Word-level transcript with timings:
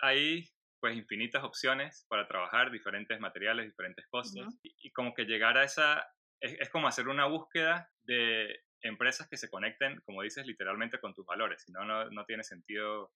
hay 0.00 0.48
pues 0.80 0.96
infinitas 0.96 1.42
opciones 1.42 2.06
para 2.08 2.28
trabajar, 2.28 2.70
diferentes 2.70 3.18
materiales, 3.18 3.66
diferentes 3.66 4.06
costos, 4.08 4.58
y, 4.62 4.90
como 4.92 5.12
que 5.12 5.24
llegar 5.24 5.58
a 5.58 5.64
esa, 5.64 6.06
es, 6.40 6.70
como 6.70 6.86
hacer 6.86 7.08
una 7.08 7.26
búsqueda 7.26 7.90
de 8.04 8.60
empresas 8.82 9.28
que 9.28 9.36
se 9.36 9.50
conecten, 9.50 10.00
como 10.04 10.22
dices, 10.22 10.46
literalmente 10.46 11.00
con 11.00 11.14
tus 11.14 11.26
valores, 11.26 11.62
si 11.62 11.72
no, 11.72 11.84
no 11.84 12.24
tiene 12.26 12.44
sentido 12.44 13.10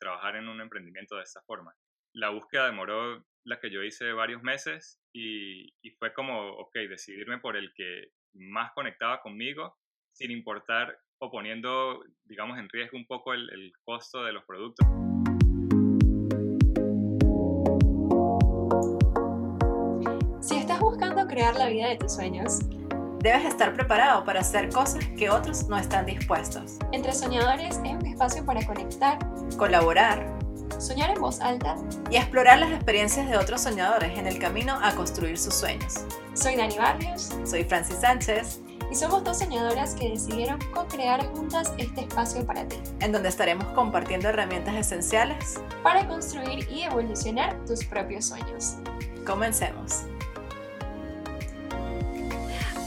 trabajar 0.00 0.36
en 0.36 0.48
un 0.48 0.60
emprendimiento 0.60 1.16
de 1.16 1.22
esta 1.22 1.40
forma. 1.42 1.72
La 2.14 2.30
búsqueda 2.30 2.66
demoró 2.66 3.24
la 3.44 3.60
que 3.60 3.70
yo 3.70 3.82
hice 3.82 4.12
varios 4.12 4.42
meses 4.42 5.00
y, 5.12 5.72
y 5.82 5.90
fue 5.98 6.12
como, 6.12 6.50
ok, 6.54 6.74
decidirme 6.88 7.38
por 7.38 7.56
el 7.56 7.72
que 7.74 8.08
más 8.34 8.72
conectaba 8.72 9.20
conmigo, 9.20 9.76
sin 10.12 10.30
importar 10.30 10.98
o 11.18 11.30
poniendo, 11.30 12.04
digamos, 12.24 12.58
en 12.58 12.68
riesgo 12.68 12.96
un 12.96 13.06
poco 13.06 13.34
el, 13.34 13.48
el 13.50 13.72
costo 13.84 14.24
de 14.24 14.32
los 14.32 14.44
productos. 14.44 15.13
Crear 21.34 21.56
la 21.56 21.66
vida 21.66 21.88
de 21.88 21.96
tus 21.96 22.12
sueños, 22.12 22.60
debes 23.18 23.44
estar 23.44 23.74
preparado 23.74 24.24
para 24.24 24.40
hacer 24.40 24.70
cosas 24.70 25.04
que 25.18 25.30
otros 25.30 25.68
no 25.68 25.76
están 25.76 26.06
dispuestos. 26.06 26.78
Entre 26.92 27.12
Soñadores 27.12 27.80
es 27.84 27.92
un 27.92 28.06
espacio 28.06 28.44
para 28.44 28.64
conectar, 28.64 29.18
colaborar, 29.56 30.32
soñar 30.78 31.10
en 31.10 31.20
voz 31.20 31.40
alta 31.40 31.74
y 32.08 32.18
explorar 32.18 32.60
las 32.60 32.70
experiencias 32.70 33.28
de 33.28 33.36
otros 33.36 33.62
soñadores 33.62 34.16
en 34.16 34.28
el 34.28 34.38
camino 34.38 34.78
a 34.80 34.94
construir 34.94 35.36
sus 35.36 35.54
sueños. 35.54 36.04
Soy 36.34 36.54
Dani 36.54 36.78
Barrios. 36.78 37.34
Soy 37.44 37.64
Francis 37.64 37.96
Sánchez. 37.96 38.60
Y 38.92 38.94
somos 38.94 39.24
dos 39.24 39.38
soñadoras 39.38 39.96
que 39.96 40.10
decidieron 40.10 40.60
co-crear 40.72 41.24
juntas 41.34 41.72
este 41.78 42.02
espacio 42.02 42.46
para 42.46 42.68
ti. 42.68 42.76
En 43.00 43.10
donde 43.10 43.28
estaremos 43.28 43.66
compartiendo 43.68 44.28
herramientas 44.28 44.76
esenciales 44.76 45.60
para 45.82 46.06
construir 46.06 46.68
y 46.70 46.82
evolucionar 46.82 47.56
tus 47.64 47.84
propios 47.84 48.26
sueños. 48.26 48.76
Comencemos. 49.26 50.04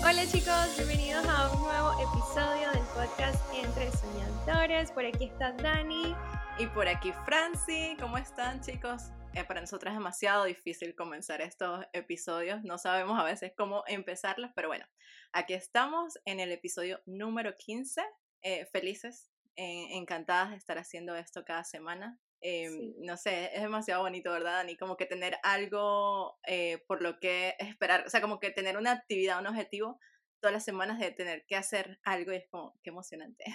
Hola 0.10 0.26
chicos, 0.26 0.74
bienvenidos 0.78 1.26
a 1.28 1.52
un 1.52 1.64
nuevo 1.64 1.92
episodio 2.02 2.72
del 2.72 2.84
podcast 2.96 3.44
Entre 3.54 3.92
Soñadores. 3.92 4.90
Por 4.90 5.06
aquí 5.06 5.26
está 5.26 5.52
Dani. 5.52 6.16
Y 6.58 6.68
por 6.68 6.88
aquí 6.88 7.12
Franci, 7.26 7.98
¿cómo 8.00 8.18
están 8.18 8.62
chicos? 8.62 9.12
Eh, 9.34 9.44
para 9.44 9.60
nosotros 9.60 9.92
es 9.92 9.98
demasiado 9.98 10.46
difícil 10.46 10.96
comenzar 10.96 11.42
estos 11.42 11.86
episodios, 11.92 12.64
no 12.64 12.78
sabemos 12.78 13.20
a 13.20 13.26
veces 13.26 13.52
cómo 13.58 13.84
empezarlos, 13.86 14.50
pero 14.56 14.70
bueno, 14.70 14.86
aquí 15.34 15.54
estamos 15.54 16.18
en 16.24 16.40
el 16.40 16.54
episodio 16.54 17.02
número 17.06 17.58
15, 17.58 18.02
eh, 18.44 18.66
felices, 18.72 19.30
encantadas 19.58 20.52
de 20.52 20.56
estar 20.56 20.78
haciendo 20.78 21.18
esto 21.18 21.44
cada 21.44 21.66
semana. 21.66 22.18
Em, 22.42 22.94
no 23.00 23.18
sé, 23.18 23.50
es 23.56 23.62
demasiado 23.62 24.04
bonito, 24.04 24.32
¿verdad, 24.32 24.58
Dani? 24.58 24.78
Como 24.78 24.96
que 24.98 25.06
tener 25.06 25.38
algo 25.44 26.38
eh, 26.46 26.84
por 26.88 27.02
lo 27.02 27.20
que 27.20 27.56
esperar, 27.60 28.06
o 28.06 28.10
sea, 28.10 28.22
como 28.22 28.40
que 28.40 28.52
tener 28.52 28.78
una 28.78 28.92
actividad, 28.92 29.40
un 29.40 29.48
objetivo 29.48 30.00
todas 30.40 30.54
las 30.54 30.66
semanas 30.66 31.00
de 31.00 31.12
tener 31.12 31.46
que 31.48 31.56
hacer 31.56 32.00
algo 32.04 32.32
y 32.32 32.38
es 32.38 32.48
como, 32.50 32.80
qué 32.84 32.92
emocionante. 32.92 33.46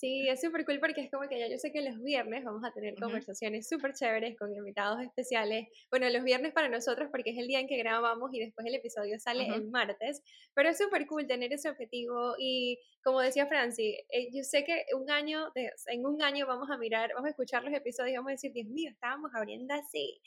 Sí, 0.00 0.26
es 0.30 0.40
súper 0.40 0.64
cool 0.64 0.80
porque 0.80 1.02
es 1.02 1.10
como 1.10 1.28
que 1.28 1.38
ya 1.38 1.46
yo 1.46 1.58
sé 1.58 1.72
que 1.72 1.82
los 1.82 2.02
viernes 2.02 2.42
vamos 2.42 2.64
a 2.64 2.72
tener 2.72 2.94
conversaciones 2.94 3.68
súper 3.68 3.92
chéveres 3.92 4.34
con 4.38 4.50
invitados 4.50 5.02
especiales. 5.02 5.68
Bueno, 5.90 6.08
los 6.08 6.24
viernes 6.24 6.54
para 6.54 6.70
nosotros 6.70 7.10
porque 7.12 7.32
es 7.32 7.38
el 7.38 7.46
día 7.46 7.60
en 7.60 7.68
que 7.68 7.76
grabamos 7.76 8.30
y 8.32 8.40
después 8.40 8.66
el 8.66 8.74
episodio 8.74 9.18
sale 9.20 9.46
el 9.46 9.68
martes. 9.70 10.22
Pero 10.54 10.70
es 10.70 10.78
súper 10.78 11.06
cool 11.06 11.26
tener 11.26 11.52
ese 11.52 11.68
objetivo 11.68 12.34
y 12.38 12.78
como 13.04 13.20
decía 13.20 13.46
Franci, 13.46 13.94
eh, 14.08 14.30
yo 14.32 14.42
sé 14.42 14.64
que 14.64 14.86
un 14.96 15.10
año, 15.10 15.52
en 15.54 16.06
un 16.06 16.22
año 16.22 16.46
vamos 16.46 16.70
a 16.70 16.78
mirar, 16.78 17.10
vamos 17.12 17.26
a 17.26 17.30
escuchar 17.32 17.62
los 17.62 17.74
episodios 17.74 18.14
y 18.14 18.16
vamos 18.16 18.30
a 18.30 18.32
decir, 18.32 18.52
Dios 18.54 18.68
mío, 18.68 18.90
estábamos 18.90 19.30
abriendo 19.34 19.74
así. 19.74 20.18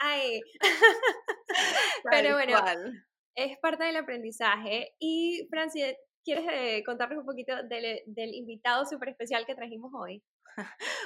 Ay. 0.00 0.40
Pero 2.10 2.32
bueno, 2.34 2.58
es 3.36 3.58
parte 3.58 3.84
del 3.84 3.96
aprendizaje. 3.96 4.96
Y 4.98 5.46
Franci, 5.50 5.82
¿Quieres 6.24 6.44
eh, 6.52 6.82
contarles 6.84 7.18
un 7.18 7.26
poquito 7.26 7.62
del, 7.64 8.02
del 8.06 8.34
invitado 8.34 8.84
súper 8.84 9.10
especial 9.10 9.46
que 9.46 9.54
trajimos 9.54 9.92
hoy? 9.94 10.22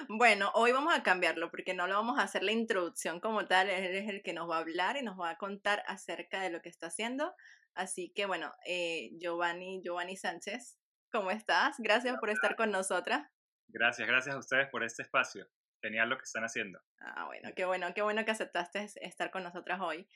Bueno, 0.08 0.50
hoy 0.54 0.72
vamos 0.72 0.94
a 0.94 1.02
cambiarlo 1.02 1.50
porque 1.50 1.74
no 1.74 1.86
lo 1.86 1.94
vamos 1.94 2.18
a 2.18 2.22
hacer 2.22 2.42
la 2.42 2.52
introducción 2.52 3.20
como 3.20 3.46
tal, 3.46 3.70
él 3.70 3.94
es 3.94 4.08
el 4.08 4.22
que 4.22 4.32
nos 4.32 4.48
va 4.48 4.56
a 4.56 4.60
hablar 4.60 4.96
y 4.96 5.02
nos 5.02 5.18
va 5.18 5.30
a 5.30 5.36
contar 5.36 5.82
acerca 5.86 6.40
de 6.40 6.50
lo 6.50 6.60
que 6.60 6.68
está 6.68 6.88
haciendo. 6.88 7.34
Así 7.74 8.12
que 8.14 8.26
bueno, 8.26 8.52
eh, 8.66 9.10
Giovanni, 9.18 9.80
Giovanni 9.82 10.16
Sánchez, 10.16 10.78
¿cómo 11.10 11.30
estás? 11.30 11.76
Gracias 11.78 12.18
por 12.18 12.30
estar 12.30 12.56
con 12.56 12.70
nosotras. 12.70 13.28
Gracias, 13.68 14.06
gracias 14.06 14.34
a 14.34 14.38
ustedes 14.38 14.68
por 14.70 14.84
este 14.84 15.02
espacio. 15.02 15.48
Genial 15.82 16.08
lo 16.08 16.16
que 16.16 16.24
están 16.24 16.44
haciendo. 16.44 16.80
Ah, 17.00 17.26
bueno, 17.26 17.50
qué 17.54 17.64
bueno, 17.64 17.92
qué 17.94 18.02
bueno 18.02 18.24
que 18.24 18.30
aceptaste 18.30 18.86
estar 19.02 19.30
con 19.30 19.42
nosotras 19.42 19.80
hoy. 19.80 20.08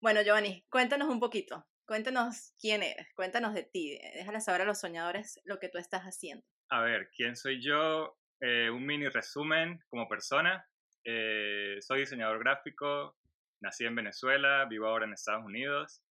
Bueno, 0.00 0.22
Giovanni, 0.22 0.66
cuéntanos 0.70 1.08
un 1.08 1.20
poquito. 1.20 1.66
Cuéntanos 1.88 2.52
quién 2.60 2.82
eres, 2.82 3.08
cuéntanos 3.14 3.54
de 3.54 3.62
ti, 3.62 3.94
eh, 3.94 4.12
déjale 4.16 4.42
saber 4.42 4.60
a 4.60 4.64
los 4.66 4.78
soñadores 4.78 5.40
lo 5.46 5.58
que 5.58 5.70
tú 5.70 5.78
estás 5.78 6.02
haciendo. 6.02 6.44
A 6.68 6.82
ver, 6.82 7.08
¿quién 7.16 7.34
soy 7.34 7.64
yo? 7.64 8.18
Eh, 8.42 8.68
un 8.68 8.84
mini 8.84 9.08
resumen 9.08 9.80
como 9.88 10.06
persona. 10.06 10.68
Eh, 11.02 11.78
soy 11.80 12.00
diseñador 12.00 12.40
gráfico, 12.40 13.16
nací 13.62 13.86
en 13.86 13.94
Venezuela, 13.94 14.66
vivo 14.66 14.86
ahora 14.86 15.06
en 15.06 15.14
Estados 15.14 15.46
Unidos, 15.46 16.02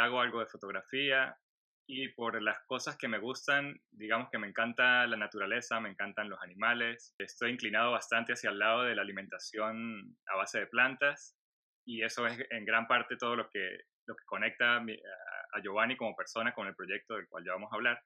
hago 0.00 0.20
algo 0.20 0.40
de 0.40 0.46
fotografía 0.46 1.38
y 1.86 2.08
por 2.08 2.42
las 2.42 2.58
cosas 2.66 2.96
que 2.96 3.06
me 3.06 3.20
gustan, 3.20 3.80
digamos 3.92 4.30
que 4.32 4.38
me 4.38 4.48
encanta 4.48 5.06
la 5.06 5.16
naturaleza, 5.16 5.78
me 5.78 5.90
encantan 5.90 6.28
los 6.28 6.42
animales, 6.42 7.14
estoy 7.18 7.52
inclinado 7.52 7.92
bastante 7.92 8.32
hacia 8.32 8.50
el 8.50 8.58
lado 8.58 8.82
de 8.82 8.96
la 8.96 9.02
alimentación 9.02 10.16
a 10.26 10.36
base 10.36 10.58
de 10.58 10.66
plantas 10.66 11.38
y 11.86 12.02
eso 12.02 12.26
es 12.26 12.36
en 12.50 12.64
gran 12.64 12.88
parte 12.88 13.16
todo 13.16 13.36
lo 13.36 13.48
que 13.48 13.78
lo 14.06 14.16
que 14.16 14.24
conecta 14.24 14.76
a, 14.76 15.60
Giovanni 15.62 15.96
como 15.96 16.16
persona 16.16 16.52
con 16.52 16.66
el 16.66 16.74
proyecto 16.74 17.14
del 17.14 17.28
cual 17.28 17.44
ya 17.44 17.52
vamos 17.52 17.72
a 17.72 17.76
hablar. 17.76 18.02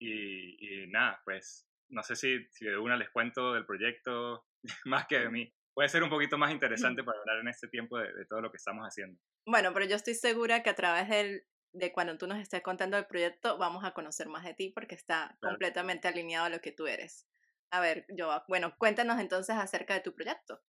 Y, 0.00 0.86
nada, 0.88 1.20
pues 1.24 1.68
no 1.88 2.02
sé 2.02 2.16
si, 2.16 2.46
si, 2.50 2.66
de 2.66 2.76
una 2.76 2.96
les 2.96 3.10
cuento 3.10 3.54
del 3.54 3.66
proyecto 3.66 4.46
más 4.84 5.06
que 5.06 5.20
de 5.20 5.28
mí. 5.30 5.52
Puede 5.74 5.88
ser 5.88 6.02
un 6.02 6.10
poquito 6.10 6.36
más 6.38 6.50
interesante 6.50 7.04
para 7.04 7.20
hablar 7.20 7.38
en 7.38 7.48
este 7.48 7.68
tiempo 7.68 7.98
de, 7.98 8.26
todo 8.26 8.40
lo 8.40 8.50
que 8.50 8.56
estamos 8.56 8.84
haciendo. 8.84 9.20
Bueno, 9.46 9.72
pero 9.72 9.86
yo 9.86 9.96
estoy 9.96 10.14
segura 10.14 10.62
que 10.62 10.70
a 10.70 10.74
través 10.74 11.08
del, 11.08 11.44
de 11.72 11.92
cuando 11.92 12.18
tú 12.18 12.26
nos 12.26 12.38
estés 12.38 12.62
contando 12.62 12.96
el 12.98 13.06
proyecto 13.06 13.58
vamos 13.58 13.84
a 13.84 13.92
conocer 13.92 14.28
más 14.28 14.44
de 14.44 14.54
ti 14.54 14.72
porque 14.74 14.96
está 14.96 15.36
completamente 15.40 16.08
alineado 16.08 16.46
a 16.46 16.50
lo 16.50 16.60
que 16.60 16.72
tú 16.72 16.86
eres. 16.86 17.28
A 17.70 17.80
ver, 17.80 18.06
yo, 18.08 18.42
bueno, 18.48 18.74
cuéntanos 18.76 19.20
entonces 19.20 19.54
acerca 19.56 19.94
de 19.94 20.00
tu 20.00 20.14
proyecto. 20.14 20.60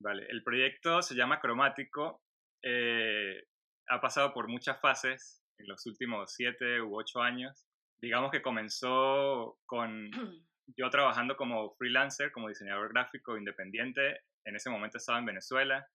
Vale, 0.00 0.26
el 0.28 0.42
proyecto 0.42 1.02
se 1.02 1.14
llama 1.14 1.40
Cromático. 1.40 2.22
Eh, 2.62 3.42
ha 3.90 4.00
pasado 4.00 4.32
por 4.32 4.48
muchas 4.48 4.80
fases 4.80 5.42
en 5.58 5.66
los 5.66 5.84
últimos 5.86 6.32
siete 6.32 6.80
u 6.80 6.96
ocho 6.96 7.20
años. 7.20 7.66
Digamos 8.00 8.30
que 8.30 8.40
comenzó 8.40 9.58
con 9.66 10.10
yo 10.76 10.88
trabajando 10.90 11.36
como 11.36 11.74
freelancer, 11.74 12.30
como 12.32 12.48
diseñador 12.48 12.92
gráfico 12.92 13.36
independiente. 13.36 14.20
En 14.44 14.56
ese 14.56 14.70
momento 14.70 14.98
estaba 14.98 15.18
en 15.18 15.26
Venezuela. 15.26 15.86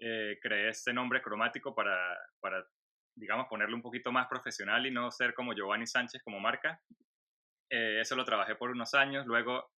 Eh, 0.00 0.38
creé 0.40 0.70
este 0.70 0.92
nombre 0.92 1.20
cromático 1.20 1.74
para, 1.74 2.16
para, 2.40 2.66
digamos, 3.14 3.46
ponerle 3.48 3.74
un 3.74 3.82
poquito 3.82 4.10
más 4.10 4.26
profesional 4.26 4.86
y 4.86 4.90
no 4.90 5.10
ser 5.10 5.34
como 5.34 5.52
Giovanni 5.52 5.86
Sánchez 5.86 6.22
como 6.22 6.40
marca. 6.40 6.80
Eh, 7.70 8.00
eso 8.00 8.16
lo 8.16 8.24
trabajé 8.24 8.54
por 8.54 8.70
unos 8.70 8.94
años. 8.94 9.26
Luego 9.26 9.70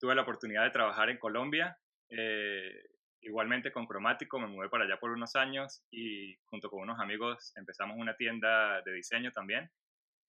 tuve 0.00 0.16
la 0.16 0.22
oportunidad 0.22 0.64
de 0.64 0.70
trabajar 0.70 1.10
en 1.10 1.18
Colombia. 1.18 1.78
Eh, 2.10 2.82
Igualmente 3.20 3.72
con 3.72 3.86
Cromático 3.86 4.38
me 4.38 4.46
mudé 4.46 4.68
para 4.68 4.84
allá 4.84 4.98
por 4.98 5.10
unos 5.10 5.34
años 5.36 5.82
y 5.90 6.36
junto 6.44 6.70
con 6.70 6.80
unos 6.80 7.00
amigos 7.00 7.52
empezamos 7.56 7.96
una 7.98 8.16
tienda 8.16 8.80
de 8.82 8.92
diseño 8.92 9.32
también, 9.32 9.70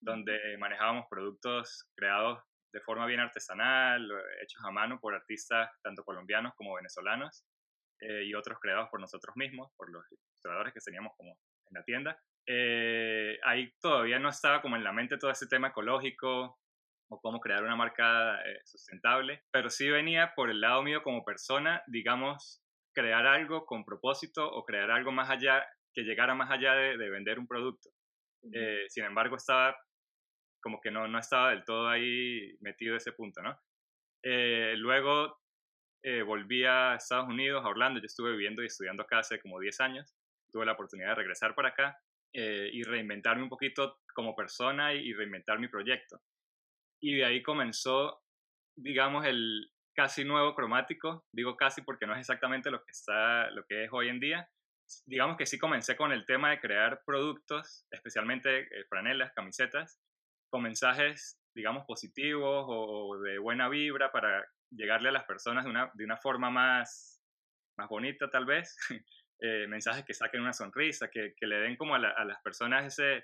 donde 0.01 0.57
manejábamos 0.57 1.05
productos 1.09 1.87
creados 1.95 2.39
de 2.71 2.81
forma 2.81 3.05
bien 3.05 3.19
artesanal, 3.19 4.09
hechos 4.41 4.63
a 4.63 4.71
mano 4.71 4.99
por 4.99 5.15
artistas 5.15 5.69
tanto 5.81 6.03
colombianos 6.03 6.53
como 6.55 6.75
venezolanos 6.75 7.45
eh, 8.01 8.23
y 8.25 8.33
otros 8.33 8.59
creados 8.59 8.89
por 8.89 8.99
nosotros 8.99 9.35
mismos, 9.35 9.71
por 9.75 9.91
los 9.91 10.03
ilustradores 10.11 10.73
que 10.73 10.79
teníamos 10.79 11.13
como 11.17 11.31
en 11.31 11.73
la 11.73 11.83
tienda. 11.83 12.19
Eh, 12.47 13.37
ahí 13.43 13.71
todavía 13.79 14.19
no 14.19 14.29
estaba 14.29 14.61
como 14.61 14.75
en 14.75 14.83
la 14.83 14.93
mente 14.93 15.17
todo 15.17 15.31
ese 15.31 15.47
tema 15.47 15.69
ecológico 15.69 16.59
o 17.11 17.21
cómo 17.21 17.39
crear 17.39 17.63
una 17.63 17.75
marca 17.75 18.41
eh, 18.41 18.59
sustentable, 18.63 19.43
pero 19.51 19.69
sí 19.69 19.89
venía 19.89 20.33
por 20.35 20.49
el 20.49 20.61
lado 20.61 20.81
mío 20.83 21.03
como 21.03 21.25
persona, 21.25 21.83
digamos, 21.87 22.63
crear 22.99 23.25
algo 23.25 23.65
con 23.65 23.85
propósito 23.85 24.45
o 24.45 24.65
crear 24.65 24.91
algo 24.91 25.11
más 25.13 25.29
allá, 25.29 25.65
que 25.93 26.01
llegara 26.01 26.35
más 26.35 26.51
allá 26.51 26.73
de, 26.73 27.09
vender 27.09 27.39
un 27.39 27.47
producto. 27.47 27.89
Eh, 28.53 28.85
sin 28.89 29.05
embargo, 29.05 29.37
estaba 29.37 29.77
como 30.61 30.81
que 30.81 30.91
no, 30.91 31.07
no 31.07 31.17
estaba 31.17 31.51
del 31.51 31.63
todo 31.63 31.87
ahí 31.87 32.57
metido 32.59 32.97
ese 32.97 33.13
punto, 33.13 33.41
¿no? 33.41 33.57
Eh, 34.21 34.73
luego 34.75 35.39
eh, 36.03 36.23
volví 36.23 36.65
a 36.65 36.95
Estados 36.95 37.29
Unidos, 37.29 37.63
a 37.63 37.69
Orlando, 37.69 38.01
yo 38.01 38.05
estuve 38.05 38.31
viviendo 38.31 38.61
y 38.61 38.65
estudiando 38.65 39.03
acá 39.03 39.19
hace 39.19 39.39
como 39.39 39.59
10 39.59 39.79
años, 39.79 40.13
tuve 40.51 40.65
la 40.65 40.73
oportunidad 40.73 41.09
de 41.09 41.15
regresar 41.15 41.55
para 41.55 41.69
acá 41.69 41.97
y 42.31 42.83
reinventarme 42.83 43.41
un 43.41 43.49
poquito 43.49 44.01
como 44.13 44.35
persona 44.35 44.93
y, 44.93 44.99
y 45.07 45.13
reinventar 45.13 45.57
mi 45.57 45.67
proyecto. 45.67 46.21
Y 47.01 47.15
de 47.15 47.25
ahí 47.25 47.41
comenzó, 47.41 48.21
digamos, 48.75 49.25
el, 49.25 49.71
casi 49.99 50.23
nuevo 50.23 50.55
cromático. 50.55 51.25
Digo 51.33 51.57
casi 51.57 51.81
porque 51.81 52.07
no 52.07 52.13
es 52.13 52.21
exactamente 52.21 52.71
lo 52.71 52.81
que, 52.85 52.91
está, 52.91 53.51
lo 53.51 53.65
que 53.65 53.83
es 53.83 53.89
hoy 53.91 54.07
en 54.07 54.21
día. 54.21 54.49
Digamos 55.05 55.35
que 55.35 55.45
sí 55.45 55.59
comencé 55.59 55.97
con 55.97 56.13
el 56.13 56.25
tema 56.25 56.51
de 56.51 56.61
crear 56.61 57.01
productos, 57.05 57.85
especialmente 57.91 58.61
eh, 58.61 58.85
franelas, 58.87 59.33
camisetas, 59.33 59.99
con 60.49 60.63
mensajes, 60.63 61.37
digamos, 61.53 61.83
positivos 61.85 62.65
o, 62.69 63.19
de 63.19 63.39
buena 63.39 63.67
vibra 63.67 64.09
para 64.09 64.47
llegarle 64.71 65.09
a 65.09 65.11
las 65.11 65.25
personas 65.25 65.65
de 65.65 65.69
una, 65.69 65.91
de 65.93 66.05
una 66.05 66.15
forma 66.15 66.49
más, 66.49 67.21
más 67.77 67.89
bonita 67.89 68.29
tal 68.29 68.45
vez. 68.45 68.77
Eh, 69.41 69.67
mensajes 69.69 70.03
que 70.03 70.13
saquen 70.13 70.41
una 70.41 70.51
sonrisa, 70.51 71.09
que, 71.09 71.33
que 71.33 71.47
le 71.47 71.59
den 71.59 71.77
como 71.77 71.95
a, 71.95 71.97
a 71.97 72.25
las 72.25 72.41
personas 72.41 72.85
ese, 72.87 73.23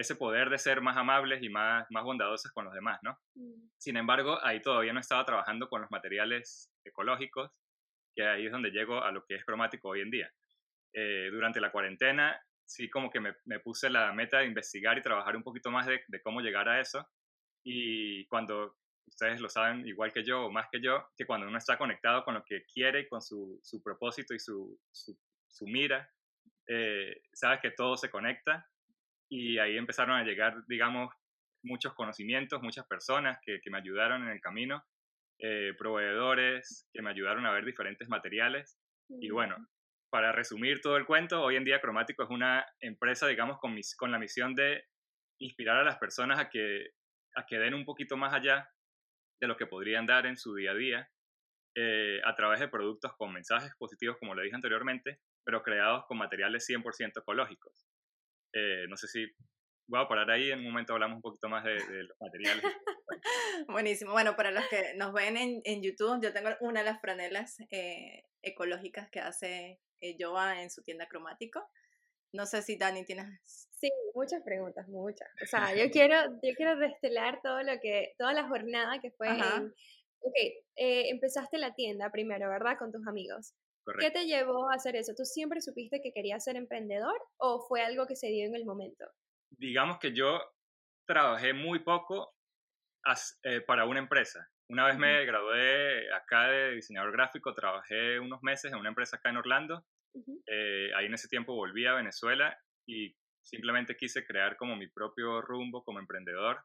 ese 0.00 0.16
poder 0.16 0.50
de 0.50 0.58
ser 0.58 0.80
más 0.80 0.96
amables 0.96 1.42
y 1.42 1.48
más, 1.48 1.86
más 1.90 2.04
bondadosas 2.04 2.52
con 2.52 2.64
los 2.64 2.74
demás, 2.74 2.98
¿no? 3.02 3.18
Mm. 3.34 3.70
Sin 3.78 3.96
embargo, 3.96 4.38
ahí 4.42 4.60
todavía 4.60 4.92
no 4.92 5.00
estaba 5.00 5.24
trabajando 5.24 5.68
con 5.68 5.82
los 5.82 5.90
materiales 5.90 6.72
ecológicos, 6.84 7.50
que 8.14 8.26
ahí 8.26 8.46
es 8.46 8.52
donde 8.52 8.70
llego 8.70 9.02
a 9.02 9.12
lo 9.12 9.24
que 9.24 9.36
es 9.36 9.44
cromático 9.44 9.88
hoy 9.88 10.00
en 10.00 10.10
día. 10.10 10.32
Eh, 10.92 11.28
durante 11.30 11.60
la 11.60 11.70
cuarentena, 11.70 12.40
sí 12.64 12.88
como 12.88 13.10
que 13.10 13.20
me, 13.20 13.34
me, 13.44 13.60
puse 13.60 13.88
la 13.90 14.12
meta 14.12 14.38
de 14.38 14.46
investigar 14.46 14.98
y 14.98 15.02
trabajar 15.02 15.36
un 15.36 15.42
poquito 15.42 15.70
más 15.70 15.86
de, 15.86 16.02
de, 16.08 16.22
cómo 16.22 16.40
llegar 16.40 16.68
a 16.68 16.80
eso. 16.80 17.06
Y 17.64 18.26
cuando 18.26 18.76
ustedes 19.06 19.40
lo 19.40 19.48
saben 19.48 19.86
igual 19.86 20.12
que 20.12 20.24
yo 20.24 20.46
o 20.46 20.50
más 20.50 20.68
que 20.70 20.80
yo, 20.80 21.08
que 21.16 21.26
cuando 21.26 21.46
uno 21.46 21.58
está 21.58 21.76
conectado 21.76 22.24
con 22.24 22.34
lo 22.34 22.44
que 22.44 22.64
quiere, 22.64 23.08
con 23.08 23.20
su, 23.20 23.60
su 23.62 23.82
propósito 23.82 24.34
y 24.34 24.38
su, 24.38 24.78
su, 24.90 25.16
su 25.48 25.66
mira, 25.66 26.08
eh, 26.66 27.22
sabes 27.32 27.60
que 27.60 27.72
todo 27.72 27.96
se 27.96 28.10
conecta 28.10 28.66
y 29.30 29.58
ahí 29.58 29.78
empezaron 29.78 30.16
a 30.16 30.24
llegar, 30.24 30.56
digamos, 30.66 31.14
muchos 31.62 31.94
conocimientos, 31.94 32.62
muchas 32.62 32.86
personas 32.86 33.38
que, 33.42 33.60
que 33.60 33.70
me 33.70 33.78
ayudaron 33.78 34.22
en 34.24 34.30
el 34.30 34.40
camino, 34.40 34.82
eh, 35.38 35.72
proveedores 35.78 36.88
que 36.92 37.00
me 37.00 37.10
ayudaron 37.10 37.46
a 37.46 37.52
ver 37.52 37.64
diferentes 37.64 38.08
materiales. 38.08 38.78
Y 39.08 39.30
bueno, 39.30 39.56
para 40.10 40.32
resumir 40.32 40.80
todo 40.80 40.96
el 40.96 41.06
cuento, 41.06 41.42
hoy 41.42 41.56
en 41.56 41.64
día 41.64 41.80
Cromático 41.80 42.24
es 42.24 42.30
una 42.30 42.66
empresa, 42.80 43.26
digamos, 43.26 43.58
con, 43.58 43.74
mis, 43.74 43.96
con 43.96 44.10
la 44.10 44.18
misión 44.18 44.54
de 44.54 44.84
inspirar 45.38 45.78
a 45.78 45.84
las 45.84 45.98
personas 45.98 46.38
a 46.38 46.50
que, 46.50 46.90
a 47.36 47.46
que 47.46 47.58
den 47.58 47.74
un 47.74 47.84
poquito 47.84 48.16
más 48.16 48.34
allá 48.34 48.68
de 49.40 49.46
lo 49.46 49.56
que 49.56 49.66
podrían 49.66 50.06
dar 50.06 50.26
en 50.26 50.36
su 50.36 50.54
día 50.54 50.72
a 50.72 50.74
día 50.74 51.08
eh, 51.76 52.20
a 52.24 52.34
través 52.34 52.60
de 52.60 52.68
productos 52.68 53.12
con 53.16 53.32
mensajes 53.32 53.72
positivos, 53.78 54.16
como 54.18 54.34
le 54.34 54.42
dije 54.42 54.56
anteriormente, 54.56 55.20
pero 55.44 55.62
creados 55.62 56.04
con 56.06 56.18
materiales 56.18 56.68
100% 56.68 57.20
ecológicos. 57.20 57.86
Eh, 58.52 58.86
no 58.88 58.96
sé 58.96 59.06
si 59.08 59.26
voy 59.86 60.00
a 60.00 60.08
parar 60.08 60.30
ahí, 60.30 60.50
en 60.50 60.60
un 60.60 60.66
momento 60.66 60.92
hablamos 60.92 61.16
un 61.16 61.22
poquito 61.22 61.48
más 61.48 61.64
de, 61.64 61.78
los 62.04 62.20
materiales. 62.20 62.64
Buenísimo. 63.68 64.12
Bueno, 64.12 64.36
para 64.36 64.50
los 64.50 64.66
que 64.68 64.94
nos 64.94 65.12
ven 65.12 65.36
en, 65.36 65.60
en 65.64 65.82
YouTube, 65.82 66.22
yo 66.22 66.32
tengo 66.32 66.50
una 66.60 66.80
de 66.80 66.86
las 66.86 67.00
franelas 67.00 67.56
eh, 67.70 68.24
ecológicas 68.42 69.10
que 69.10 69.20
hace 69.20 69.80
eh, 70.00 70.16
Joa 70.18 70.62
en 70.62 70.70
su 70.70 70.82
tienda 70.82 71.06
cromático. 71.06 71.68
No 72.32 72.46
sé 72.46 72.62
si 72.62 72.76
Dani 72.76 73.04
tienes... 73.04 73.26
Sí, 73.46 73.90
muchas 74.14 74.42
preguntas, 74.42 74.86
muchas. 74.88 75.28
O 75.42 75.46
sea, 75.46 75.74
yo 75.74 75.90
quiero, 75.90 76.16
yo 76.42 76.54
quiero 76.56 76.76
destelar 76.76 77.40
todo 77.42 77.62
lo 77.62 77.80
que, 77.80 78.14
toda 78.18 78.32
la 78.32 78.46
jornada 78.46 79.00
que 79.00 79.10
fue 79.10 79.28
en, 79.28 79.74
Ok, 80.22 80.34
empezaste 80.76 81.56
la 81.56 81.74
tienda 81.74 82.10
primero, 82.10 82.50
¿verdad? 82.50 82.76
Con 82.78 82.92
tus 82.92 83.06
amigos. 83.06 83.54
¿Qué 83.98 84.10
te 84.10 84.26
llevó 84.26 84.70
a 84.70 84.74
hacer 84.74 84.96
eso? 84.96 85.12
¿Tú 85.16 85.24
siempre 85.24 85.60
supiste 85.60 86.00
que 86.00 86.12
querías 86.12 86.44
ser 86.44 86.56
emprendedor 86.56 87.20
o 87.38 87.60
fue 87.66 87.82
algo 87.82 88.06
que 88.06 88.16
se 88.16 88.28
dio 88.28 88.46
en 88.46 88.54
el 88.54 88.64
momento? 88.64 89.04
Digamos 89.50 89.98
que 89.98 90.12
yo 90.12 90.40
trabajé 91.06 91.52
muy 91.52 91.80
poco 91.80 92.34
eh, 93.42 93.60
para 93.62 93.86
una 93.86 93.98
empresa. 93.98 94.48
Una 94.68 94.86
vez 94.86 94.98
me 94.98 95.24
gradué 95.24 96.12
acá 96.12 96.48
de 96.48 96.76
diseñador 96.76 97.12
gráfico, 97.12 97.54
trabajé 97.54 98.20
unos 98.20 98.40
meses 98.42 98.72
en 98.72 98.78
una 98.78 98.90
empresa 98.90 99.16
acá 99.16 99.30
en 99.30 99.38
Orlando. 99.38 99.84
Eh, 100.46 100.90
ahí 100.94 101.06
en 101.06 101.14
ese 101.14 101.28
tiempo 101.28 101.54
volví 101.54 101.86
a 101.86 101.94
Venezuela 101.94 102.56
y 102.86 103.16
simplemente 103.42 103.96
quise 103.96 104.24
crear 104.24 104.56
como 104.56 104.76
mi 104.76 104.88
propio 104.88 105.40
rumbo 105.40 105.82
como 105.82 105.98
emprendedor. 105.98 106.62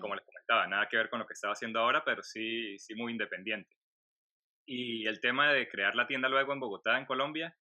Como 0.00 0.14
les 0.14 0.26
comentaba, 0.26 0.66
nada 0.66 0.86
que 0.90 0.98
ver 0.98 1.08
con 1.08 1.20
lo 1.20 1.26
que 1.26 1.32
estaba 1.32 1.54
haciendo 1.54 1.80
ahora, 1.80 2.04
pero 2.04 2.22
sí, 2.22 2.78
sí 2.78 2.94
muy 2.94 3.12
independiente. 3.12 3.74
Y 4.66 5.06
el 5.06 5.20
tema 5.20 5.52
de 5.52 5.68
crear 5.68 5.94
la 5.94 6.06
tienda 6.06 6.28
luego 6.28 6.52
en 6.52 6.60
Bogotá, 6.60 6.98
en 6.98 7.06
Colombia, 7.06 7.56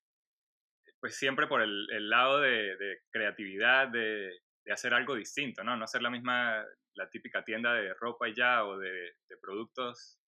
pues 0.99 1.17
siempre 1.17 1.47
por 1.47 1.61
el, 1.61 1.87
el 1.91 2.09
lado 2.09 2.39
de, 2.39 2.77
de 2.77 2.99
creatividad, 3.09 3.87
de, 3.87 4.39
de, 4.63 4.71
hacer 4.71 4.93
algo 4.93 5.15
distinto, 5.15 5.63
¿no? 5.63 5.75
No 5.75 5.83
hacer 5.83 6.01
la 6.01 6.11
misma, 6.11 6.63
la 6.93 7.09
típica 7.09 7.43
tienda 7.43 7.73
de 7.73 7.93
ropa 7.95 8.29
y 8.29 8.35
ya, 8.35 8.63
o 8.65 8.77
de, 8.77 8.91
de 8.91 9.37
productos 9.41 10.19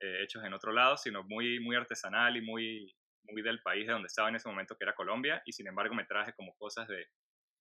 eh, 0.00 0.22
hechos 0.22 0.44
en 0.44 0.52
otro 0.52 0.72
lado, 0.72 0.96
sino 0.96 1.22
muy, 1.22 1.60
muy 1.60 1.76
artesanal 1.76 2.36
y 2.36 2.42
muy, 2.42 2.92
muy 3.22 3.42
del 3.42 3.62
país 3.62 3.86
de 3.86 3.92
donde 3.92 4.08
estaba 4.08 4.28
en 4.28 4.36
ese 4.36 4.48
momento, 4.48 4.76
que 4.76 4.84
era 4.84 4.94
Colombia, 4.94 5.40
y 5.46 5.52
sin 5.52 5.68
embargo 5.68 5.94
me 5.94 6.04
traje 6.04 6.32
como 6.34 6.56
cosas 6.56 6.88
de, 6.88 7.06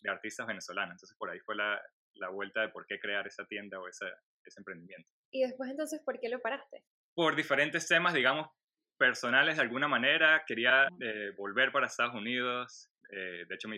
de 0.01 0.09
artistas 0.09 0.47
venezolanos. 0.47 0.93
Entonces 0.93 1.15
por 1.17 1.29
ahí 1.29 1.39
fue 1.41 1.55
la, 1.55 1.79
la 2.15 2.29
vuelta 2.29 2.61
de 2.61 2.69
por 2.69 2.85
qué 2.87 2.99
crear 2.99 3.27
esa 3.27 3.45
tienda 3.45 3.79
o 3.79 3.87
ese, 3.87 4.05
ese 4.43 4.59
emprendimiento. 4.59 5.09
¿Y 5.31 5.43
después 5.43 5.69
entonces 5.69 6.01
por 6.03 6.19
qué 6.19 6.29
lo 6.29 6.39
paraste? 6.39 6.83
Por 7.15 7.35
diferentes 7.35 7.87
temas, 7.87 8.13
digamos, 8.13 8.49
personales 8.97 9.55
de 9.55 9.63
alguna 9.63 9.87
manera. 9.87 10.43
Quería 10.45 10.87
eh, 10.99 11.31
volver 11.37 11.71
para 11.71 11.87
Estados 11.87 12.13
Unidos. 12.13 12.91
Eh, 13.09 13.45
de 13.47 13.55
hecho, 13.55 13.67
mi, 13.67 13.77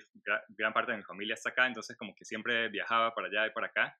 gran 0.50 0.74
parte 0.74 0.92
de 0.92 0.98
mi 0.98 1.04
familia 1.04 1.36
está 1.36 1.50
acá, 1.50 1.68
entonces 1.68 1.96
como 1.98 2.16
que 2.16 2.26
siempre 2.26 2.70
viajaba 2.70 3.14
para 3.14 3.28
allá 3.28 3.48
y 3.48 3.52
para 3.52 3.68
acá. 3.68 3.98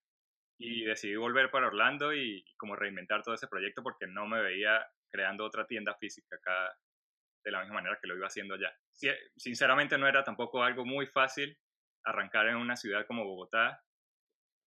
Y 0.60 0.86
decidí 0.86 1.16
volver 1.16 1.52
para 1.52 1.68
Orlando 1.68 2.14
y, 2.14 2.44
como 2.58 2.76
reinventar 2.76 3.22
todo 3.22 3.36
ese 3.36 3.48
proyecto 3.48 3.84
porque 3.84 4.08
no 4.08 4.26
me 4.26 4.42
veía 4.42 4.86
creando 5.12 5.46
otra 5.46 5.68
tienda 5.68 5.96
física 5.96 6.36
acá 6.36 6.76
de 7.46 7.52
la 7.52 7.60
misma 7.62 7.76
manera 7.76 8.00
que 8.02 8.08
lo 8.08 8.18
iba 8.18 8.28
haciendo 8.28 8.56
allá. 8.56 8.74
Sinceramente 9.38 9.98
no 9.98 10.08
era 10.08 10.24
tampoco 10.24 10.64
algo 10.64 10.84
muy 10.84 11.06
fácil 11.06 11.58
arrancar 12.04 12.48
en 12.48 12.56
una 12.56 12.76
ciudad 12.76 13.06
como 13.06 13.24
Bogotá 13.24 13.82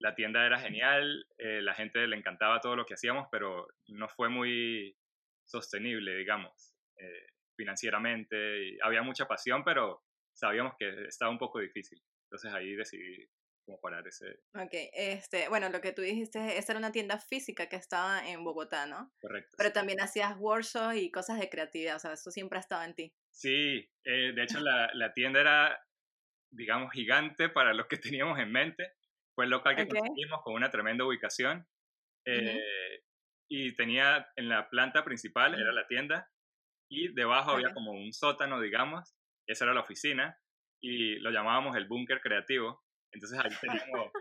la 0.00 0.14
tienda 0.14 0.44
era 0.44 0.58
genial, 0.58 1.26
eh, 1.36 1.60
la 1.60 1.74
gente 1.74 2.06
le 2.06 2.16
encantaba 2.16 2.60
todo 2.60 2.74
lo 2.74 2.86
que 2.86 2.94
hacíamos, 2.94 3.28
pero 3.30 3.68
no 3.88 4.08
fue 4.08 4.30
muy 4.30 4.96
sostenible, 5.44 6.16
digamos, 6.16 6.74
eh, 6.96 7.26
financieramente. 7.54 8.68
Y 8.68 8.78
había 8.82 9.02
mucha 9.02 9.26
pasión, 9.26 9.62
pero 9.62 10.02
sabíamos 10.32 10.74
que 10.78 11.04
estaba 11.06 11.30
un 11.30 11.38
poco 11.38 11.58
difícil. 11.60 12.02
Entonces 12.24 12.52
ahí 12.52 12.74
decidí 12.74 13.28
como 13.66 13.78
parar 13.78 14.06
ese... 14.08 14.40
Ok, 14.54 14.72
este, 14.94 15.48
bueno, 15.50 15.68
lo 15.68 15.82
que 15.82 15.92
tú 15.92 16.00
dijiste, 16.00 16.56
esta 16.56 16.72
era 16.72 16.78
una 16.78 16.92
tienda 16.92 17.18
física 17.18 17.68
que 17.68 17.76
estaba 17.76 18.26
en 18.26 18.42
Bogotá, 18.42 18.86
¿no? 18.86 19.12
Correcto. 19.20 19.54
Pero 19.58 19.72
también 19.72 20.00
hacías 20.00 20.34
workshops 20.38 20.96
y 20.96 21.10
cosas 21.10 21.38
de 21.38 21.50
creatividad, 21.50 21.96
o 21.96 21.98
sea, 21.98 22.14
eso 22.14 22.30
siempre 22.30 22.56
ha 22.56 22.60
estado 22.60 22.84
en 22.84 22.94
ti. 22.94 23.14
Sí, 23.30 23.86
eh, 24.04 24.32
de 24.34 24.42
hecho 24.42 24.60
la, 24.64 24.90
la 24.94 25.12
tienda 25.12 25.40
era, 25.40 25.86
digamos, 26.48 26.90
gigante 26.90 27.50
para 27.50 27.74
lo 27.74 27.86
que 27.86 27.98
teníamos 27.98 28.38
en 28.38 28.50
mente 28.50 28.94
fue 29.40 29.46
el 29.46 29.52
local 29.52 29.74
que 29.74 29.88
conseguimos 29.88 30.42
con 30.42 30.52
una 30.52 30.70
tremenda 30.70 31.06
ubicación. 31.06 31.66
Eh, 32.26 32.60
y 33.48 33.74
tenía 33.74 34.28
en 34.36 34.50
la 34.50 34.68
planta 34.68 35.02
principal, 35.02 35.58
era 35.58 35.72
la 35.72 35.86
tienda, 35.86 36.28
y 36.90 37.14
debajo 37.14 37.52
había 37.52 37.72
como 37.72 37.92
un 37.92 38.12
sótano, 38.12 38.60
digamos, 38.60 39.16
esa 39.46 39.64
era 39.64 39.72
la 39.72 39.80
oficina, 39.80 40.38
y 40.82 41.14
lo 41.20 41.30
llamábamos 41.30 41.74
el 41.76 41.88
búnker 41.88 42.20
creativo. 42.20 42.84
Entonces 43.12 43.38
ahí 43.38 43.50
teníamos 43.62 44.12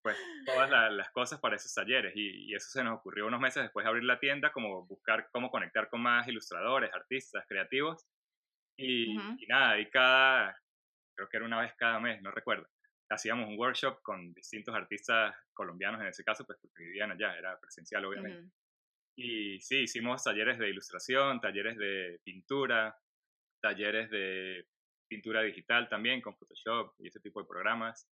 pues 0.00 0.16
todas 0.46 0.70
las 0.92 1.10
cosas 1.10 1.40
para 1.40 1.56
esos 1.56 1.74
talleres 1.74 2.12
y, 2.14 2.54
eso 2.54 2.68
se 2.70 2.84
nos 2.84 2.98
ocurrió 3.00 3.26
unos 3.26 3.40
meses 3.40 3.64
después 3.64 3.82
de 3.82 3.88
abrir 3.88 4.04
la 4.04 4.20
tienda, 4.20 4.52
como 4.52 4.86
buscar 4.86 5.28
cómo 5.32 5.50
conectar 5.50 5.88
con 5.88 6.02
más 6.02 6.28
ilustradores, 6.28 6.94
artistas, 6.94 7.44
creativos 7.48 8.06
y, 8.76 9.12
y, 9.12 9.46
nada, 9.48 9.80
y 9.80 9.90
cada, 9.90 10.56
creo 11.16 11.28
que 11.28 11.36
era 11.36 11.46
una 11.46 11.60
vez 11.60 11.74
cada 11.76 11.98
mes, 11.98 12.22
no 12.22 12.30
recuerdo, 12.30 12.68
hacíamos 13.12 13.48
un 13.48 13.58
workshop 13.58 14.00
con 14.02 14.32
distintos 14.32 14.74
artistas 14.74 15.34
colombianos 15.52 16.00
en 16.00 16.08
ese 16.08 16.24
caso, 16.24 16.44
pues 16.44 16.58
porque 16.60 16.84
vivían 16.84 17.12
allá, 17.12 17.36
era 17.36 17.58
presencial 17.60 18.04
obviamente. 18.04 18.50
Y 19.16 19.60
sí, 19.60 19.82
hicimos 19.82 20.24
talleres 20.24 20.58
de 20.58 20.70
ilustración, 20.70 21.40
talleres 21.40 21.76
de 21.76 22.20
pintura, 22.24 22.98
talleres 23.60 24.10
de 24.10 24.66
pintura 25.08 25.42
digital 25.42 25.88
también 25.88 26.22
con 26.22 26.36
Photoshop 26.36 26.94
y 26.98 27.08
ese 27.08 27.20
tipo 27.20 27.40
de 27.40 27.46
programas. 27.46 28.08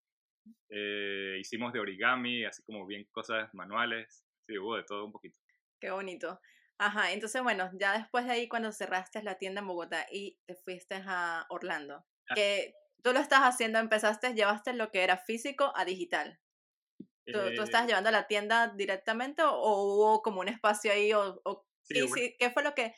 Eh, 0.68 1.38
hicimos 1.40 1.72
de 1.72 1.80
origami, 1.80 2.44
así 2.44 2.62
como 2.62 2.86
bien 2.86 3.06
cosas 3.10 3.52
manuales. 3.54 4.24
Sí, 4.46 4.58
hubo 4.58 4.76
de 4.76 4.84
todo 4.84 5.06
un 5.06 5.12
poquito. 5.12 5.38
Qué 5.80 5.90
bonito. 5.90 6.40
Ajá, 6.78 7.12
entonces 7.12 7.42
bueno, 7.42 7.70
ya 7.74 7.98
después 7.98 8.26
de 8.26 8.32
ahí 8.32 8.48
cuando 8.48 8.72
cerraste 8.72 9.22
la 9.22 9.36
tienda 9.36 9.60
en 9.60 9.66
Bogotá 9.66 10.06
y 10.10 10.38
te 10.46 10.54
fuiste 10.54 11.02
a 11.06 11.46
Orlando, 11.50 12.06
ah. 12.28 12.34
que 12.34 12.74
tú 13.02 13.12
lo 13.12 13.20
estás 13.20 13.40
haciendo, 13.40 13.78
empezaste, 13.78 14.34
llevaste 14.34 14.72
lo 14.72 14.90
que 14.90 15.02
era 15.02 15.16
físico 15.16 15.72
a 15.74 15.84
digital. 15.84 16.38
¿Tú, 17.26 17.38
¿tú 17.54 17.62
estás 17.62 17.84
eh 17.84 17.86
llevando 17.88 18.08
a 18.08 18.12
la 18.12 18.26
tienda 18.26 18.68
directamente 18.68 19.42
o, 19.42 19.52
hubo 19.54 20.22
como 20.22 20.40
un 20.40 20.48
espacio 20.48 20.92
ahí? 20.92 21.12
O, 21.12 21.66
¿Qué 21.88 22.50
fue 22.52 22.62
lo 22.62 22.74
que 22.74 22.94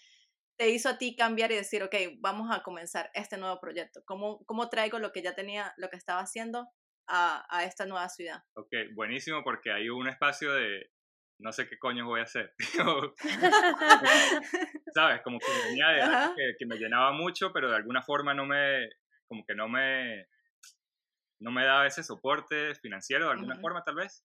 te 0.56 0.70
hizo 0.70 0.88
a 0.88 0.98
ti 0.98 1.16
cambiar 1.16 1.52
y 1.52 1.56
decir, 1.56 1.82
ok, 1.82 1.94
vamos 2.18 2.50
a 2.50 2.62
comenzar 2.62 3.10
este 3.14 3.36
nuevo 3.36 3.60
proyecto? 3.60 4.02
¿Cómo, 4.06 4.44
cómo 4.44 4.68
traigo 4.68 4.98
lo 4.98 5.12
que 5.12 5.22
ya 5.22 5.34
tenía, 5.34 5.74
lo 5.76 5.88
que 5.90 5.96
estaba 5.96 6.20
haciendo 6.20 6.68
a, 7.06 7.44
a 7.50 7.64
esta 7.64 7.86
nueva 7.86 8.08
ciudad? 8.08 8.42
Ok, 8.54 8.72
buenísimo 8.94 9.42
porque 9.44 9.72
hay 9.72 9.88
un 9.88 10.08
espacio 10.08 10.52
de, 10.52 10.90
no 11.42 11.52
sé 11.52 11.68
qué 11.68 11.78
coño 11.78 12.06
voy 12.06 12.20
a 12.20 12.24
hacer. 12.24 12.54
¿Sabes? 14.94 15.20
Como 15.22 15.38
que 15.38 15.46
venía 15.68 15.88
de 15.88 16.02
algo 16.02 16.34
que, 16.58 16.66
me 16.66 16.76
llenaba 16.76 17.12
mucho, 17.12 17.52
pero 17.52 17.68
de 17.68 17.76
alguna 17.76 18.02
forma 18.02 18.32
no 18.32 18.46
me, 18.46 18.88
como 19.28 19.44
que 19.44 19.54
no 19.54 19.68
me, 19.68 20.26
no 21.40 21.50
me 21.50 21.64
daba 21.64 21.86
ese 21.86 22.02
soporte 22.02 22.74
financiero 22.76 23.26
de 23.26 23.32
alguna 23.32 23.56
forma 23.56 23.82
tal 23.84 23.96
vez. 23.96 24.24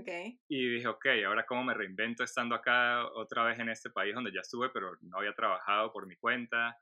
Okay. 0.00 0.40
Y 0.48 0.68
dije, 0.74 0.88
ok, 0.88 1.06
ahora 1.26 1.46
cómo 1.46 1.62
me 1.62 1.74
reinvento 1.74 2.24
estando 2.24 2.54
acá 2.54 3.06
otra 3.14 3.44
vez 3.44 3.58
en 3.60 3.68
este 3.68 3.90
país 3.90 4.14
donde 4.14 4.32
ya 4.32 4.40
estuve, 4.40 4.70
pero 4.70 4.96
no 5.02 5.18
había 5.18 5.32
trabajado 5.34 5.92
por 5.92 6.06
mi 6.06 6.16
cuenta. 6.16 6.76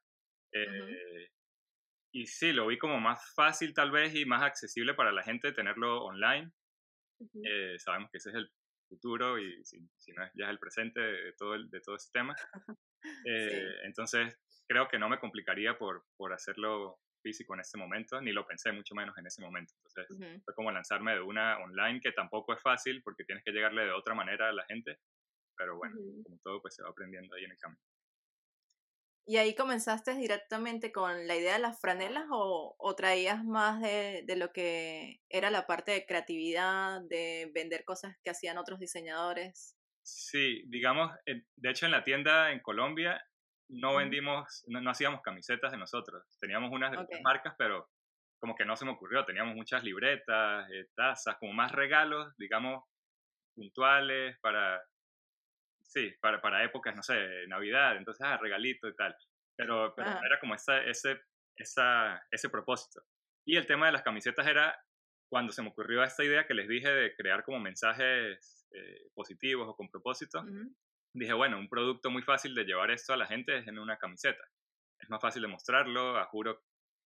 Eh, 0.52 1.28
y 2.12 2.26
sí, 2.26 2.52
lo 2.52 2.66
vi 2.66 2.78
como 2.78 2.98
más 2.98 3.34
fácil 3.34 3.74
tal 3.74 3.90
vez 3.90 4.14
y 4.14 4.24
más 4.24 4.42
accesible 4.42 4.94
para 4.94 5.12
la 5.12 5.22
gente 5.22 5.52
tenerlo 5.52 6.04
online. 6.04 6.50
Eh, 7.44 7.78
sabemos 7.78 8.10
que 8.10 8.18
ese 8.18 8.30
es 8.30 8.36
el 8.36 8.50
futuro 8.88 9.38
y 9.38 9.64
si, 9.64 9.80
no 10.14 10.24
es 10.24 10.32
ya 10.34 10.46
es 10.46 10.50
el 10.50 10.58
presente 10.58 11.00
de 11.00 11.32
todo, 11.34 11.54
el, 11.54 11.68
de 11.70 11.80
todo 11.80 11.96
ese 11.96 12.10
tema. 12.12 12.34
Eh, 13.24 13.84
entonces, 13.84 14.36
creo 14.66 14.88
que 14.88 14.98
no 14.98 15.08
me 15.08 15.20
complicaría 15.20 15.78
por, 15.78 16.04
por 16.16 16.32
hacerlo 16.32 16.98
físico 17.26 17.54
en 17.54 17.60
ese 17.60 17.76
momento, 17.76 18.20
ni 18.20 18.30
lo 18.30 18.46
pensé 18.46 18.70
mucho 18.70 18.94
menos 18.94 19.18
en 19.18 19.26
ese 19.26 19.42
momento. 19.42 19.74
Entonces, 19.78 20.42
fue 20.44 20.54
como 20.54 20.70
lanzarme 20.70 21.14
de 21.14 21.20
una 21.20 21.58
online 21.58 22.00
que 22.00 22.12
tampoco 22.12 22.52
es 22.54 22.62
fácil 22.62 23.02
porque 23.02 23.24
tienes 23.24 23.42
que 23.42 23.50
llegarle 23.50 23.84
de 23.84 23.90
otra 23.90 24.14
manera 24.14 24.48
a 24.48 24.52
la 24.52 24.64
gente, 24.66 25.00
pero 25.56 25.76
bueno, 25.76 25.96
como 26.22 26.38
todo, 26.44 26.62
pues 26.62 26.76
se 26.76 26.84
va 26.84 26.90
aprendiendo 26.90 27.34
ahí 27.34 27.42
en 27.42 27.50
el 27.50 27.58
camino. 27.58 27.80
¿Y 29.28 29.38
ahí 29.38 29.56
comenzaste 29.56 30.14
directamente 30.14 30.92
con 30.92 31.26
la 31.26 31.34
idea 31.34 31.54
de 31.54 31.58
las 31.58 31.80
franelas 31.80 32.26
o, 32.30 32.76
o 32.78 32.94
traías 32.94 33.44
más 33.44 33.80
de, 33.80 34.22
de, 34.24 34.36
lo 34.36 34.52
que 34.52 35.20
era 35.28 35.50
la 35.50 35.66
parte 35.66 35.90
de 35.90 36.06
creatividad, 36.06 37.00
de 37.08 37.50
vender 37.52 37.84
cosas 37.84 38.14
que 38.22 38.30
hacían 38.30 38.56
otros 38.56 38.78
diseñadores? 38.78 39.74
Sí, 40.04 40.62
digamos, 40.68 41.10
de 41.26 41.70
hecho 41.70 41.86
en 41.86 41.92
la 41.92 42.04
tienda 42.04 42.52
en 42.52 42.60
Colombia 42.60 43.20
no 43.68 43.96
vendimos, 43.96 44.64
no, 44.68 44.90
hacíamos 44.90 45.22
camisetas 45.22 45.72
de 45.72 45.78
nosotros. 45.78 46.24
Teníamos 46.40 46.70
unas 46.72 46.92
de 46.92 46.98
otras 46.98 47.20
marcas, 47.22 47.54
pero 47.58 47.88
como 48.38 48.54
que 48.54 48.64
no 48.64 48.76
se 48.76 48.84
me 48.84 48.92
ocurrió. 48.92 49.24
Teníamos 49.24 49.54
muchas 49.54 49.82
libretas, 49.82 50.70
eh, 50.70 50.88
tazas, 50.94 51.36
como 51.38 51.52
más 51.52 51.72
regalos, 51.72 52.34
digamos, 52.36 52.84
puntuales 53.54 54.38
para, 54.40 54.80
sí, 55.82 56.12
para, 56.20 56.40
para 56.40 56.64
épocas, 56.64 56.94
no 56.94 57.02
sé, 57.02 57.46
Navidad, 57.48 57.96
entonces, 57.96 58.24
ah, 58.26 58.36
regalito 58.36 58.88
y 58.88 58.94
tal. 58.94 59.16
Pero, 59.56 59.94
pero 59.96 60.10
era 60.10 60.38
como 60.38 60.54
esa, 60.54 60.82
ese, 60.84 61.18
esa, 61.56 62.22
ese 62.30 62.50
propósito. 62.50 63.02
Y 63.46 63.56
el 63.56 63.66
tema 63.66 63.86
de 63.86 63.92
las 63.92 64.02
camisetas 64.02 64.46
era 64.46 64.78
cuando 65.28 65.52
se 65.52 65.62
me 65.62 65.68
ocurrió 65.68 66.04
esta 66.04 66.24
idea 66.24 66.46
que 66.46 66.54
les 66.54 66.68
dije 66.68 66.88
de 66.88 67.14
crear 67.16 67.42
como 67.44 67.58
mensajes 67.58 68.68
eh, 68.72 69.08
positivos 69.14 69.68
o 69.68 69.74
con 69.74 69.88
propósito, 69.88 70.44
dije, 71.16 71.32
bueno, 71.32 71.58
un 71.58 71.68
producto 71.68 72.10
muy 72.10 72.22
fácil 72.22 72.54
de 72.54 72.64
llevar 72.64 72.90
esto 72.90 73.12
a 73.12 73.16
la 73.16 73.26
gente 73.26 73.58
es 73.58 73.66
en 73.66 73.78
una 73.78 73.96
camiseta. 73.96 74.42
Es 74.98 75.08
más 75.10 75.20
fácil 75.20 75.42
de 75.42 75.48
mostrarlo, 75.48 76.16
a 76.16 76.24
juro, 76.26 76.62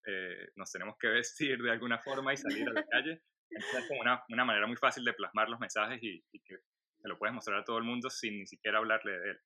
eh, 0.07 0.49
nos 0.57 0.71
tenemos 0.71 0.97
que 0.99 1.09
vestir 1.23 1.62
de 1.62 1.71
alguna 1.71 1.99
forma 1.99 2.33
y 2.33 2.37
salir 2.37 2.69
a 2.69 2.73
la 2.73 2.85
calle. 2.90 3.23
es 3.50 3.88
como 3.88 4.00
una, 4.00 4.23
una, 4.29 4.45
manera 4.45 4.67
muy 4.67 4.76
fácil 4.76 5.05
de 5.05 5.12
plasmar 5.12 5.49
los 5.49 5.61
mensajes 5.61 5.99
y, 6.02 6.23
que 6.45 6.57
se 7.00 7.09
lo 7.09 7.19
puedes 7.19 7.35
mostrar 7.35 7.61
a 7.61 7.64
todo 7.64 7.79
el 7.79 7.85
mundo 7.85 8.11
sin 8.11 8.38
ni 8.38 8.47
siquiera 8.47 8.79
hablarle 8.79 9.19
de 9.19 9.31
él. 9.31 9.40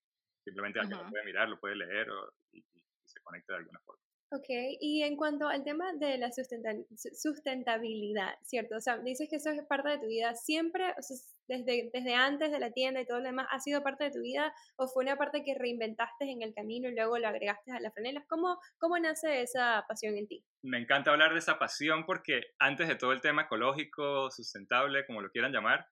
Simplemente 0.44 0.80
alguien 0.80 0.98
lo 0.98 1.08
puede 1.08 1.24
mirar, 1.24 1.48
lo 1.48 1.58
puede 1.58 1.76
leer 1.76 2.08
y, 2.52 2.58
y 2.58 3.08
se 3.08 3.20
conecta 3.20 3.54
de 3.54 3.60
alguna 3.60 3.80
forma. 3.80 4.02
Ok, 4.34 4.48
y 4.80 5.04
en 5.04 5.16
cuanto 5.16 5.46
al 5.46 5.62
tema 5.62 5.92
de 5.92 6.18
la 6.18 6.32
sustentabilidad, 6.32 8.34
¿cierto? 8.42 8.74
O 8.74 8.80
sea, 8.80 8.98
dices 8.98 9.28
que 9.30 9.36
eso 9.36 9.50
es 9.50 9.64
parte 9.68 9.90
de 9.90 9.98
tu 9.98 10.08
vida 10.08 10.34
siempre, 10.34 10.92
o 10.98 11.02
sea, 11.02 11.16
desde, 11.46 11.88
desde 11.92 12.14
antes 12.14 12.50
de 12.50 12.58
la 12.58 12.72
tienda 12.72 13.00
y 13.00 13.06
todo 13.06 13.20
lo 13.20 13.26
demás, 13.26 13.46
¿ha 13.52 13.60
sido 13.60 13.84
parte 13.84 14.04
de 14.04 14.10
tu 14.10 14.22
vida 14.22 14.52
o 14.74 14.88
fue 14.88 15.04
una 15.04 15.16
parte 15.16 15.44
que 15.44 15.54
reinventaste 15.54 16.24
en 16.24 16.42
el 16.42 16.52
camino 16.52 16.88
y 16.88 16.96
luego 16.96 17.16
lo 17.16 17.28
agregaste 17.28 17.70
a 17.70 17.78
las 17.78 17.94
franelas? 17.94 18.24
¿Cómo, 18.28 18.58
cómo 18.78 18.98
nace 18.98 19.42
esa 19.42 19.84
pasión 19.86 20.16
en 20.16 20.26
ti? 20.26 20.44
Me 20.62 20.78
encanta 20.78 21.12
hablar 21.12 21.32
de 21.32 21.38
esa 21.38 21.60
pasión 21.60 22.04
porque 22.04 22.42
antes 22.58 22.88
de 22.88 22.96
todo 22.96 23.12
el 23.12 23.20
tema 23.20 23.42
ecológico, 23.42 24.32
sustentable, 24.32 25.06
como 25.06 25.20
lo 25.20 25.30
quieran 25.30 25.52
llamar, 25.52 25.86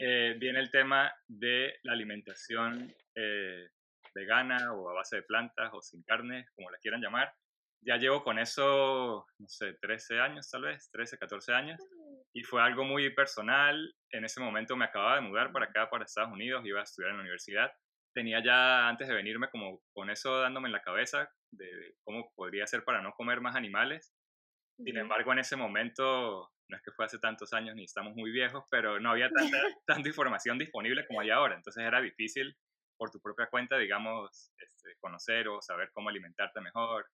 eh, 0.00 0.34
viene 0.40 0.58
el 0.58 0.72
tema 0.72 1.14
de 1.28 1.74
la 1.84 1.92
alimentación 1.92 2.92
eh, 3.14 3.68
vegana 4.12 4.72
o 4.72 4.90
a 4.90 4.94
base 4.94 5.16
de 5.16 5.22
plantas 5.22 5.70
o 5.72 5.80
sin 5.82 6.02
carne, 6.02 6.46
como 6.56 6.72
la 6.72 6.78
quieran 6.78 7.00
llamar 7.00 7.32
ya 7.86 7.96
llevo 7.96 8.24
con 8.24 8.38
eso, 8.38 9.26
no 9.38 9.48
sé, 9.48 9.74
13 9.80 10.18
años 10.18 10.50
tal 10.50 10.62
vez, 10.62 10.90
13, 10.90 11.18
14 11.18 11.52
años. 11.52 11.80
Y 12.34 12.42
fue 12.42 12.60
algo 12.60 12.84
muy 12.84 13.08
personal. 13.14 13.94
En 14.10 14.24
ese 14.24 14.40
momento 14.40 14.76
me 14.76 14.84
acababa 14.84 15.16
de 15.16 15.20
mudar 15.22 15.52
para 15.52 15.66
acá, 15.66 15.88
para 15.88 16.04
Estados 16.04 16.32
Unidos, 16.32 16.66
iba 16.66 16.80
a 16.80 16.82
estudiar 16.82 17.12
en 17.12 17.18
la 17.18 17.22
universidad. 17.22 17.70
Tenía 18.12 18.42
ya 18.42 18.88
antes 18.88 19.06
de 19.08 19.14
venirme 19.14 19.48
como 19.50 19.80
con 19.92 20.10
eso 20.10 20.40
dándome 20.40 20.68
en 20.68 20.72
la 20.72 20.82
cabeza 20.82 21.30
de 21.52 21.94
cómo 22.02 22.32
podría 22.34 22.66
ser 22.66 22.82
para 22.82 23.00
no 23.00 23.12
comer 23.12 23.40
más 23.40 23.54
animales. 23.54 24.12
Sin 24.78 24.96
embargo, 24.98 25.32
en 25.32 25.38
ese 25.38 25.56
momento, 25.56 26.50
no 26.68 26.76
es 26.76 26.82
que 26.82 26.90
fue 26.90 27.04
hace 27.04 27.18
tantos 27.18 27.52
años 27.52 27.76
ni 27.76 27.84
estamos 27.84 28.14
muy 28.14 28.30
viejos, 28.30 28.64
pero 28.70 28.98
no 29.00 29.10
había 29.10 29.30
tanta, 29.30 29.58
tanta 29.86 30.08
información 30.08 30.58
disponible 30.58 31.06
como 31.06 31.20
hay 31.20 31.30
ahora. 31.30 31.54
Entonces 31.54 31.84
era 31.84 32.00
difícil 32.00 32.54
por 32.98 33.10
tu 33.10 33.20
propia 33.20 33.46
cuenta, 33.46 33.78
digamos, 33.78 34.52
este, 34.58 34.96
conocer 35.00 35.48
o 35.48 35.62
saber 35.62 35.90
cómo 35.92 36.08
alimentarte 36.08 36.60
mejor, 36.60 37.06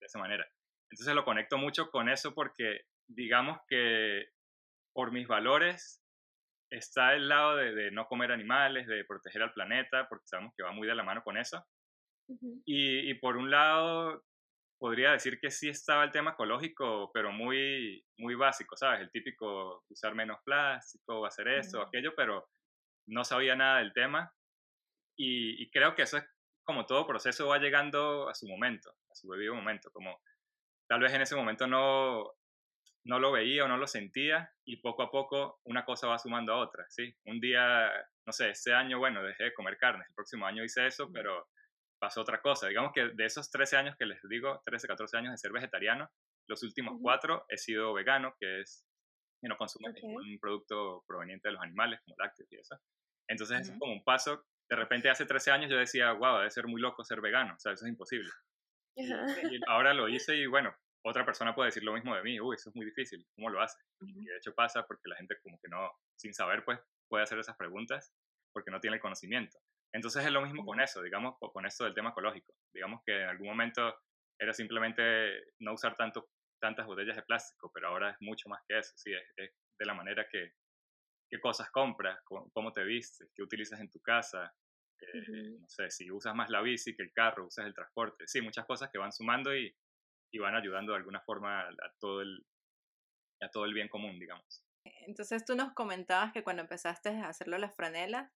de 0.00 0.06
esa 0.06 0.18
manera. 0.18 0.46
Entonces 0.90 1.14
lo 1.14 1.24
conecto 1.24 1.58
mucho 1.58 1.90
con 1.90 2.08
eso 2.08 2.34
porque 2.34 2.80
digamos 3.08 3.58
que 3.68 4.26
por 4.92 5.12
mis 5.12 5.28
valores 5.28 6.02
está 6.70 7.14
el 7.14 7.28
lado 7.28 7.56
de, 7.56 7.90
no 7.90 8.06
comer 8.06 8.32
animales, 8.32 8.86
de 8.86 9.04
proteger 9.04 9.42
al 9.42 9.52
planeta, 9.52 10.08
porque 10.08 10.26
sabemos 10.26 10.54
que 10.56 10.62
va 10.62 10.72
muy 10.72 10.86
de 10.86 10.94
la 10.94 11.02
mano 11.02 11.22
con 11.22 11.36
eso. 11.36 11.64
y, 12.64 13.10
y, 13.10 13.14
por 13.14 13.36
un 13.36 13.50
lado, 13.50 14.24
podría 14.78 15.12
decir 15.12 15.38
que 15.40 15.50
sí 15.50 15.68
estaba 15.68 16.04
el 16.04 16.12
tema 16.12 16.32
ecológico, 16.32 17.10
pero 17.12 17.32
muy, 17.32 18.04
muy 18.18 18.34
básico, 18.34 18.76
¿sabes? 18.76 19.00
El 19.00 19.10
típico 19.10 19.84
usar 19.90 20.14
menos 20.14 20.38
plástico, 20.44 21.26
hacer 21.26 21.48
esto, 21.48 21.82
aquello, 21.82 22.14
pero 22.16 22.48
no 23.06 23.24
sabía 23.24 23.56
nada 23.56 23.78
del 23.78 23.92
tema. 23.92 24.32
Y, 25.18 25.62
y, 25.62 25.70
creo 25.70 25.94
que 25.94 26.02
eso 26.02 26.16
es 26.16 26.24
como 26.70 26.86
todo 26.86 27.04
proceso 27.04 27.48
va 27.48 27.58
llegando 27.58 28.28
a 28.28 28.34
su 28.36 28.46
momento, 28.46 28.94
a 29.10 29.14
su 29.16 29.28
debido 29.28 29.56
momento, 29.56 29.90
como 29.90 30.22
tal 30.86 31.00
vez 31.00 31.12
en 31.12 31.22
ese 31.22 31.34
momento 31.34 31.66
no, 31.66 32.32
no 33.02 33.18
lo 33.18 33.32
veía 33.32 33.64
o 33.64 33.68
no 33.68 33.76
lo 33.76 33.88
sentía 33.88 34.54
y 34.64 34.76
poco 34.76 35.02
a 35.02 35.10
poco 35.10 35.60
una 35.64 35.84
cosa 35.84 36.06
va 36.06 36.16
sumando 36.20 36.52
a 36.52 36.58
otra, 36.58 36.86
¿sí? 36.88 37.12
Un 37.24 37.40
día, 37.40 37.90
no 38.24 38.32
sé, 38.32 38.50
este 38.50 38.72
año, 38.72 39.00
bueno, 39.00 39.20
dejé 39.20 39.42
de 39.44 39.52
comer 39.52 39.78
carne, 39.78 40.04
el 40.06 40.14
próximo 40.14 40.46
año 40.46 40.62
hice 40.62 40.86
eso, 40.86 41.10
pero 41.12 41.48
pasó 41.98 42.20
otra 42.20 42.40
cosa. 42.40 42.68
Digamos 42.68 42.92
que 42.94 43.08
de 43.08 43.24
esos 43.24 43.50
13 43.50 43.76
años 43.76 43.96
que 43.98 44.06
les 44.06 44.20
digo, 44.28 44.62
13, 44.64 44.86
14 44.86 45.16
años 45.16 45.32
de 45.32 45.38
ser 45.38 45.50
vegetariano, 45.50 46.08
los 46.46 46.62
últimos 46.62 47.00
cuatro 47.02 47.46
he 47.48 47.58
sido 47.58 47.92
vegano, 47.94 48.36
que 48.38 48.60
es 48.60 48.86
que 49.40 49.48
no 49.48 49.56
consumo 49.56 49.88
ningún 49.88 50.38
producto 50.38 51.02
proveniente 51.04 51.48
de 51.48 51.54
los 51.54 51.62
animales, 51.62 51.98
como 52.04 52.14
lácteos 52.16 52.52
y 52.52 52.58
eso. 52.58 52.76
Entonces 53.26 53.68
es 53.68 53.76
como 53.76 53.92
un 53.92 54.04
paso 54.04 54.46
de 54.70 54.76
repente 54.76 55.10
hace 55.10 55.26
13 55.26 55.50
años 55.50 55.70
yo 55.70 55.76
decía, 55.76 56.12
wow, 56.12 56.38
debe 56.38 56.50
ser 56.50 56.68
muy 56.68 56.80
loco 56.80 57.04
ser 57.04 57.20
vegano, 57.20 57.54
o 57.54 57.58
sea, 57.58 57.72
eso 57.72 57.84
es 57.84 57.90
imposible. 57.90 58.30
Y, 58.94 59.60
ahora 59.66 59.92
lo 59.92 60.08
hice 60.08 60.36
y 60.36 60.46
bueno, 60.46 60.72
otra 61.04 61.24
persona 61.24 61.54
puede 61.54 61.68
decir 61.68 61.82
lo 61.82 61.92
mismo 61.92 62.14
de 62.14 62.22
mí, 62.22 62.40
uy, 62.40 62.54
eso 62.54 62.70
es 62.70 62.76
muy 62.76 62.86
difícil, 62.86 63.26
¿cómo 63.34 63.50
lo 63.50 63.60
hace? 63.60 63.78
Y 64.00 64.26
de 64.26 64.36
hecho 64.36 64.54
pasa 64.54 64.84
porque 64.86 65.08
la 65.08 65.16
gente 65.16 65.36
como 65.42 65.58
que 65.60 65.68
no, 65.68 65.90
sin 66.16 66.32
saber, 66.32 66.64
pues 66.64 66.78
puede 67.08 67.24
hacer 67.24 67.38
esas 67.40 67.56
preguntas 67.56 68.14
porque 68.52 68.70
no 68.70 68.80
tiene 68.80 68.96
el 68.96 69.02
conocimiento. 69.02 69.58
Entonces 69.92 70.24
es 70.24 70.30
lo 70.30 70.42
mismo 70.42 70.64
con 70.64 70.80
eso, 70.80 71.02
digamos, 71.02 71.36
con 71.40 71.66
esto 71.66 71.84
del 71.84 71.94
tema 71.94 72.10
ecológico. 72.10 72.54
Digamos 72.72 73.02
que 73.04 73.22
en 73.22 73.28
algún 73.28 73.48
momento 73.48 73.92
era 74.38 74.52
simplemente 74.52 75.02
no 75.58 75.74
usar 75.74 75.96
tanto, 75.96 76.28
tantas 76.60 76.86
botellas 76.86 77.16
de 77.16 77.22
plástico, 77.22 77.72
pero 77.74 77.88
ahora 77.88 78.10
es 78.10 78.16
mucho 78.20 78.48
más 78.48 78.62
que 78.68 78.78
eso, 78.78 78.92
sí, 78.94 79.12
es 79.12 79.50
de 79.78 79.86
la 79.86 79.94
manera 79.94 80.28
que, 80.30 80.52
qué 81.30 81.40
cosas 81.40 81.70
compras, 81.70 82.20
cómo 82.24 82.72
te 82.72 82.82
vistes, 82.84 83.30
qué 83.34 83.42
utilizas 83.42 83.80
en 83.80 83.90
tu 83.90 84.00
casa, 84.00 84.52
no 85.58 85.68
sé, 85.68 85.90
si 85.90 86.10
usas 86.10 86.34
más 86.34 86.50
la 86.50 86.62
bici 86.62 86.94
que 86.94 87.02
el 87.02 87.12
carro, 87.12 87.46
usas 87.46 87.66
el 87.66 87.74
transporte, 87.74 88.26
sí, 88.26 88.40
muchas 88.40 88.66
cosas 88.66 88.90
que 88.90 88.98
van 88.98 89.12
sumando 89.12 89.54
y, 89.56 89.74
y 90.32 90.38
van 90.38 90.54
ayudando 90.54 90.92
de 90.92 90.98
alguna 90.98 91.20
forma 91.20 91.60
a, 91.68 91.92
todo 91.98 92.22
el, 92.22 92.46
a 93.40 93.50
todo 93.50 93.64
el 93.64 93.74
bien 93.74 93.88
común, 93.88 94.18
digamos. 94.18 94.64
Entonces 95.06 95.44
tú 95.44 95.54
nos 95.54 95.72
comentabas 95.74 96.32
que 96.32 96.42
cuando 96.42 96.62
empezaste 96.62 97.10
a 97.10 97.28
hacerlo 97.28 97.58
las 97.58 97.74
franelas, 97.74 98.30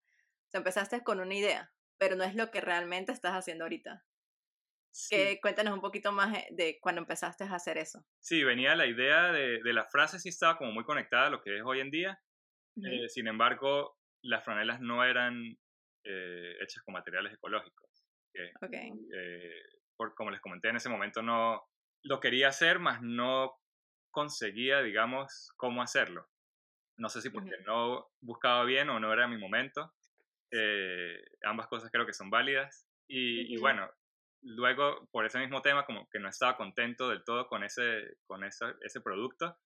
te 0.51 0.59
empezaste 0.59 1.03
con 1.03 1.21
una 1.21 1.35
idea, 1.35 1.73
pero 1.99 2.17
no 2.17 2.25
es 2.25 2.35
lo 2.35 2.51
que 2.51 2.61
realmente 2.61 3.13
estás 3.13 3.33
haciendo 3.33 3.65
ahorita. 3.65 4.05
Que, 5.11 5.41
cuéntanos 5.41 5.75
un 5.75 5.81
poquito 5.81 6.13
más 6.13 6.37
eh, 6.39 6.47
de 6.53 6.79
cuando 6.81 7.01
empezaste 7.01 7.43
a 7.43 7.55
hacer 7.55 7.79
eso. 7.79 8.07
Sí, 8.21 8.45
venía 8.45 8.77
la 8.77 8.87
idea 8.87 9.33
de, 9.33 9.61
de 9.61 9.73
la 9.73 9.87
frase, 9.87 10.21
sí 10.21 10.29
estaba 10.29 10.57
como 10.57 10.71
muy 10.71 10.85
conectada 10.85 11.27
a 11.27 11.31
lo 11.31 11.43
que 11.43 11.57
es 11.57 11.63
hoy 11.65 11.81
en 11.81 11.91
día, 11.91 12.23
eh, 12.83 13.09
sin 13.09 13.29
embargo, 13.29 13.97
las 14.23 14.45
franelas 14.45 14.81
no 14.81 15.05
eran 15.05 15.57
eh, 16.05 16.57
hechas 16.61 16.83
con 16.83 16.95
materiales 16.95 17.33
ecológicos. 17.33 18.05
Eh, 18.35 18.53
por, 19.97 20.15
como 20.15 20.31
les 20.31 20.41
comenté 20.41 20.69
en 20.69 20.77
ese 20.77 20.89
momento, 20.89 21.23
no 21.23 21.63
lo 22.03 22.21
quería 22.21 22.49
hacer, 22.49 22.79
mas 22.79 23.01
no 23.03 23.55
conseguía, 24.11 24.83
digamos, 24.83 25.53
cómo 25.57 25.83
hacerlo. 25.83 26.29
No 26.97 27.09
sé 27.09 27.21
si 27.21 27.31
porque 27.31 27.57
no 27.67 28.07
buscaba 28.21 28.65
bien 28.65 28.89
o 28.89 29.01
no 29.01 29.13
era 29.13 29.27
mi 29.27 29.39
momento. 29.39 29.93
Eh, 30.53 31.21
ambas 31.43 31.67
cosas 31.67 31.91
creo 31.91 32.07
que 32.07 32.13
son 32.13 32.31
válidas. 32.31 32.87
Y, 33.09 33.57
bueno, 33.59 33.91
luego 34.43 35.09
por 35.11 35.27
ese 35.27 35.39
mismo 35.39 35.61
tema, 35.61 35.85
como 35.85 36.09
que 36.09 36.21
no 36.21 36.29
estaba 36.29 36.57
contento 36.57 37.09
del 37.09 37.25
todo 37.25 37.49
con 37.49 37.65
ese, 37.65 38.17
con 38.27 38.45
ese, 38.45 38.67
ese 38.81 39.01
producto, 39.01 39.59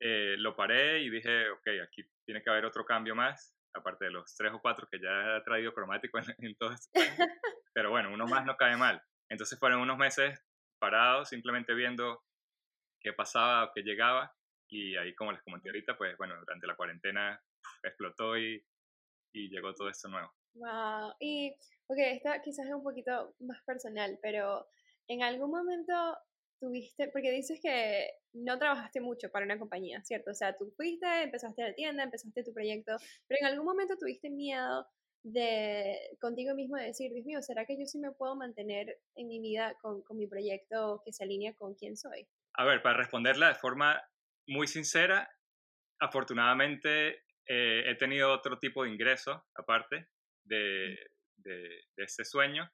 eh, 0.00 0.36
lo 0.38 0.56
paré 0.56 1.00
y 1.00 1.10
dije, 1.10 1.50
ok, 1.50 1.68
aquí 1.84 2.02
tiene 2.24 2.42
que 2.42 2.50
haber 2.50 2.64
otro 2.64 2.84
cambio 2.86 3.14
más, 3.14 3.54
aparte 3.74 4.06
de 4.06 4.10
los 4.10 4.34
tres 4.34 4.52
o 4.52 4.60
cuatro 4.60 4.88
que 4.90 5.00
ya 5.00 5.36
ha 5.36 5.44
traído 5.44 5.72
cromático 5.72 6.18
en, 6.18 6.24
en 6.38 6.56
todo 6.56 6.72
esto. 6.72 6.90
Pero 7.72 7.90
bueno, 7.90 8.12
uno 8.12 8.26
más 8.26 8.44
no 8.44 8.56
cae 8.56 8.76
mal. 8.76 9.02
Entonces 9.28 9.58
fueron 9.58 9.80
unos 9.80 9.96
meses 9.96 10.40
parados, 10.78 11.28
simplemente 11.28 11.74
viendo 11.74 12.22
qué 13.00 13.12
pasaba 13.12 13.70
qué 13.74 13.82
llegaba. 13.82 14.34
Y 14.68 14.96
ahí, 14.96 15.14
como 15.14 15.32
les 15.32 15.42
comenté 15.42 15.68
ahorita, 15.68 15.96
pues 15.96 16.16
bueno, 16.16 16.38
durante 16.38 16.66
la 16.66 16.76
cuarentena 16.76 17.40
explotó 17.82 18.38
y, 18.38 18.64
y 19.32 19.48
llegó 19.48 19.74
todo 19.74 19.88
esto 19.88 20.08
nuevo. 20.08 20.32
Wow. 20.54 21.14
Y, 21.18 21.54
ok, 21.86 21.98
esto 21.98 22.30
quizás 22.44 22.66
es 22.66 22.74
un 22.74 22.82
poquito 22.82 23.34
más 23.40 23.62
personal, 23.64 24.18
pero 24.22 24.68
en 25.08 25.22
algún 25.22 25.50
momento 25.50 26.16
tuviste, 26.60 27.08
porque 27.08 27.32
dices 27.32 27.58
que 27.60 28.10
no 28.32 28.58
trabajaste 28.58 29.00
mucho 29.00 29.30
para 29.30 29.44
una 29.44 29.58
compañía, 29.58 30.02
¿cierto? 30.04 30.30
O 30.30 30.34
sea, 30.34 30.56
tú 30.56 30.70
fuiste, 30.76 31.06
empezaste 31.22 31.62
la 31.62 31.74
tienda, 31.74 32.04
empezaste 32.04 32.44
tu 32.44 32.52
proyecto, 32.52 32.96
pero 33.26 33.38
en 33.40 33.46
algún 33.46 33.66
momento 33.66 33.96
tuviste 33.98 34.30
miedo 34.30 34.86
de 35.22 35.98
contigo 36.20 36.54
mismo 36.54 36.76
de 36.76 36.86
decir, 36.86 37.12
Dios 37.12 37.26
mío, 37.26 37.42
¿será 37.42 37.66
que 37.66 37.78
yo 37.78 37.84
sí 37.86 37.98
me 37.98 38.12
puedo 38.12 38.36
mantener 38.36 38.98
en 39.16 39.28
mi 39.28 39.40
vida 39.40 39.74
con, 39.82 40.02
con 40.02 40.16
mi 40.16 40.26
proyecto 40.26 41.02
que 41.04 41.12
se 41.12 41.24
alinea 41.24 41.54
con 41.54 41.74
quién 41.74 41.96
soy? 41.96 42.26
A 42.54 42.64
ver, 42.64 42.82
para 42.82 42.98
responderla 42.98 43.48
de 43.48 43.54
forma 43.54 44.00
muy 44.46 44.66
sincera, 44.66 45.28
afortunadamente 45.98 47.22
eh, 47.46 47.82
he 47.86 47.94
tenido 47.96 48.32
otro 48.32 48.58
tipo 48.58 48.84
de 48.84 48.90
ingreso 48.90 49.44
aparte 49.54 50.08
de, 50.44 50.96
de, 51.36 51.68
de, 51.96 52.04
ese 52.04 52.24
sueño. 52.24 52.70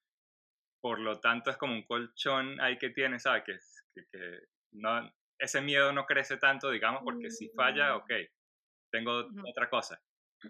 Por 0.81 1.01
lo 1.01 1.21
tanto, 1.21 1.51
es 1.51 1.57
como 1.57 1.75
un 1.75 1.85
colchón 1.85 2.61
ahí 2.61 2.79
que 2.79 2.91
tiene, 2.91 3.19
¿sabes? 3.19 3.45
Que, 3.45 4.03
que, 4.11 4.41
no, 4.73 5.11
ese 5.39 5.61
miedo 5.61 5.93
no 5.93 6.07
crece 6.07 6.37
tanto, 6.37 6.71
digamos, 6.71 7.03
porque 7.05 7.31
si 7.31 7.49
falla, 7.51 7.95
mm. 7.95 7.97
ok, 7.97 8.11
tengo 8.91 9.27
otra 9.49 9.69
cosa. 9.69 10.01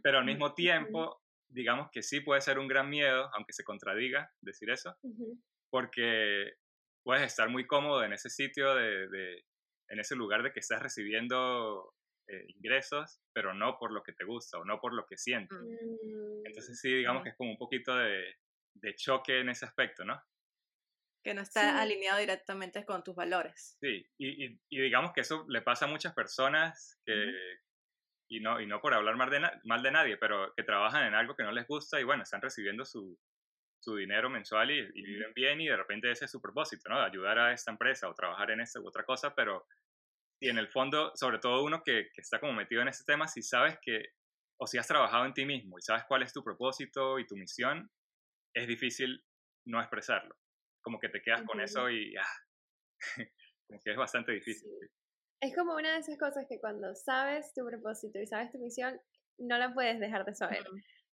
Pero 0.02 0.18
al 0.18 0.24
mismo 0.24 0.52
tiempo, 0.54 1.22
digamos 1.48 1.88
que 1.90 2.02
sí 2.02 2.20
puede 2.20 2.40
ser 2.40 2.58
un 2.58 2.68
gran 2.68 2.90
miedo, 2.90 3.30
aunque 3.34 3.52
se 3.52 3.64
contradiga 3.64 4.30
decir 4.40 4.70
eso, 4.70 4.96
porque 5.70 6.52
puedes 7.04 7.22
estar 7.22 7.48
muy 7.48 7.66
cómodo 7.66 8.02
en 8.02 8.12
ese 8.12 8.30
sitio, 8.30 8.74
de, 8.74 9.08
de 9.08 9.44
en 9.88 10.00
ese 10.00 10.16
lugar 10.16 10.42
de 10.42 10.52
que 10.52 10.60
estás 10.60 10.82
recibiendo 10.82 11.94
eh, 12.28 12.44
ingresos, 12.48 13.20
pero 13.32 13.54
no 13.54 13.78
por 13.78 13.92
lo 13.92 14.02
que 14.02 14.12
te 14.12 14.24
gusta 14.24 14.58
o 14.58 14.64
no 14.64 14.80
por 14.80 14.92
lo 14.92 15.06
que 15.06 15.16
sientes. 15.16 15.56
Mm. 15.56 16.46
Entonces 16.46 16.80
sí, 16.80 16.92
digamos 16.92 17.22
que 17.22 17.30
es 17.30 17.36
como 17.36 17.52
un 17.52 17.58
poquito 17.58 17.94
de, 17.94 18.34
de 18.80 18.94
choque 18.94 19.40
en 19.40 19.48
ese 19.48 19.66
aspecto, 19.66 20.04
¿no? 20.04 20.20
Que 21.22 21.34
no 21.34 21.42
está 21.42 21.80
alineado 21.80 22.20
directamente 22.20 22.84
con 22.84 23.02
tus 23.02 23.16
valores. 23.16 23.76
Sí, 23.80 24.06
y, 24.16 24.44
y, 24.46 24.60
y, 24.68 24.80
digamos 24.80 25.12
que 25.12 25.22
eso 25.22 25.44
le 25.48 25.62
pasa 25.62 25.86
a 25.86 25.88
muchas 25.88 26.14
personas 26.14 27.00
que, 27.04 27.32
y, 28.28 28.40
no, 28.40 28.60
y 28.60 28.66
no 28.66 28.80
por 28.80 28.94
hablar 28.94 29.16
mal 29.16 29.30
de, 29.30 29.40
mal 29.64 29.82
de 29.82 29.90
nadie, 29.90 30.16
pero 30.18 30.52
que 30.54 30.62
trabajan 30.62 31.04
en 31.04 31.14
algo 31.14 31.34
que 31.34 31.42
no 31.42 31.52
les 31.52 31.66
gusta 31.66 32.00
y 32.00 32.04
bueno, 32.04 32.22
están 32.22 32.42
recibiendo 32.42 32.84
su, 32.84 33.18
su 33.80 33.96
dinero 33.96 34.30
mensual 34.30 34.70
y, 34.70 34.78
y, 34.78 35.02
viven 35.02 35.32
bien 35.34 35.60
y 35.60 35.66
de 35.66 35.76
repente 35.76 36.10
ese 36.10 36.26
es 36.26 36.30
su 36.30 36.40
propósito, 36.40 36.88
¿no? 36.88 37.00
De 37.00 37.06
ayudar 37.06 37.38
a 37.38 37.52
esta 37.52 37.72
empresa 37.72 38.08
o 38.08 38.14
trabajar 38.14 38.52
en 38.52 38.60
esta 38.60 38.80
u 38.80 38.86
otra 38.86 39.04
cosa, 39.04 39.34
pero 39.34 39.66
y 40.40 40.48
en 40.48 40.58
el 40.58 40.68
fondo, 40.68 41.12
sobre 41.14 41.38
todo 41.38 41.64
uno 41.64 41.82
que, 41.82 42.10
que 42.14 42.20
está 42.20 42.38
como 42.38 42.52
metido 42.52 42.82
en 42.82 42.88
ese 42.88 43.04
tema, 43.04 43.26
si 43.26 43.42
sabes 43.42 43.78
que, 43.80 44.10
o 44.58 44.66
si 44.66 44.78
has 44.78 44.86
trabajado 44.86 45.24
en 45.24 45.34
ti 45.34 45.44
mismo 45.44 45.78
y 45.78 45.82
sabes 45.82 46.04
cuál 46.06 46.22
es 46.22 46.32
tu 46.32 46.42
propósito 46.42 47.18
y 47.18 47.26
tu 47.26 47.36
misión, 47.36 47.90
es 48.56 48.66
difícil 48.66 49.22
no 49.66 49.80
expresarlo. 49.80 50.34
Como 50.82 50.98
que 50.98 51.08
te 51.08 51.20
quedas 51.20 51.42
con 51.42 51.60
eso 51.60 51.90
y 51.90 52.16
ah, 52.16 52.36
como 53.68 53.80
que 53.80 53.90
es 53.90 53.96
bastante 53.96 54.32
difícil. 54.32 54.70
Es 55.40 55.54
como 55.54 55.74
una 55.74 55.92
de 55.92 55.98
esas 55.98 56.18
cosas 56.18 56.46
que 56.48 56.58
cuando 56.58 56.94
sabes 56.94 57.52
tu 57.54 57.66
propósito 57.66 58.18
y 58.18 58.26
sabes 58.26 58.50
tu 58.50 58.58
misión, 58.58 58.98
no 59.38 59.58
la 59.58 59.74
puedes 59.74 60.00
dejar 60.00 60.24
de 60.24 60.34
saber 60.34 60.66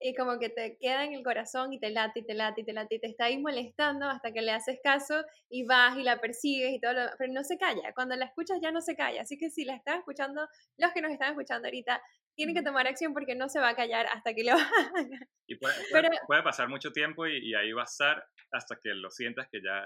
y 0.05 0.13
como 0.15 0.37
que 0.37 0.49
te 0.49 0.77
queda 0.77 1.05
en 1.05 1.13
el 1.13 1.23
corazón 1.23 1.71
y 1.71 1.79
te 1.79 1.89
late 1.89 2.19
y 2.19 2.25
te 2.25 2.33
late 2.33 2.61
y 2.61 2.65
te 2.65 2.73
late 2.73 2.95
y 2.95 2.99
te 2.99 3.07
está 3.07 3.25
ahí 3.25 3.37
molestando 3.37 4.05
hasta 4.05 4.33
que 4.33 4.41
le 4.41 4.51
haces 4.51 4.79
caso 4.83 5.23
y 5.49 5.65
vas 5.65 5.97
y 5.97 6.03
la 6.03 6.19
persigues 6.19 6.73
y 6.73 6.79
todo 6.81 6.91
lo 6.91 7.01
pero 7.17 7.31
no 7.31 7.43
se 7.43 7.57
calla, 7.57 7.93
cuando 7.93 8.15
la 8.17 8.25
escuchas 8.25 8.59
ya 8.61 8.71
no 8.71 8.81
se 8.81 8.97
calla, 8.97 9.21
así 9.21 9.37
que 9.37 9.49
si 9.49 9.63
la 9.63 9.75
estás 9.75 9.99
escuchando, 9.99 10.45
los 10.77 10.91
que 10.91 11.01
nos 11.01 11.11
están 11.11 11.29
escuchando 11.29 11.67
ahorita, 11.67 12.01
tienen 12.35 12.55
que 12.55 12.63
tomar 12.63 12.87
acción 12.87 13.13
porque 13.13 13.35
no 13.35 13.49
se 13.49 13.59
va 13.59 13.69
a 13.69 13.75
callar 13.75 14.07
hasta 14.07 14.33
que 14.33 14.43
lo 14.43 14.51
hagan. 14.53 15.09
Y 15.47 15.55
puede, 15.55 15.75
pero, 15.91 16.09
puede 16.27 16.43
pasar 16.43 16.69
mucho 16.69 16.91
tiempo 16.91 17.27
y, 17.27 17.53
ahí 17.55 17.71
va 17.73 17.81
a 17.81 17.85
estar 17.85 18.25
hasta 18.51 18.79
que 18.81 18.89
lo 18.89 19.09
sientas 19.09 19.47
que 19.51 19.61
ya, 19.61 19.79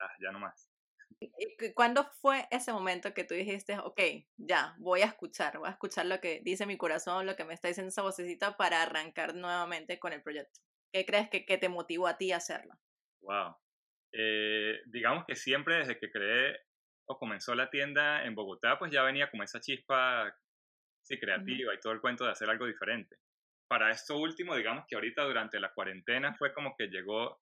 ah, 0.00 0.12
ya 0.20 0.32
no 0.32 0.38
más. 0.38 0.70
¿Cuándo 1.74 2.04
fue 2.20 2.46
ese 2.50 2.72
momento 2.72 3.14
que 3.14 3.24
tú 3.24 3.34
dijiste, 3.34 3.78
ok, 3.78 4.00
ya, 4.36 4.74
voy 4.78 5.00
a 5.02 5.06
escuchar, 5.06 5.58
voy 5.58 5.68
a 5.68 5.72
escuchar 5.72 6.06
lo 6.06 6.20
que 6.20 6.40
dice 6.44 6.66
mi 6.66 6.76
corazón, 6.76 7.26
lo 7.26 7.36
que 7.36 7.44
me 7.44 7.54
está 7.54 7.68
diciendo 7.68 7.88
esa 7.88 8.02
vocecita 8.02 8.56
para 8.56 8.82
arrancar 8.82 9.34
nuevamente 9.34 9.98
con 9.98 10.12
el 10.12 10.22
proyecto? 10.22 10.60
¿Qué 10.92 11.06
crees 11.06 11.30
que, 11.30 11.46
que 11.46 11.58
te 11.58 11.68
motivó 11.68 12.06
a 12.06 12.18
ti 12.18 12.32
a 12.32 12.36
hacerlo? 12.36 12.74
Wow. 13.20 13.56
Eh, 14.12 14.80
digamos 14.86 15.24
que 15.26 15.36
siempre 15.36 15.76
desde 15.76 15.98
que 15.98 16.10
creé 16.10 16.58
o 17.06 17.18
comenzó 17.18 17.54
la 17.54 17.70
tienda 17.70 18.24
en 18.24 18.34
Bogotá, 18.34 18.78
pues 18.78 18.90
ya 18.90 19.02
venía 19.02 19.30
como 19.30 19.42
esa 19.42 19.60
chispa 19.60 20.34
sí, 21.06 21.18
creativa 21.18 21.72
y 21.72 21.80
todo 21.80 21.92
el 21.92 22.00
cuento 22.00 22.24
de 22.24 22.32
hacer 22.32 22.50
algo 22.50 22.66
diferente. 22.66 23.16
Para 23.68 23.90
esto 23.90 24.16
último, 24.16 24.54
digamos 24.54 24.84
que 24.88 24.96
ahorita 24.96 25.22
durante 25.24 25.60
la 25.60 25.72
cuarentena 25.72 26.34
fue 26.34 26.52
como 26.52 26.74
que 26.76 26.88
llegó 26.88 27.40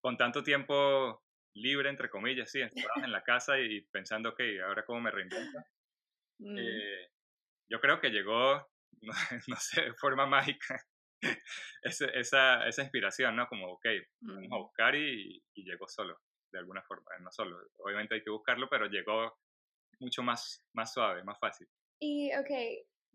con 0.00 0.16
tanto 0.16 0.42
tiempo 0.42 1.22
libre, 1.54 1.88
entre 1.88 2.10
comillas, 2.10 2.50
sí, 2.50 2.60
en 2.60 3.12
la 3.12 3.22
casa 3.22 3.58
y 3.58 3.80
pensando, 3.82 4.30
ok, 4.30 4.40
ahora 4.66 4.84
cómo 4.84 5.00
me 5.00 5.10
reinvento. 5.10 5.58
Mm. 6.38 6.56
Eh, 6.58 7.08
yo 7.68 7.80
creo 7.80 8.00
que 8.00 8.10
llegó, 8.10 8.68
no, 9.48 9.56
sé, 9.56 9.82
de 9.82 9.94
forma 9.94 10.26
mágica, 10.26 10.84
esa, 11.82 12.66
esa, 12.66 12.82
inspiración, 12.82 13.36
¿no? 13.36 13.46
Como, 13.46 13.72
ok, 13.72 13.86
vamos 14.20 14.52
a 14.52 14.56
buscar 14.56 14.94
y, 14.94 15.42
y, 15.54 15.64
llegó 15.64 15.86
solo, 15.86 16.18
de 16.50 16.58
alguna 16.58 16.82
forma, 16.82 17.10
no 17.20 17.30
solo, 17.30 17.58
obviamente 17.78 18.14
hay 18.14 18.22
que 18.22 18.30
buscarlo, 18.30 18.68
pero 18.68 18.86
llegó 18.86 19.38
mucho 19.98 20.22
más, 20.22 20.64
más 20.72 20.92
suave, 20.92 21.22
más 21.24 21.38
fácil. 21.38 21.68
Y, 22.00 22.32
ok, 22.34 22.50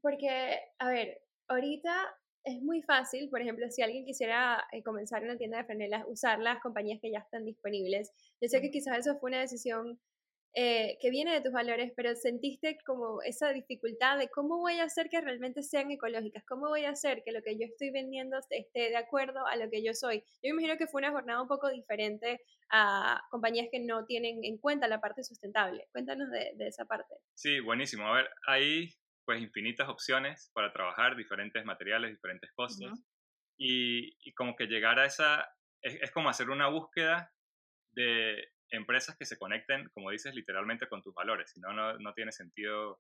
porque, 0.02 0.60
a 0.80 0.90
ver, 0.90 1.20
ahorita 1.48 2.16
es 2.44 2.62
muy 2.62 2.84
fácil, 2.84 3.30
por 3.30 3.42
ejemplo, 3.42 3.70
si 3.72 3.82
alguien 3.82 4.06
quisiera 4.06 4.64
eh, 4.72 4.84
comenzar 4.84 5.24
una 5.24 5.38
tienda 5.38 5.58
de 5.58 5.66
franelas, 5.66 6.06
usar 6.08 6.40
las 6.40 6.62
compañías 6.62 7.02
que 7.02 7.12
ya 7.12 7.20
están 7.20 7.44
disponibles. 7.44 8.12
Yo 8.40 8.48
sé 8.48 8.62
que 8.62 8.70
quizás 8.70 9.00
eso 9.00 9.18
fue 9.18 9.32
una 9.32 9.40
decisión 9.42 10.00
eh, 10.56 10.98
que 11.02 11.10
viene 11.10 11.34
de 11.34 11.42
tus 11.42 11.52
valores, 11.52 11.92
pero 11.96 12.16
sentiste 12.16 12.78
como 12.86 13.22
esa 13.22 13.52
dificultad 13.52 14.18
de 14.18 14.30
cómo 14.30 14.58
voy 14.58 14.80
a 14.80 14.86
hacer 14.86 15.10
que 15.10 15.22
realmente 15.22 15.62
sean 15.62 15.92
ecológicas, 15.92 16.44
cómo 16.48 16.70
voy 16.70 16.86
a 16.86 16.92
hacer 16.92 17.22
que 17.24 17.32
lo 17.32 17.42
que 17.42 17.58
yo 17.58 17.66
estoy 17.66 17.92
vendiendo 17.92 18.38
esté 18.50 18.90
de 18.90 18.98
acuerdo 18.98 19.46
a 19.46 19.56
lo 19.58 19.70
que 19.70 19.84
yo 19.84 19.94
soy. 19.94 20.24
Yo 20.42 20.52
imagino 20.52 20.78
que 20.78 20.88
fue 20.88 21.02
una 21.02 21.12
jornada 21.12 21.42
un 21.42 21.48
poco 21.48 21.70
diferente 21.70 22.42
a 22.72 23.22
compañías 23.30 23.68
que 23.72 23.80
no 23.80 24.06
tienen 24.06 24.44
en 24.44 24.58
cuenta 24.58 24.88
la 24.88 25.02
parte 25.02 25.24
sustentable. 25.24 25.88
Cuéntanos 25.92 26.32
de, 26.32 26.54
de 26.56 26.68
esa 26.68 26.86
parte. 26.86 27.16
Sí, 27.36 27.60
buenísimo. 27.60 28.08
A 28.08 28.16
ver, 28.16 28.30
ahí 28.48 28.90
pues 29.26 29.42
infinitas 29.42 29.90
opciones 29.90 30.52
para 30.54 30.72
trabajar, 30.72 31.16
diferentes 31.16 31.66
materiales, 31.66 32.12
diferentes 32.12 32.52
costos. 32.54 33.04
y, 33.58 34.16
y, 34.24 34.34
como 34.34 34.56
que 34.56 34.68
llegar 34.68 35.00
a 35.00 35.06
esa, 35.06 35.50
es, 35.82 36.12
como 36.12 36.30
hacer 36.30 36.50
una 36.50 36.68
búsqueda 36.68 37.34
de 37.92 38.48
empresas 38.72 39.16
que 39.18 39.26
se 39.26 39.38
conecten, 39.38 39.90
como 39.94 40.12
dices, 40.12 40.34
literalmente 40.36 40.88
con 40.88 41.02
tus 41.02 41.14
valores, 41.14 41.52
si 41.52 41.60
no, 41.60 41.74
no 41.74 42.14
tiene 42.14 42.32
sentido 42.32 43.00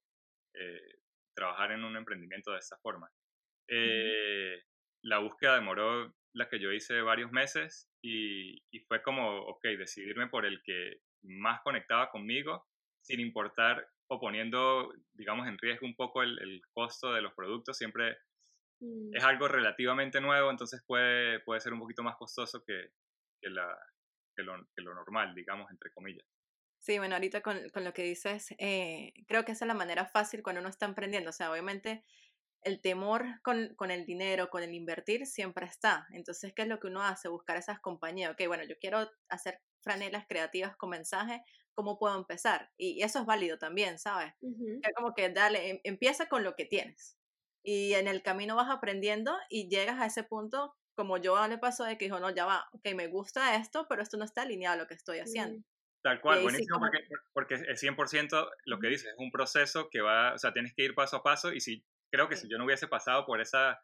eh, 0.54 1.00
trabajar 1.36 1.72
en 1.72 1.84
un 1.84 1.98
emprendimiento 1.98 2.52
de 2.52 2.60
esta 2.60 2.78
forma. 2.78 3.10
Eh, 3.68 4.62
la 5.04 5.20
búsqueda 5.20 5.56
demoró 5.56 6.14
la 6.34 6.50
que 6.50 6.60
yo 6.60 6.72
hice 6.72 7.02
varios 7.02 7.32
meses 7.32 7.90
y, 8.02 8.62
y 8.72 8.80
fue 8.88 9.02
como, 9.02 9.40
ok, 9.40 9.64
decidirme 9.78 10.28
por 10.28 10.46
el 10.46 10.62
que 10.64 10.98
más 11.24 11.62
conectaba 11.62 12.10
conmigo, 12.10 12.66
sin 13.02 13.20
importar 13.20 13.88
o 14.08 14.20
poniendo, 14.20 14.94
digamos, 15.14 15.48
en 15.48 15.58
riesgo 15.58 15.86
un 15.86 15.96
poco 15.96 16.22
el, 16.22 16.38
el 16.40 16.62
costo 16.74 17.14
de 17.14 17.22
los 17.22 17.34
productos, 17.34 17.78
siempre 17.78 18.18
es 18.80 19.24
mm. 19.24 19.26
algo 19.26 19.48
relativamente 19.48 20.22
nuevo, 20.22 20.52
entonces 20.52 20.84
puede, 20.86 21.40
puede 21.42 21.62
ser 21.62 21.74
un 21.74 21.80
poquito 21.80 22.04
más 22.04 22.16
costoso 22.18 22.64
que, 22.66 22.90
que, 23.42 23.50
la, 23.50 23.68
que, 24.36 24.44
lo, 24.44 24.54
que 24.76 24.82
lo, 24.82 24.94
normal, 24.94 25.34
digamos, 25.34 25.70
entre 25.72 25.92
comillas. 25.92 26.26
Sí, 26.80 27.00
bueno, 27.00 27.16
ahorita 27.16 27.42
con, 27.42 27.70
con 27.70 27.84
lo 27.84 27.94
que 27.94 28.04
dices, 28.04 28.54
eh, 28.60 29.14
creo 29.28 29.44
que 29.44 29.54
esa 29.54 29.66
es 29.66 29.68
la 29.68 29.74
manera 29.74 30.06
fácil 30.06 30.44
cuando 30.44 30.62
uno 30.62 30.70
está 30.70 30.86
emprendiendo. 30.86 31.32
O 31.32 31.34
sea, 31.34 31.52
obviamente 31.52 32.04
el 32.62 32.82
temor 32.82 33.26
con, 33.44 33.74
con, 33.76 33.92
el 33.92 34.06
dinero, 34.06 34.50
con 34.50 34.64
el 34.64 34.74
invertir, 34.74 35.26
siempre 35.26 35.66
está. 35.66 36.08
Entonces, 36.12 36.54
¿qué 36.56 36.64
es 36.64 36.68
lo 36.68 36.80
que 36.80 36.88
uno 36.88 37.02
hace? 37.02 37.28
Buscar 37.30 37.58
esas 37.58 37.80
compañías. 37.80 38.32
Ok, 38.32 38.48
bueno, 38.48 38.64
yo 38.64 38.76
quiero 38.80 39.10
hacer 39.30 39.62
franelas 39.86 40.26
creativas 40.28 40.76
con 40.76 40.90
mensaje, 40.90 41.44
¿cómo 41.76 41.98
puedo 42.00 42.18
empezar? 42.18 42.72
Y, 42.76 43.04
eso 43.04 43.20
es 43.20 43.26
válido 43.26 43.58
también, 43.60 44.00
¿sabes? 44.00 44.34
Es 44.42 44.94
como 44.96 45.14
que 45.14 45.30
dale, 45.30 45.70
em, 45.70 45.80
empieza 45.84 46.28
con 46.28 46.44
lo 46.44 46.56
que 46.56 46.66
tienes. 46.66 47.18
Y 47.64 47.94
en 47.94 48.08
el 48.08 48.24
camino 48.24 48.56
vas 48.56 48.70
aprendiendo 48.70 49.38
y 49.50 49.70
llegas 49.70 50.02
a 50.02 50.08
ese 50.08 50.24
punto 50.24 50.76
como 50.96 51.18
yo 51.18 51.48
le 51.48 51.58
pasó 51.58 51.84
de 51.84 51.98
que 51.98 52.06
dijo, 52.06 52.20
no, 52.20 52.30
ya 52.30 52.46
va, 52.46 52.68
ok, 52.72 52.94
me 52.96 53.08
gusta 53.08 53.56
esto, 53.56 53.86
pero 53.88 54.02
esto 54.02 54.18
no 54.18 54.26
está 54.26 54.42
alineado 54.44 54.76
a 54.76 54.78
lo 54.84 54.88
que 54.88 54.94
estoy 54.94 55.20
haciendo. 55.20 55.64
Tal 56.02 56.22
cual, 56.22 56.42
buenísimo, 56.42 56.80
porque, 56.80 57.00
porque 57.34 57.56
es 57.56 57.84
100% 57.84 58.50
lo 58.66 58.80
que 58.80 58.88
dices, 58.88 59.08
es 59.08 59.16
un 59.18 59.32
proceso 59.32 59.90
que 59.90 60.02
va, 60.02 60.34
o 60.34 60.38
sea, 60.38 60.54
tienes 60.54 60.74
que 60.76 60.84
ir 60.84 60.94
paso 60.94 61.18
a 61.18 61.24
paso 61.24 61.52
y 61.52 61.60
si, 61.60 61.84
creo 62.12 62.30
que 62.30 62.36
si 62.36 62.48
yo 62.48 62.58
no 62.58 62.66
hubiese 62.66 62.88
pasado 62.88 63.26
por 63.26 63.42
esa, 63.42 63.82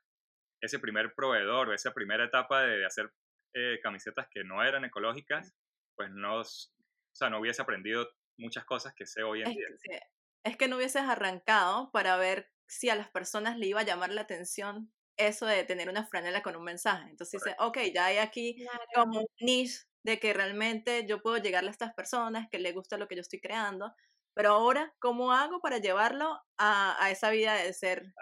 ese 0.61 0.79
primer 0.79 1.13
proveedor 1.15 1.69
o 1.69 1.73
esa 1.73 1.93
primera 1.93 2.25
etapa 2.25 2.61
de, 2.61 2.85
hacer 2.85 3.11
eh, 3.53 3.79
camisetas 3.81 4.27
que 4.29 4.43
no 4.43 4.63
eran 4.63 4.85
ecológicas, 4.85 5.55
pues 5.95 6.11
no, 6.11 6.41
o 6.41 6.43
sea, 6.43 7.29
no 7.29 7.39
hubiese 7.39 7.61
aprendido 7.61 8.07
muchas 8.37 8.65
cosas 8.65 8.93
que 8.93 9.05
sé 9.05 9.23
hoy 9.23 9.41
en 9.41 9.51
día. 9.51 9.67
Que, 9.83 9.99
es 10.43 10.57
que 10.57 10.67
no 10.67 10.77
hubieses 10.77 11.03
arrancado 11.03 11.91
para 11.91 12.17
ver 12.17 12.51
si 12.67 12.89
a 12.89 12.95
las 12.95 13.09
personas 13.09 13.57
le 13.57 13.67
iba 13.67 13.81
a 13.81 13.85
llamar 13.85 14.11
la 14.11 14.21
atención 14.21 14.91
eso 15.17 15.45
de 15.45 15.63
tener 15.63 15.89
una 15.89 16.05
franela 16.07 16.41
con 16.41 16.55
un 16.55 16.63
mensaje. 16.63 17.09
Entonces 17.09 17.41
dice, 17.43 17.55
ok, 17.59 17.77
ya 17.93 18.05
hay 18.05 18.17
aquí 18.17 18.57
como 18.93 19.19
un 19.21 19.27
niche 19.39 19.81
de 20.03 20.19
que 20.19 20.33
realmente 20.33 21.05
yo 21.07 21.21
puedo 21.21 21.37
llegarle 21.37 21.69
a 21.69 21.71
estas 21.71 21.93
personas, 21.93 22.47
que 22.49 22.59
les 22.59 22.73
gusta 22.73 22.97
lo 22.97 23.07
que 23.07 23.15
yo 23.15 23.21
estoy 23.21 23.39
creando, 23.39 23.93
pero 24.33 24.51
ahora, 24.53 24.93
¿cómo 24.99 25.33
hago 25.33 25.59
para 25.61 25.77
llevarlo 25.79 26.39
a, 26.57 27.03
a 27.03 27.11
esa 27.11 27.29
vida 27.31 27.55
de 27.55 27.73
ser 27.73 28.13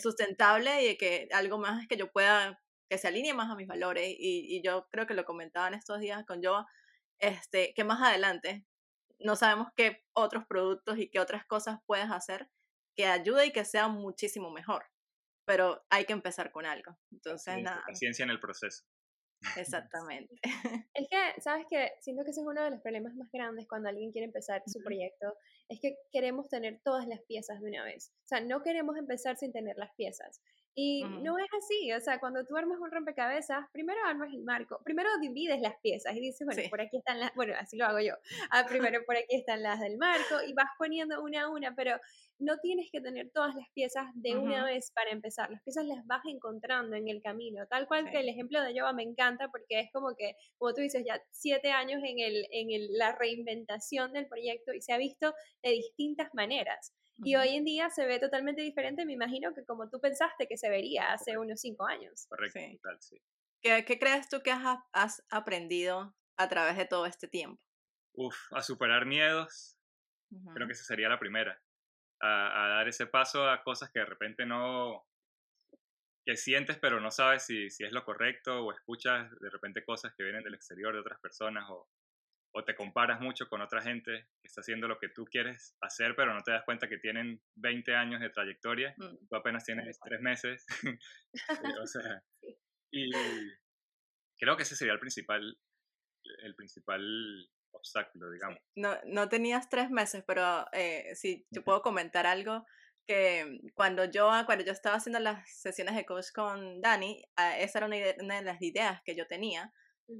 sustentable 0.00 0.82
y 0.82 0.86
de 0.88 0.96
que 0.98 1.28
algo 1.32 1.58
más 1.58 1.86
que 1.88 1.96
yo 1.96 2.10
pueda, 2.12 2.60
que 2.90 2.98
se 2.98 3.08
alinee 3.08 3.34
más 3.34 3.50
a 3.50 3.56
mis 3.56 3.68
valores? 3.68 4.08
Y, 4.18 4.56
y 4.56 4.62
yo 4.62 4.88
creo 4.90 5.06
que 5.06 5.14
lo 5.14 5.24
comentaba 5.24 5.68
en 5.68 5.74
estos 5.74 6.00
días 6.00 6.24
con 6.26 6.42
yo, 6.42 6.66
este, 7.18 7.72
que 7.74 7.84
más 7.84 8.02
adelante 8.02 8.64
no 9.20 9.36
sabemos 9.36 9.68
qué 9.76 10.04
otros 10.14 10.44
productos 10.46 10.98
y 10.98 11.10
qué 11.10 11.20
otras 11.20 11.46
cosas 11.46 11.78
puedes 11.86 12.10
hacer 12.10 12.50
que 12.96 13.06
ayude 13.06 13.46
y 13.46 13.52
que 13.52 13.64
sea 13.64 13.88
muchísimo 13.88 14.50
mejor. 14.50 14.86
Pero 15.44 15.84
hay 15.90 16.04
que 16.04 16.12
empezar 16.12 16.52
con 16.52 16.66
algo. 16.66 16.96
Entonces, 17.10 17.62
nada. 17.62 17.82
Paciencia 17.86 18.24
en 18.24 18.30
el 18.30 18.40
proceso. 18.40 18.84
Exactamente. 19.56 20.34
Es 20.94 21.08
que, 21.10 21.40
¿sabes 21.40 21.66
qué? 21.68 21.92
Siento 22.00 22.24
que 22.24 22.30
ese 22.30 22.40
es 22.40 22.46
uno 22.46 22.62
de 22.62 22.70
los 22.70 22.80
problemas 22.80 23.14
más 23.14 23.28
grandes 23.32 23.66
cuando 23.66 23.88
alguien 23.88 24.12
quiere 24.12 24.26
empezar 24.26 24.62
su 24.66 24.80
proyecto, 24.82 25.34
es 25.68 25.80
que 25.80 25.96
queremos 26.12 26.48
tener 26.48 26.80
todas 26.84 27.06
las 27.08 27.20
piezas 27.22 27.60
de 27.60 27.68
una 27.68 27.84
vez. 27.84 28.12
O 28.24 28.28
sea, 28.28 28.40
no 28.40 28.62
queremos 28.62 28.96
empezar 28.96 29.36
sin 29.36 29.52
tener 29.52 29.76
las 29.76 29.92
piezas. 29.96 30.40
Y 30.74 31.04
no 31.04 31.38
es 31.38 31.48
así, 31.58 31.92
o 31.92 32.00
sea, 32.00 32.18
cuando 32.18 32.44
tú 32.46 32.56
armas 32.56 32.78
un 32.80 32.90
rompecabezas, 32.90 33.66
primero 33.72 34.00
armas 34.06 34.32
el 34.32 34.42
marco, 34.42 34.80
primero 34.82 35.10
divides 35.20 35.60
las 35.60 35.74
piezas 35.82 36.16
y 36.16 36.20
dices, 36.20 36.46
bueno, 36.46 36.62
por 36.70 36.80
aquí 36.80 36.96
están 36.96 37.20
las, 37.20 37.34
bueno, 37.34 37.52
así 37.58 37.76
lo 37.76 37.84
hago 37.84 38.00
yo, 38.00 38.14
ah, 38.50 38.64
primero 38.98 39.04
por 39.04 39.16
aquí 39.16 39.36
están 39.36 39.62
las 39.62 39.80
del 39.80 39.98
marco 39.98 40.42
y 40.46 40.54
vas 40.54 40.70
poniendo 40.78 41.22
una 41.22 41.42
a 41.42 41.48
una, 41.50 41.74
pero 41.74 41.98
no 42.38 42.56
tienes 42.58 42.88
que 42.90 43.02
tener 43.02 43.30
todas 43.32 43.54
las 43.54 43.68
piezas 43.74 44.06
de 44.14 44.36
una 44.36 44.64
vez 44.64 44.90
para 44.92 45.10
empezar, 45.10 45.50
las 45.50 45.62
piezas 45.62 45.84
las 45.84 46.06
vas 46.06 46.22
encontrando 46.24 46.96
en 46.96 47.08
el 47.08 47.20
camino, 47.20 47.66
tal 47.66 47.86
cual 47.86 48.10
que 48.10 48.20
el 48.20 48.28
ejemplo 48.30 48.62
de 48.62 48.74
Yoba 48.74 48.94
me 48.94 49.02
encanta 49.02 49.48
porque 49.50 49.78
es 49.80 49.90
como 49.92 50.14
que, 50.16 50.36
como 50.56 50.72
tú 50.72 50.80
dices, 50.80 51.04
ya 51.06 51.22
siete 51.30 51.70
años 51.70 52.00
en, 52.02 52.18
el, 52.18 52.46
en 52.50 52.70
el, 52.70 52.88
la 52.96 53.12
reinventación 53.12 54.12
del 54.12 54.26
proyecto 54.26 54.72
y 54.72 54.80
se 54.80 54.92
ha 54.92 54.96
visto 54.96 55.34
de 55.62 55.70
distintas 55.70 56.30
maneras. 56.32 56.94
Y 57.24 57.36
hoy 57.36 57.56
en 57.56 57.64
día 57.64 57.90
se 57.90 58.06
ve 58.06 58.18
totalmente 58.18 58.62
diferente, 58.62 59.04
me 59.04 59.12
imagino 59.12 59.54
que 59.54 59.64
como 59.64 59.88
tú 59.88 60.00
pensaste 60.00 60.46
que 60.48 60.56
se 60.56 60.68
vería 60.68 61.12
hace 61.12 61.38
unos 61.38 61.60
cinco 61.60 61.86
años. 61.86 62.26
Correcto, 62.28 62.58
sí. 63.00 63.22
¿Qué, 63.60 63.98
crees 63.98 64.28
tú 64.28 64.42
que 64.42 64.50
has, 64.50 64.78
has, 64.92 65.24
aprendido 65.30 66.14
a 66.36 66.48
través 66.48 66.76
de 66.76 66.84
todo 66.84 67.06
este 67.06 67.28
tiempo? 67.28 67.62
Uf, 68.14 68.36
a 68.52 68.62
superar 68.62 69.06
miedos. 69.06 69.78
Creo 70.54 70.66
que 70.66 70.72
esa 70.72 70.84
sería 70.84 71.08
la 71.08 71.18
primera. 71.18 71.62
A, 72.20 72.64
a, 72.64 72.68
dar 72.68 72.88
ese 72.88 73.06
paso 73.06 73.48
a 73.48 73.62
cosas 73.62 73.90
que 73.90 74.00
de 74.00 74.06
repente 74.06 74.46
no, 74.46 75.06
que 76.24 76.36
sientes 76.36 76.78
pero 76.78 77.00
no 77.00 77.10
sabes 77.10 77.44
si, 77.44 77.68
si 77.70 77.84
es 77.84 77.92
lo 77.92 78.04
correcto 78.04 78.64
o 78.64 78.72
escuchas 78.72 79.28
de 79.40 79.50
repente 79.50 79.84
cosas 79.84 80.14
que 80.14 80.22
vienen 80.22 80.44
del 80.44 80.54
exterior 80.54 80.94
de 80.94 81.00
otras 81.00 81.20
personas 81.20 81.64
o, 81.68 81.88
o 82.52 82.64
te 82.64 82.74
comparas 82.74 83.20
mucho 83.20 83.48
con 83.48 83.62
otra 83.62 83.82
gente 83.82 84.28
que 84.40 84.48
está 84.48 84.60
haciendo 84.60 84.86
lo 84.86 84.98
que 84.98 85.08
tú 85.08 85.24
quieres 85.24 85.76
hacer, 85.80 86.14
pero 86.14 86.34
no 86.34 86.42
te 86.42 86.52
das 86.52 86.64
cuenta 86.64 86.88
que 86.88 86.98
tienen 86.98 87.42
20 87.56 87.94
años 87.94 88.20
de 88.20 88.30
trayectoria, 88.30 88.94
mm. 88.96 89.26
tú 89.28 89.36
apenas 89.36 89.64
tienes 89.64 89.98
tres 90.00 90.20
meses. 90.20 90.66
o 91.82 91.86
sea, 91.86 92.22
y 92.92 93.10
creo 94.38 94.56
que 94.56 94.64
ese 94.64 94.76
sería 94.76 94.92
el 94.92 95.00
principal, 95.00 95.58
el 96.42 96.54
principal 96.54 97.02
obstáculo, 97.72 98.30
digamos. 98.30 98.58
No, 98.76 98.98
no 99.06 99.28
tenías 99.28 99.68
tres 99.68 99.90
meses, 99.90 100.22
pero 100.26 100.66
eh, 100.72 101.14
si 101.14 101.46
yo 101.50 101.64
puedo 101.64 101.80
comentar 101.80 102.26
algo 102.26 102.66
que 103.06 103.60
cuando 103.74 104.04
yo, 104.04 104.30
cuando 104.46 104.64
yo 104.64 104.72
estaba 104.72 104.96
haciendo 104.96 105.18
las 105.18 105.48
sesiones 105.50 105.96
de 105.96 106.04
coach 106.04 106.26
con 106.34 106.80
Dani, 106.80 107.24
ah, 107.36 107.58
esa 107.58 107.78
era 107.78 107.86
una, 107.86 107.96
una 108.20 108.36
de 108.36 108.42
las 108.42 108.60
ideas 108.62 109.00
que 109.04 109.16
yo 109.16 109.26
tenía, 109.26 109.72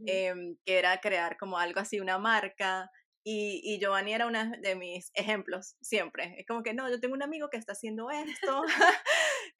Em, 0.06 0.56
que 0.64 0.78
era 0.78 1.00
crear 1.00 1.36
como 1.36 1.58
algo 1.58 1.80
así, 1.80 2.00
una 2.00 2.18
marca. 2.18 2.90
Y, 3.24 3.60
y 3.62 3.78
Giovanni 3.78 4.14
era 4.14 4.26
uno 4.26 4.50
de 4.60 4.74
mis 4.74 5.12
ejemplos 5.14 5.76
siempre. 5.80 6.34
Es 6.38 6.46
como 6.46 6.62
que 6.62 6.74
no, 6.74 6.90
yo 6.90 6.98
tengo 6.98 7.14
un 7.14 7.22
amigo 7.22 7.50
que 7.50 7.56
está 7.56 7.72
haciendo 7.72 8.10
esto. 8.10 8.62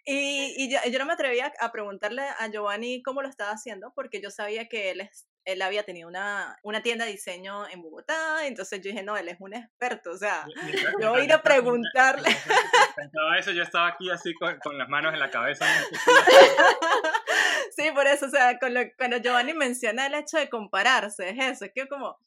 y, 0.05 0.55
y 0.57 0.71
yo, 0.71 0.79
yo, 0.91 0.99
no 0.99 1.07
me 1.07 1.13
atrevía 1.13 1.53
a 1.61 1.71
preguntarle 1.71 2.23
a 2.23 2.49
Giovanni 2.51 3.03
cómo 3.03 3.23
lo 3.23 3.29
estaba 3.29 3.53
haciendo 3.53 3.93
porque 3.95 4.21
yo 4.21 4.31
sabía 4.31 4.69
que 4.69 4.91
él 4.91 5.09
él 5.45 5.63
había 5.63 5.83
tenido 5.83 6.09
una, 6.09 6.57
una, 6.63 6.83
tienda 6.83 7.05
de 7.05 7.13
diseño 7.13 7.69
en 7.69 7.83
Bogotá, 7.83 8.47
entonces 8.47 8.81
yo 8.81 8.91
dije, 8.91 9.03
no, 9.03 9.17
él 9.17 9.29
es 9.29 9.37
un 9.41 9.55
experto, 9.55 10.13
o 10.13 10.17
sea, 10.17 10.47
yo 11.01 11.11
voy 11.11 11.23
a 11.23 11.25
ir 11.25 11.33
a 11.33 11.43
preguntarle. 11.43 12.29
Pensaba 12.97 13.39
eso, 13.39 13.51
yo 13.51 13.63
estaba 13.63 13.89
aquí 13.89 14.11
así 14.11 14.35
con, 14.35 14.59
con 14.59 14.79
las 14.79 14.89
manos 14.89 15.13
en 15.13 15.21
la 15.21 15.31
cabeza. 15.31 15.67
Sí, 17.77 17.91
por 17.95 18.07
eso, 18.07 18.27
o 18.27 18.31
sea, 18.31 18.59
con 18.59 18.75
lo, 18.75 18.81
cuando 18.97 19.19
Giovanni 19.19 19.55
menciona 19.55 20.07
el 20.07 20.15
hecho 20.15 20.39
de 20.39 20.49
compararse, 20.49 21.31
es 21.31 21.39
eso, 21.39 21.65
es 21.65 21.73
que 21.75 21.89
como, 21.89 22.19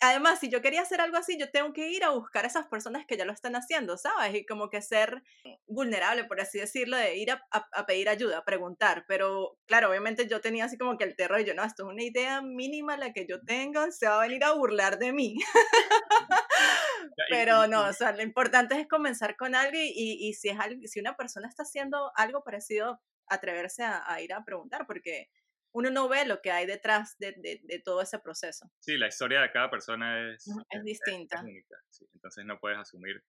además, 0.00 0.40
si 0.40 0.48
yo 0.48 0.60
quería 0.62 0.82
hacer 0.82 1.00
algo 1.00 1.16
así, 1.16 1.38
yo 1.38 1.50
tengo 1.50 1.72
que 1.72 1.90
ir 1.90 2.04
a 2.04 2.10
buscar 2.10 2.44
a 2.44 2.48
esas 2.48 2.66
personas 2.66 3.06
que 3.06 3.16
ya 3.16 3.24
lo 3.24 3.32
están 3.32 3.56
haciendo, 3.56 3.96
¿sabes? 3.96 4.34
Y 4.34 4.46
como 4.46 4.68
que 4.68 4.82
ser 4.82 5.22
vulnerable, 5.66 6.24
por 6.24 6.40
así 6.40 6.58
decirlo, 6.58 6.96
de 6.96 7.16
ir 7.16 7.30
a, 7.30 7.46
a, 7.50 7.86
pedir 7.86 8.08
ayuda, 8.08 8.38
a 8.38 8.44
preguntar. 8.44 9.04
Pero 9.08 9.58
claro, 9.66 9.90
obviamente 9.90 10.26
yo 10.28 10.40
tenía 10.40 10.66
así 10.66 10.76
como 10.76 10.98
que 10.98 11.04
el 11.04 11.16
terror, 11.16 11.40
y 11.40 11.44
yo, 11.44 11.54
no, 11.54 11.64
esto 11.64 11.84
es 11.84 11.92
una 11.92 12.02
idea 12.02 12.42
mínima 12.42 12.96
la 12.96 13.12
que 13.12 13.26
yo 13.26 13.42
tengo, 13.42 13.90
se 13.90 14.06
va 14.06 14.18
a 14.18 14.26
venir 14.26 14.44
a 14.44 14.52
burlar 14.52 14.98
de 14.98 15.12
mí. 15.12 15.36
Pero 17.30 17.66
no, 17.66 17.86
o 17.88 17.92
sea, 17.92 18.12
lo 18.12 18.22
importante 18.22 18.78
es 18.78 18.86
comenzar 18.88 19.36
con 19.36 19.54
algo 19.54 19.78
y, 19.78 19.92
y, 19.94 20.34
si, 20.34 20.48
es 20.48 20.58
algo, 20.58 20.80
si 20.86 21.00
una 21.00 21.16
persona 21.16 21.48
está 21.48 21.62
haciendo 21.62 22.12
algo 22.14 22.42
parecido, 22.44 23.00
atreverse 23.28 23.82
a, 23.84 24.20
ir 24.20 24.32
a 24.32 24.44
preguntar, 24.44 24.86
porque 24.86 25.28
uno 25.72 25.90
no 25.90 26.08
ve 26.08 26.24
lo 26.26 26.40
que 26.40 26.50
hay 26.50 26.66
detrás 26.66 27.16
de, 27.18 27.32
de, 27.32 27.82
todo 27.84 28.00
ese 28.00 28.18
proceso. 28.18 28.70
Sí, 28.78 28.96
la 28.96 29.08
historia 29.08 29.40
de 29.40 29.50
cada 29.50 29.70
persona 29.70 30.32
es, 30.32 30.46
es, 30.70 30.84
distinta. 30.84 31.40
única, 31.40 31.76
entonces 32.14 32.44
no 32.44 32.58
puedes 32.58 32.78
asumir 32.78 33.22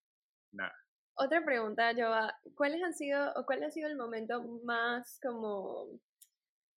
nada. 0.52 0.74
Otra 1.20 1.44
pregunta, 1.44 1.92
Joa, 1.96 2.32
¿cuáles 2.54 2.80
han 2.82 2.94
sido 2.94 3.32
o 3.34 3.44
cuál 3.44 3.64
ha 3.64 3.70
sido 3.72 3.88
el 3.88 3.96
momento 3.96 4.40
más 4.62 5.18
como 5.20 6.00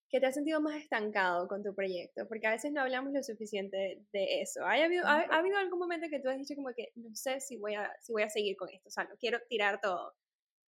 que 0.10 0.19
te 0.19 0.25
has 0.25 0.34
sentido 0.34 0.60
más 0.60 0.81
estancado 0.81 1.47
con 1.47 1.63
tu 1.63 1.75
proyecto? 1.75 2.27
Porque 2.27 2.47
a 2.47 2.51
veces 2.51 2.71
no 2.71 2.81
hablamos 2.81 3.13
lo 3.13 3.21
suficiente 3.21 4.03
de 4.12 4.41
eso. 4.41 4.65
¿Ha 4.65 4.84
habido, 4.84 5.05
ha, 5.05 5.21
habido 5.21 5.57
algún 5.60 5.77
momento 5.77 6.07
que 6.10 6.19
tú 6.19 6.27
has 6.27 6.39
dicho 6.39 6.55
como 6.55 6.73
que 6.75 6.91
no 6.95 7.15
sé 7.15 7.39
si 7.39 7.57
voy 7.57 7.75
a, 7.75 7.93
si 7.99 8.12
voy 8.12 8.23
a 8.23 8.29
seguir 8.29 8.57
con 8.57 8.67
esto? 8.69 8.89
O 8.89 8.91
sea, 8.91 9.03
no 9.03 9.15
quiero 9.17 9.39
tirar 9.47 9.79
todo. 9.79 10.15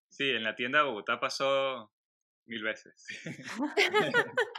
Sí, 0.09 0.29
en 0.29 0.43
la 0.43 0.55
tienda 0.55 0.77
de 0.77 0.85
Bogotá 0.85 1.19
pasó 1.19 1.91
mil 2.45 2.63
veces. 2.63 3.05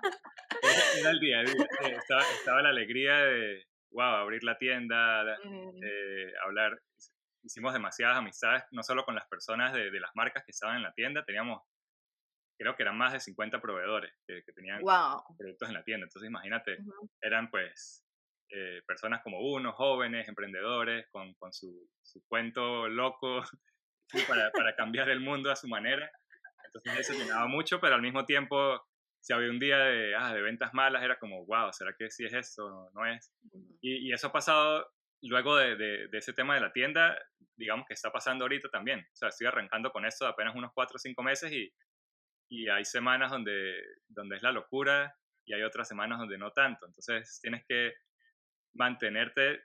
era 0.99 1.11
el 1.11 1.20
día 1.20 1.40
a 1.40 1.44
día. 1.44 1.66
Estaba, 1.97 2.23
estaba, 2.23 2.62
la 2.62 2.70
alegría 2.70 3.16
de, 3.16 3.66
wow, 3.90 4.16
abrir 4.16 4.44
la 4.44 4.59
tienda, 4.59 5.25
eh, 5.83 6.33
hablar. 6.44 6.81
Hicimos 7.42 7.73
demasiadas 7.73 8.16
amistades, 8.16 8.64
no 8.70 8.83
solo 8.83 9.05
con 9.05 9.14
las 9.14 9.27
personas 9.29 9.75
de, 9.75 9.90
de, 9.90 10.01
las 10.01 10.11
marcas 10.14 10.44
que 10.44 10.53
estaban 10.53 10.77
en 10.77 10.83
la 10.83 10.94
tienda, 10.94 11.25
teníamos, 11.25 11.62
creo 12.59 12.75
que 12.75 12.83
eran 12.83 12.97
más 12.97 13.12
de 13.12 13.20
50 13.20 13.61
proveedores 13.61 14.12
que, 14.27 14.42
tenían 14.55 14.81
productos 15.37 15.68
en 15.68 15.75
la 15.75 15.85
tienda. 15.85 16.07
Entonces, 16.07 16.29
imagínate, 16.29 16.79
eran 17.20 17.51
pues 17.51 18.03
eh, 18.51 18.83
personas 18.87 19.23
como 19.23 19.40
uno, 19.40 19.73
jóvenes, 19.73 20.29
emprendedores, 20.29 21.07
con, 21.11 21.35
con 21.35 21.53
su, 21.53 21.88
su, 22.03 22.23
cuento 22.29 22.88
loco 22.88 23.42
para, 24.29 24.51
para 24.53 24.75
cambiar 24.75 25.11
el 25.11 25.20
mundo 25.20 25.51
a 25.51 25.57
su 25.57 25.68
manera. 25.68 26.11
Entonces 26.74 27.08
eso 27.08 27.18
llenaba 27.18 27.46
mucho, 27.46 27.80
pero 27.80 27.94
al 27.94 28.02
mismo 28.02 28.24
tiempo, 28.24 28.84
si 29.20 29.32
había 29.32 29.50
un 29.50 29.58
día 29.58 29.78
de, 29.78 30.14
ah, 30.16 30.34
de 30.34 30.42
ventas 30.42 30.74
malas, 30.74 31.02
era 31.02 31.18
como, 31.18 31.46
wow, 31.46 31.72
¿será 31.72 31.94
que 31.96 32.10
sí 32.10 32.24
es 32.24 32.32
esto? 32.32 32.90
No 32.92 33.06
es. 33.06 33.32
Y, 33.80 34.08
y 34.08 34.12
eso 34.12 34.28
ha 34.28 34.32
pasado 34.32 34.87
luego 35.22 35.56
de, 35.56 35.76
de, 35.76 36.18
ese 36.18 36.32
tema 36.32 36.54
de 36.54 36.60
la 36.60 36.72
tienda, 36.72 37.18
digamos 37.56 37.87
que 37.87 37.94
está 37.94 38.10
pasando 38.10 38.44
ahorita 38.44 38.68
también. 38.68 39.00
O 39.00 39.16
sea, 39.16 39.28
estoy 39.28 39.46
arrancando 39.46 39.90
con 39.90 40.04
esto 40.04 40.24
de 40.24 40.32
apenas 40.32 40.54
unos 40.54 40.72
4 40.74 40.96
o 40.96 40.98
5 40.98 41.22
meses 41.22 41.52
y, 41.52 41.72
y 42.48 42.68
hay 42.68 42.84
semanas 42.84 43.30
donde, 43.30 43.74
donde 44.08 44.37
es 44.37 44.42
la 44.42 44.52
locura 44.52 45.16
y 45.46 45.54
hay 45.54 45.62
otras 45.62 45.88
semanas 45.88 46.18
donde 46.18 46.38
no 46.38 46.52
tanto. 46.52 46.87
Entonces 46.87 47.38
tienes 47.40 47.64
que 47.66 47.94
mantenerte 48.74 49.62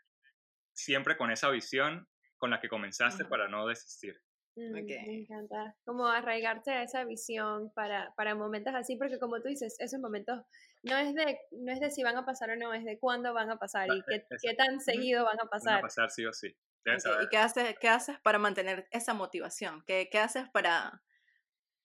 siempre 0.74 1.18
con 1.18 1.32
esa 1.32 1.50
visión 1.50 2.08
con 2.38 2.52
la 2.52 2.62
que 2.62 2.70
comenzaste 2.70 3.26
para 3.26 3.48
no 3.50 3.68
desistir. 3.68 4.20
Mm, 4.60 4.74
me 4.74 5.20
encanta. 5.22 5.76
Como 5.86 6.06
arraigarte 6.08 6.72
a 6.72 6.84
esa 6.84 7.06
visión 7.06 7.72
para, 7.74 8.14
para 8.16 8.36
momentos 8.36 8.76
así, 8.76 8.98
porque 8.98 9.18
como 9.18 9.42
tú 9.42 9.48
dices, 9.48 9.78
esos 9.80 10.00
momentos 10.02 10.44
no 10.84 10.98
es 10.98 11.14
de 11.16 11.40
no 11.52 11.72
es 11.72 11.80
de 11.80 11.92
si 11.92 12.04
van 12.04 12.18
a 12.18 12.26
pasar 12.26 12.50
o 12.50 12.56
no, 12.58 12.74
es 12.74 12.84
de 12.84 13.00
cuándo 13.00 13.34
van 13.34 13.50
a 13.50 13.58
pasar 13.58 13.88
y 13.88 14.02
qué, 14.04 14.26
qué 14.42 14.54
tan 14.56 14.82
seguido 14.82 15.24
van 15.24 15.40
a 15.40 15.46
pasar. 15.46 15.76
Van 15.76 15.80
a 15.80 15.88
pasar 15.88 16.10
sí 16.10 16.26
o 16.26 16.34
sí. 16.34 16.56
¿Y 16.86 17.28
qué 17.30 17.38
haces, 17.38 17.78
qué 17.80 17.90
haces 17.90 18.20
para 18.20 18.40
mantener 18.40 18.88
esa 18.92 19.14
motivación? 19.14 19.84
¿Qué, 19.86 20.10
¿Qué 20.12 20.20
haces 20.20 20.50
para, 20.50 21.04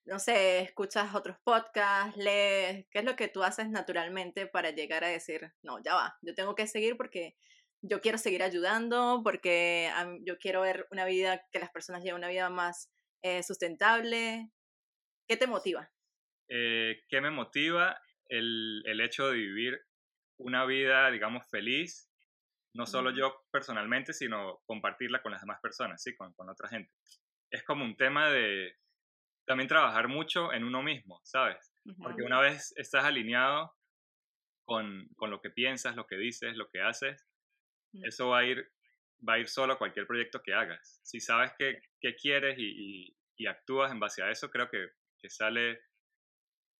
no 0.04 0.18
sé, 0.18 0.60
escuchas 0.60 1.14
otros 1.14 1.36
podcasts, 1.44 2.16
lees? 2.16 2.86
¿Qué 2.90 3.00
es 3.00 3.04
lo 3.04 3.16
que 3.16 3.28
tú 3.28 3.42
haces 3.42 3.68
naturalmente 3.68 4.46
para 4.46 4.70
llegar 4.70 5.04
a 5.04 5.08
decir, 5.08 5.52
no, 5.62 5.82
ya 5.82 5.94
va, 5.94 6.18
yo 6.22 6.34
tengo 6.34 6.54
que 6.54 6.66
seguir 6.66 6.96
porque 6.96 7.36
yo 7.86 8.00
quiero 8.00 8.18
seguir 8.18 8.42
ayudando, 8.42 9.20
porque 9.22 9.90
yo 10.22 10.38
quiero 10.38 10.62
ver 10.62 10.86
una 10.90 11.04
vida, 11.04 11.44
que 11.52 11.58
las 11.58 11.70
personas 11.70 12.02
lleven 12.02 12.18
una 12.18 12.28
vida 12.28 12.50
más 12.50 12.90
eh, 13.22 13.42
sustentable? 13.42 14.50
¿Qué 15.28 15.36
te 15.36 15.46
motiva? 15.46 15.90
Eh, 16.48 17.02
¿Qué 17.08 17.20
me 17.20 17.30
motiva? 17.30 18.00
El, 18.28 18.82
el 18.86 19.00
hecho 19.00 19.28
de 19.28 19.36
vivir 19.36 19.80
una 20.38 20.64
vida, 20.64 21.10
digamos, 21.10 21.48
feliz 21.50 22.10
no 22.74 22.86
solo 22.86 23.10
yo 23.12 23.44
personalmente, 23.52 24.12
sino 24.12 24.60
compartirla 24.66 25.22
con 25.22 25.32
las 25.32 25.40
demás 25.40 25.60
personas, 25.62 26.02
¿sí? 26.02 26.14
Con, 26.16 26.34
con 26.34 26.50
otra 26.50 26.68
gente. 26.68 26.92
Es 27.50 27.62
como 27.62 27.84
un 27.84 27.96
tema 27.96 28.28
de 28.30 28.76
también 29.46 29.68
trabajar 29.68 30.08
mucho 30.08 30.52
en 30.52 30.64
uno 30.64 30.82
mismo, 30.82 31.20
¿sabes? 31.22 31.72
Porque 32.02 32.22
una 32.22 32.40
vez 32.40 32.72
estás 32.76 33.04
alineado 33.04 33.72
con, 34.66 35.08
con, 35.16 35.30
lo 35.30 35.40
que 35.40 35.50
piensas, 35.50 35.94
lo 35.94 36.06
que 36.06 36.16
dices, 36.16 36.56
lo 36.56 36.68
que 36.68 36.80
haces. 36.80 37.24
Eso 38.02 38.28
va 38.28 38.38
a 38.38 38.44
ir 38.44 38.70
va 39.26 39.34
a 39.34 39.38
ir 39.38 39.48
solo 39.48 39.72
a 39.72 39.78
cualquier 39.78 40.06
proyecto 40.06 40.42
que 40.42 40.52
hagas. 40.52 41.00
Si 41.02 41.18
sabes 41.18 41.52
qué, 41.58 41.80
qué 41.98 42.14
quieres 42.14 42.58
y, 42.58 42.66
y, 42.66 43.16
y, 43.36 43.46
actúas 43.46 43.90
en 43.90 43.98
base 43.98 44.22
a 44.22 44.30
eso, 44.30 44.50
creo 44.50 44.68
que, 44.68 44.88
que 45.18 45.30
sale 45.30 45.80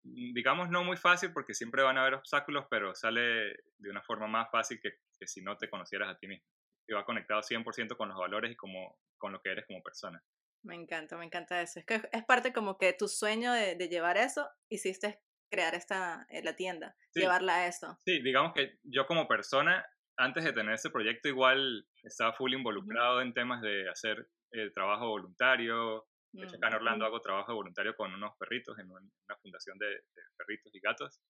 Mm, 0.05 0.35
digamos, 0.35 0.71
no 0.71 0.85
muy 0.85 0.97
fácil 0.97 1.33
porque 1.33 1.55
siempre 1.55 1.83
van 1.83 1.99
a 1.99 2.03
haber 2.03 2.15
obstáculos, 2.15 2.67
pero 2.71 2.95
sale 2.95 3.57
de 3.79 3.91
una 3.91 4.03
forma 4.03 4.27
más 4.27 4.51
fácil 4.51 4.79
que, 4.81 4.99
que 5.19 5.27
si 5.27 5.43
no 5.43 5.57
te 5.57 5.69
conocieras 5.69 6.11
a 6.11 6.19
ti 6.19 6.29
mismo. 6.29 6.47
Y 6.87 6.93
va 6.93 7.05
conectado 7.05 7.41
100% 7.41 7.97
con 7.97 8.11
los 8.11 8.19
valores 8.19 8.53
y 8.53 8.57
como, 8.57 8.99
con 9.17 9.33
lo 9.33 9.41
que 9.41 9.51
eres 9.51 9.67
como 9.67 9.83
persona. 9.83 10.23
Me 10.63 10.75
encanta, 10.75 11.17
me 11.17 11.25
encanta 11.25 11.61
eso. 11.63 11.81
Es 11.81 11.87
que 11.87 12.03
es 12.13 12.25
parte 12.25 12.53
como 12.53 12.77
que 12.77 12.93
tu 12.93 13.09
sueño 13.09 13.53
de, 13.53 13.75
de 13.75 13.89
llevar 13.89 14.19
eso, 14.19 14.49
hiciste 14.69 15.21
crear 15.51 15.75
esta, 15.75 16.27
eh, 16.31 16.43
la 16.43 16.57
tienda, 16.57 16.97
llevarla 17.15 17.57
a 17.57 17.67
eso. 17.67 17.99
Sí, 18.05 18.21
digamos 18.23 18.53
que 18.55 18.79
yo 18.83 19.07
como 19.07 19.29
persona, 19.29 19.85
antes 20.17 20.45
de 20.45 20.53
tener 20.53 20.75
ese 20.75 20.91
proyecto, 20.91 21.29
igual 21.29 21.87
estaba 22.03 22.33
full 22.33 22.53
involucrado 22.53 23.21
en 23.21 23.33
temas 23.33 23.61
de 23.61 23.89
hacer 23.89 24.27
el 24.51 24.73
trabajo 24.73 25.09
voluntario, 25.09 26.07
de 26.35 26.47
hecho, 26.47 26.57
acá 26.57 26.67
en 26.67 26.75
Orlando 26.75 27.07
hago 27.07 27.21
trabajo 27.21 27.55
voluntario 27.55 27.95
con 27.95 28.13
unos 28.13 28.37
perritos 28.37 28.77
en 28.81 28.91
una 28.91 29.37
fundación 29.41 29.79
de, 29.79 30.01
perritos 30.37 30.75
y 30.75 30.81
gatos. 30.81 31.21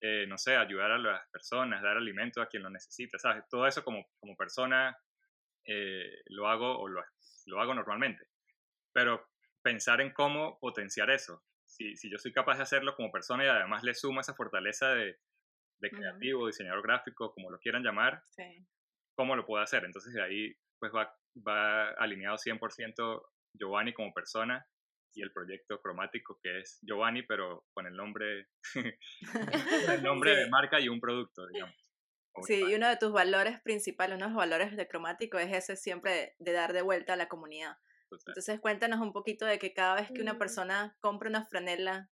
Eh, 0.00 0.26
no 0.28 0.38
sé, 0.38 0.54
ayudar 0.54 0.92
a 0.92 0.98
las 0.98 1.28
personas, 1.30 1.82
dar 1.82 1.96
alimento 1.96 2.40
a 2.40 2.46
quien 2.46 2.62
lo 2.62 2.70
necesita, 2.70 3.18
¿sabes? 3.18 3.44
Todo 3.48 3.66
eso 3.66 3.82
como, 3.82 4.06
como 4.20 4.36
persona 4.36 4.96
eh, 5.64 6.22
lo 6.26 6.48
hago 6.48 6.78
o 6.78 6.86
lo, 6.86 7.02
lo, 7.46 7.60
hago 7.60 7.74
normalmente. 7.74 8.28
Pero 8.92 9.26
pensar 9.60 10.00
en 10.00 10.12
cómo 10.12 10.58
potenciar 10.60 11.10
eso. 11.10 11.42
Si, 11.64 11.96
si, 11.96 12.08
yo 12.08 12.18
soy 12.18 12.32
capaz 12.32 12.58
de 12.58 12.62
hacerlo 12.62 12.94
como 12.94 13.10
persona 13.10 13.44
y 13.44 13.48
además 13.48 13.82
le 13.82 13.94
sumo 13.94 14.20
esa 14.20 14.34
fortaleza 14.34 14.94
de, 14.94 15.18
de 15.80 15.90
creativo, 15.90 16.46
diseñador 16.46 16.82
gráfico, 16.82 17.32
como 17.32 17.50
lo 17.50 17.58
quieran 17.58 17.82
llamar, 17.82 18.22
¿cómo 19.14 19.36
lo 19.36 19.44
puedo 19.44 19.62
hacer? 19.62 19.84
Entonces 19.84 20.14
de 20.14 20.22
ahí 20.22 20.54
pues 20.78 20.92
va, 20.92 21.14
va 21.46 21.90
alineado 21.90 22.36
100% 22.36 23.22
Giovanni 23.54 23.92
como 23.92 24.12
persona 24.12 24.66
y 25.14 25.22
el 25.22 25.32
proyecto 25.32 25.80
cromático 25.80 26.38
que 26.42 26.60
es 26.60 26.78
Giovanni, 26.82 27.22
pero 27.22 27.66
con 27.72 27.86
el 27.86 27.94
nombre, 27.94 28.48
el 28.74 28.98
nombre 30.02 30.36
de 30.36 30.48
marca 30.48 30.80
y 30.80 30.88
un 30.88 31.00
producto, 31.00 31.46
digamos. 31.46 31.74
Sí, 32.42 32.64
y 32.68 32.74
uno 32.74 32.88
de 32.88 32.96
tus 32.96 33.12
valores 33.12 33.60
principales, 33.62 34.16
uno 34.16 34.26
de 34.26 34.32
los 34.32 34.36
valores 34.36 34.76
de 34.76 34.88
cromático 34.88 35.38
es 35.38 35.52
ese 35.52 35.76
siempre 35.76 36.34
de, 36.38 36.52
dar 36.52 36.72
de 36.72 36.82
vuelta 36.82 37.12
a 37.12 37.16
la 37.16 37.28
comunidad. 37.28 37.76
Entonces 38.10 38.60
cuéntanos 38.60 39.00
un 39.00 39.12
poquito 39.12 39.46
de 39.46 39.58
que 39.58 39.72
cada 39.72 39.94
vez 39.94 40.10
que 40.10 40.20
una 40.20 40.34
mm. 40.34 40.38
persona 40.38 40.96
compra 41.00 41.28
una 41.28 41.46
franela, 41.46 42.10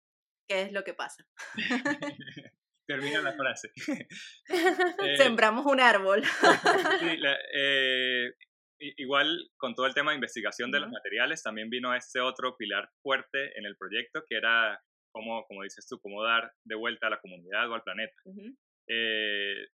¿qué 0.47 0.61
es 0.61 0.71
lo 0.71 0.83
que 0.83 0.93
pasa? 0.93 1.27
Termina 2.91 3.21
la 3.21 3.33
frase. 3.33 3.71
Eh, 5.03 5.17
Sembramos 5.17 5.65
un 5.65 5.79
árbol. 5.79 6.23
sí, 6.99 7.17
la, 7.17 7.37
eh, 7.53 8.33
igual 8.97 9.49
con 9.57 9.73
todo 9.75 9.85
el 9.85 9.93
tema 9.93 10.11
de 10.11 10.15
investigación 10.15 10.71
de 10.71 10.79
los 10.79 10.89
materiales, 10.89 11.43
también 11.43 11.69
vino 11.69 11.93
este 11.95 12.19
otro 12.19 12.55
pilar 12.57 12.89
fuerte 13.01 13.57
en 13.57 13.65
el 13.65 13.77
proyecto, 13.77 14.23
que 14.27 14.35
era, 14.35 14.79
como, 15.13 15.45
como 15.47 15.63
dices 15.63 15.87
tú, 15.87 15.99
cómo 16.01 16.23
dar 16.23 16.51
de 16.65 16.75
vuelta 16.75 17.07
a 17.07 17.11
la 17.11 17.19
comunidad 17.19 17.69
o 17.69 17.75
al 17.75 17.83
planeta. 17.83 18.13
Eh, 18.89 19.67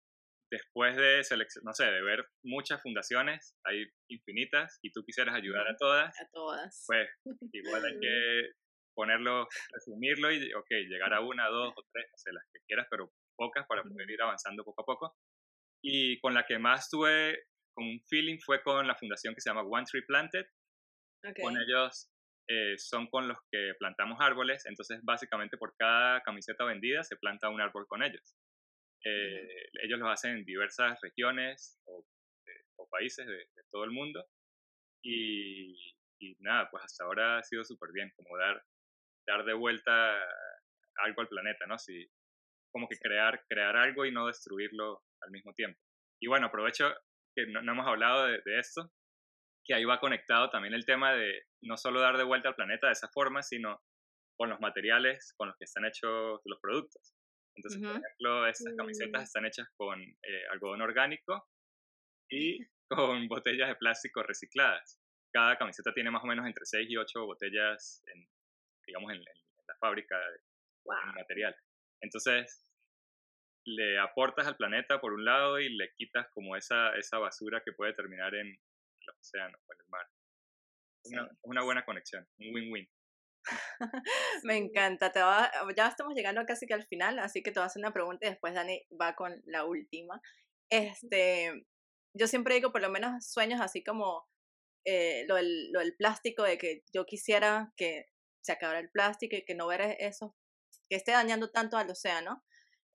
después 0.51 0.95
de 0.95 1.21
no 1.63 1.73
sé, 1.73 1.85
de 1.85 2.01
ver 2.01 2.25
muchas 2.43 2.81
fundaciones, 2.81 3.55
hay 3.63 3.85
infinitas, 4.09 4.79
y 4.81 4.91
tú 4.91 5.03
quisieras 5.05 5.35
ayudar 5.35 5.67
a 5.67 5.75
todas, 5.77 6.19
a 6.19 6.27
todas. 6.31 6.83
pues 6.87 7.09
igual 7.53 7.85
hay 7.85 7.99
que 8.01 8.51
ponerlo, 8.95 9.47
resumirlo 9.71 10.31
y, 10.31 10.53
ok, 10.53 10.69
llegar 10.89 11.13
a 11.13 11.21
una, 11.21 11.47
dos 11.47 11.73
o 11.75 11.83
tres, 11.91 12.07
no 12.11 12.17
sé, 12.17 12.31
las 12.33 12.43
que 12.51 12.59
quieras, 12.65 12.87
pero 12.89 13.11
pocas 13.35 13.65
para 13.67 13.83
poder 13.83 14.09
ir 14.09 14.21
avanzando 14.21 14.63
poco 14.63 14.81
a 14.81 14.85
poco. 14.85 15.15
Y 15.83 16.19
con 16.19 16.33
la 16.33 16.45
que 16.45 16.57
más 16.57 16.89
tuve 16.89 17.37
con 17.75 17.85
un 17.85 17.99
feeling 18.07 18.39
fue 18.39 18.63
con 18.63 18.87
la 18.87 18.95
fundación 18.95 19.35
que 19.35 19.41
se 19.41 19.49
llama 19.49 19.63
One 19.63 19.85
Tree 19.85 20.05
Planted. 20.07 20.45
Con 21.41 21.57
ellos 21.57 22.09
eh, 22.47 22.77
son 22.77 23.07
con 23.07 23.27
los 23.27 23.37
que 23.51 23.73
plantamos 23.79 24.19
árboles, 24.21 24.65
entonces 24.67 24.99
básicamente 25.03 25.57
por 25.57 25.75
cada 25.75 26.21
camiseta 26.21 26.63
vendida 26.63 27.03
se 27.03 27.17
planta 27.17 27.49
un 27.49 27.59
árbol 27.59 27.87
con 27.87 28.03
ellos. 28.03 28.35
Eh, 29.03 29.69
ellos 29.83 29.99
lo 29.99 30.09
hacen 30.09 30.37
en 30.37 30.45
diversas 30.45 30.99
regiones 31.01 31.79
o, 31.85 32.05
o 32.77 32.87
países 32.89 33.25
de, 33.25 33.47
todo 33.71 33.83
el 33.83 33.91
mundo 33.91 34.25
y, 35.03 35.73
y, 36.19 36.35
nada, 36.39 36.69
pues 36.69 36.83
hasta 36.83 37.03
ahora 37.03 37.39
ha 37.39 37.43
sido 37.43 37.63
súper 37.63 37.89
bien, 37.91 38.11
como 38.15 38.37
dar, 38.37 38.63
dar 39.27 39.43
de 39.45 39.53
vuelta 39.53 40.15
algo 40.97 41.21
al 41.21 41.27
planeta, 41.27 41.65
¿no? 41.65 41.77
Si, 41.77 42.07
como 42.71 42.87
que 42.87 42.97
crear, 42.97 43.43
crear 43.47 43.75
algo 43.77 44.05
y 44.05 44.11
no 44.11 44.27
destruirlo 44.27 45.03
al 45.21 45.31
mismo 45.31 45.53
tiempo. 45.53 45.79
Y 46.21 46.27
bueno, 46.27 46.47
aprovecho 46.47 46.93
que 47.35 47.45
no, 47.47 47.59
hemos 47.59 47.87
hablado 47.87 48.27
de, 48.27 48.59
esto, 48.59 48.91
que 49.65 49.73
ahí 49.73 49.85
va 49.85 49.99
conectado 49.99 50.49
también 50.49 50.73
el 50.73 50.85
tema 50.85 51.13
de 51.13 51.43
no 51.61 51.77
solo 51.77 51.99
dar 51.99 52.17
de 52.17 52.23
vuelta 52.23 52.49
al 52.49 52.55
planeta 52.55 52.87
de 52.87 52.93
esa 52.93 53.09
forma, 53.09 53.41
sino 53.43 53.81
con 54.37 54.49
los 54.49 54.59
materiales 54.59 55.33
con 55.37 55.47
los 55.47 55.57
que 55.57 55.65
están 55.65 55.85
hechos 55.85 56.41
los 56.43 56.59
productos. 56.61 57.15
Entonces, 57.55 57.81
por 57.81 57.91
ejemplo, 57.91 58.47
estas 58.47 58.73
camisetas 58.75 59.23
están 59.23 59.45
hechas 59.45 59.67
con 59.77 60.01
eh, 60.01 60.43
algodón 60.51 60.81
orgánico 60.81 61.47
y 62.29 62.59
con 62.89 63.27
botellas 63.27 63.69
de 63.69 63.75
plástico 63.75 64.21
recicladas. 64.23 64.99
Cada 65.33 65.57
camiseta 65.57 65.93
tiene 65.93 66.11
más 66.11 66.23
o 66.23 66.27
menos 66.27 66.45
entre 66.45 66.65
6 66.65 66.87
y 66.89 66.97
8 66.97 67.25
botellas, 67.25 68.03
en, 68.07 68.27
digamos, 68.85 69.11
en, 69.11 69.23
la 69.67 69.75
fábrica 69.79 70.15
de 70.17 71.13
material. 71.15 71.55
Entonces, 72.01 72.63
le 73.65 73.99
aportas 73.99 74.47
al 74.47 74.57
planeta 74.57 75.01
por 75.01 75.13
un 75.13 75.25
lado 75.25 75.59
y 75.59 75.69
le 75.69 75.91
quitas 75.95 76.27
como 76.33 76.55
esa, 76.55 76.95
esa 76.97 77.17
basura 77.17 77.63
que 77.65 77.73
puede 77.73 77.93
terminar 77.93 78.35
en 78.35 78.47
el 78.47 79.09
océano 79.19 79.57
o 79.57 79.73
en 79.73 79.79
el 79.79 79.87
mar. 79.89 80.07
Una, 81.05 81.29
una 81.43 81.63
buena 81.63 81.85
conexión, 81.85 82.27
un 82.39 82.53
win-win. 82.53 82.87
Me 84.43 84.57
encanta, 84.57 85.11
te 85.11 85.19
va, 85.19 85.51
ya 85.75 85.87
estamos 85.87 86.13
llegando 86.15 86.45
casi 86.45 86.65
que 86.65 86.73
al 86.73 86.85
final, 86.85 87.19
así 87.19 87.43
que 87.43 87.51
te 87.51 87.59
voy 87.59 87.65
a 87.65 87.67
hacer 87.67 87.79
una 87.79 87.93
pregunta 87.93 88.25
y 88.25 88.29
después 88.29 88.53
Dani 88.53 88.81
va 88.99 89.15
con 89.15 89.41
la 89.45 89.65
última. 89.65 90.21
Este, 90.69 91.65
yo 92.13 92.27
siempre 92.27 92.55
digo, 92.55 92.71
por 92.71 92.81
lo 92.81 92.89
menos 92.89 93.25
sueños 93.27 93.61
así 93.61 93.83
como 93.83 94.27
eh, 94.85 95.25
lo, 95.27 95.35
del, 95.35 95.71
lo, 95.71 95.79
del, 95.79 95.95
plástico, 95.95 96.43
de 96.43 96.57
que 96.57 96.83
yo 96.93 97.05
quisiera 97.05 97.73
que 97.75 98.07
se 98.45 98.53
acabara 98.53 98.79
el 98.79 98.89
plástico 98.89 99.35
y 99.35 99.43
que 99.43 99.55
no 99.55 99.67
ver 99.67 99.97
eso, 99.99 100.35
que 100.89 100.95
esté 100.97 101.11
dañando 101.11 101.51
tanto 101.51 101.77
al 101.77 101.89
océano 101.89 102.43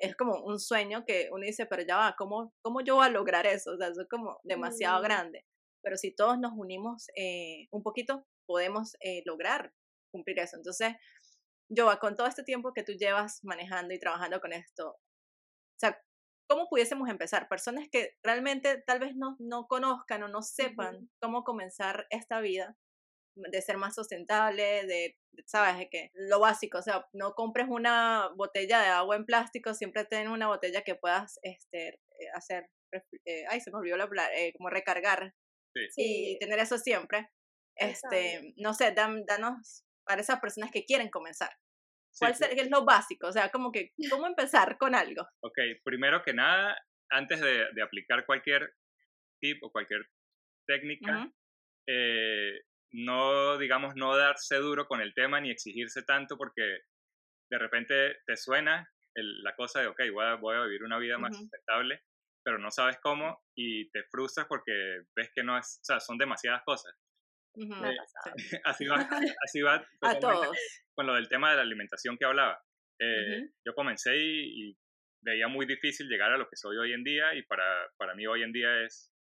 es 0.00 0.16
como 0.16 0.42
un 0.42 0.58
sueño 0.58 1.04
que 1.06 1.28
uno 1.30 1.44
dice, 1.44 1.66
pero 1.66 1.82
ya 1.82 1.96
va, 1.96 2.14
¿cómo, 2.16 2.54
cómo 2.62 2.80
yo 2.80 2.96
voy 2.96 3.06
a 3.06 3.10
lograr 3.10 3.46
eso? 3.46 3.72
O 3.72 3.76
sea, 3.76 3.88
eso 3.88 4.02
es 4.02 4.08
como 4.08 4.40
demasiado 4.44 5.02
grande. 5.02 5.44
Pero 5.82 5.96
si 5.96 6.14
todos 6.14 6.38
nos 6.38 6.52
unimos 6.56 7.06
eh, 7.16 7.68
un 7.70 7.82
poquito, 7.82 8.26
podemos 8.46 8.96
eh, 9.00 9.22
lograr 9.24 9.72
cumplir 10.12 10.38
eso. 10.40 10.56
Entonces, 10.56 10.94
yo 11.70 11.86
con 12.00 12.16
todo 12.16 12.26
este 12.26 12.42
tiempo 12.42 12.72
que 12.72 12.82
tú 12.82 12.92
llevas 12.92 13.40
manejando 13.44 13.94
y 13.94 14.00
trabajando 14.00 14.40
con 14.40 14.52
esto, 14.52 14.90
o 14.90 15.78
sea, 15.78 16.02
¿cómo 16.48 16.68
pudiésemos 16.68 17.08
empezar? 17.08 17.48
Personas 17.48 17.88
que 17.90 18.16
realmente 18.22 18.82
tal 18.86 18.98
vez 18.98 19.14
no, 19.14 19.36
no 19.38 19.66
conozcan 19.68 20.22
o 20.24 20.28
no 20.28 20.42
sepan 20.42 21.10
cómo 21.20 21.44
comenzar 21.44 22.06
esta 22.10 22.40
vida, 22.40 22.76
de 23.50 23.62
ser 23.62 23.76
más 23.76 23.94
sustentable, 23.94 24.87
de, 24.87 25.16
¿sabes? 25.46 25.88
Que 25.90 26.11
lo 26.14 26.40
básico, 26.40 26.79
o 26.79 26.83
sea, 26.83 27.07
no 27.12 27.35
compres 27.35 27.66
una 27.68 28.29
botella 28.37 28.81
de 28.81 28.88
agua 28.88 29.16
en 29.16 29.24
plástico, 29.24 29.74
siempre 29.74 30.05
ten 30.05 30.29
una 30.29 30.48
botella 30.48 30.83
que 30.83 30.94
puedas 30.94 31.38
este, 31.42 31.88
eh, 31.88 32.29
hacer, 32.35 32.68
eh, 33.24 33.44
ay, 33.48 33.61
se 33.61 33.70
me 33.70 33.79
olvidó 33.79 33.96
la 33.96 34.09
palabra, 34.09 34.37
eh, 34.37 34.53
como 34.57 34.70
recargar. 34.70 35.35
Sí. 35.74 36.35
Y 36.35 36.38
tener 36.38 36.59
eso 36.59 36.79
siempre. 36.79 37.29
Este, 37.76 38.53
no 38.57 38.74
sé, 38.74 38.92
danos 38.92 39.85
para 40.05 40.20
esas 40.20 40.40
personas 40.40 40.70
que 40.70 40.85
quieren 40.85 41.09
comenzar. 41.09 41.50
¿Cuál 42.18 42.33
es 42.33 42.70
lo 42.70 42.85
básico? 42.85 43.29
O 43.29 43.33
sea, 43.33 43.50
como 43.50 43.70
que, 43.70 43.92
¿cómo 44.11 44.26
empezar 44.26 44.76
con 44.79 44.94
algo? 44.94 45.22
Ok, 45.42 45.57
primero 45.85 46.22
que 46.22 46.35
nada, 46.35 46.76
antes 47.09 47.40
de, 47.40 47.66
de 47.72 47.83
aplicar 47.83 48.26
cualquier 48.26 48.74
tip 49.40 49.62
o 49.62 49.70
cualquier 49.70 50.03
técnica, 50.66 51.33
eh, 51.88 52.61
no, 52.92 53.59
digamos, 53.59 53.94
no 53.96 54.16
darse 54.16 54.57
duro 54.57 54.87
con 54.87 55.00
el 55.00 55.14
tema 55.14 55.40
ni 55.40 55.50
exigirse 55.50 56.03
tanto 56.03 56.37
porque 56.37 56.81
de 57.50 57.59
repente 57.59 58.16
te 58.26 58.37
suena 58.37 58.88
la 59.14 59.55
cosa 59.55 59.81
de, 59.81 59.88
ok, 59.88 60.00
voy 60.12 60.24
a, 60.24 60.35
voy 60.35 60.57
a 60.57 60.64
vivir 60.64 60.85
una 60.85 60.98
vida 60.98 61.18
más 61.18 61.37
sustentable, 61.37 62.03
pero 62.44 62.59
no 62.59 62.70
sabes 62.70 62.98
cómo 63.03 63.42
y 63.55 63.90
te 63.90 64.05
frustras 64.05 64.46
porque 64.48 65.03
ves 65.14 65.31
que 65.35 65.42
no 65.42 65.59
es, 65.59 65.79
o 65.83 65.85
sea, 65.85 66.00
son 66.00 66.16
demasiadas 66.16 66.62
cosas. 66.64 66.94
Eh, 67.57 67.96
así 68.64 68.87
va, 68.87 68.96
así 69.44 69.61
va 69.61 69.87
a 70.03 70.18
todos. 70.18 70.57
con 70.94 71.07
lo 71.07 71.14
del 71.14 71.29
tema 71.29 71.50
de 71.50 71.57
la 71.57 71.62
alimentación 71.62 72.16
que 72.16 72.24
hablaba. 72.24 72.62
Eh, 72.98 73.50
yo 73.64 73.74
comencé 73.74 74.16
y, 74.16 74.76
veía 75.22 75.48
muy 75.48 75.66
difícil 75.66 76.09
llegar 76.09 76.33
a 76.33 76.38
lo 76.38 76.48
que 76.48 76.57
soy 76.57 76.79
hoy 76.79 76.94
en 76.94 77.05
día 77.05 77.35
y 77.35 77.42
para, 77.42 77.62
para 77.98 78.14
mí 78.14 78.26
hoy 78.26 78.42
en 78.42 78.53
día 78.53 78.83
es, 78.85 79.12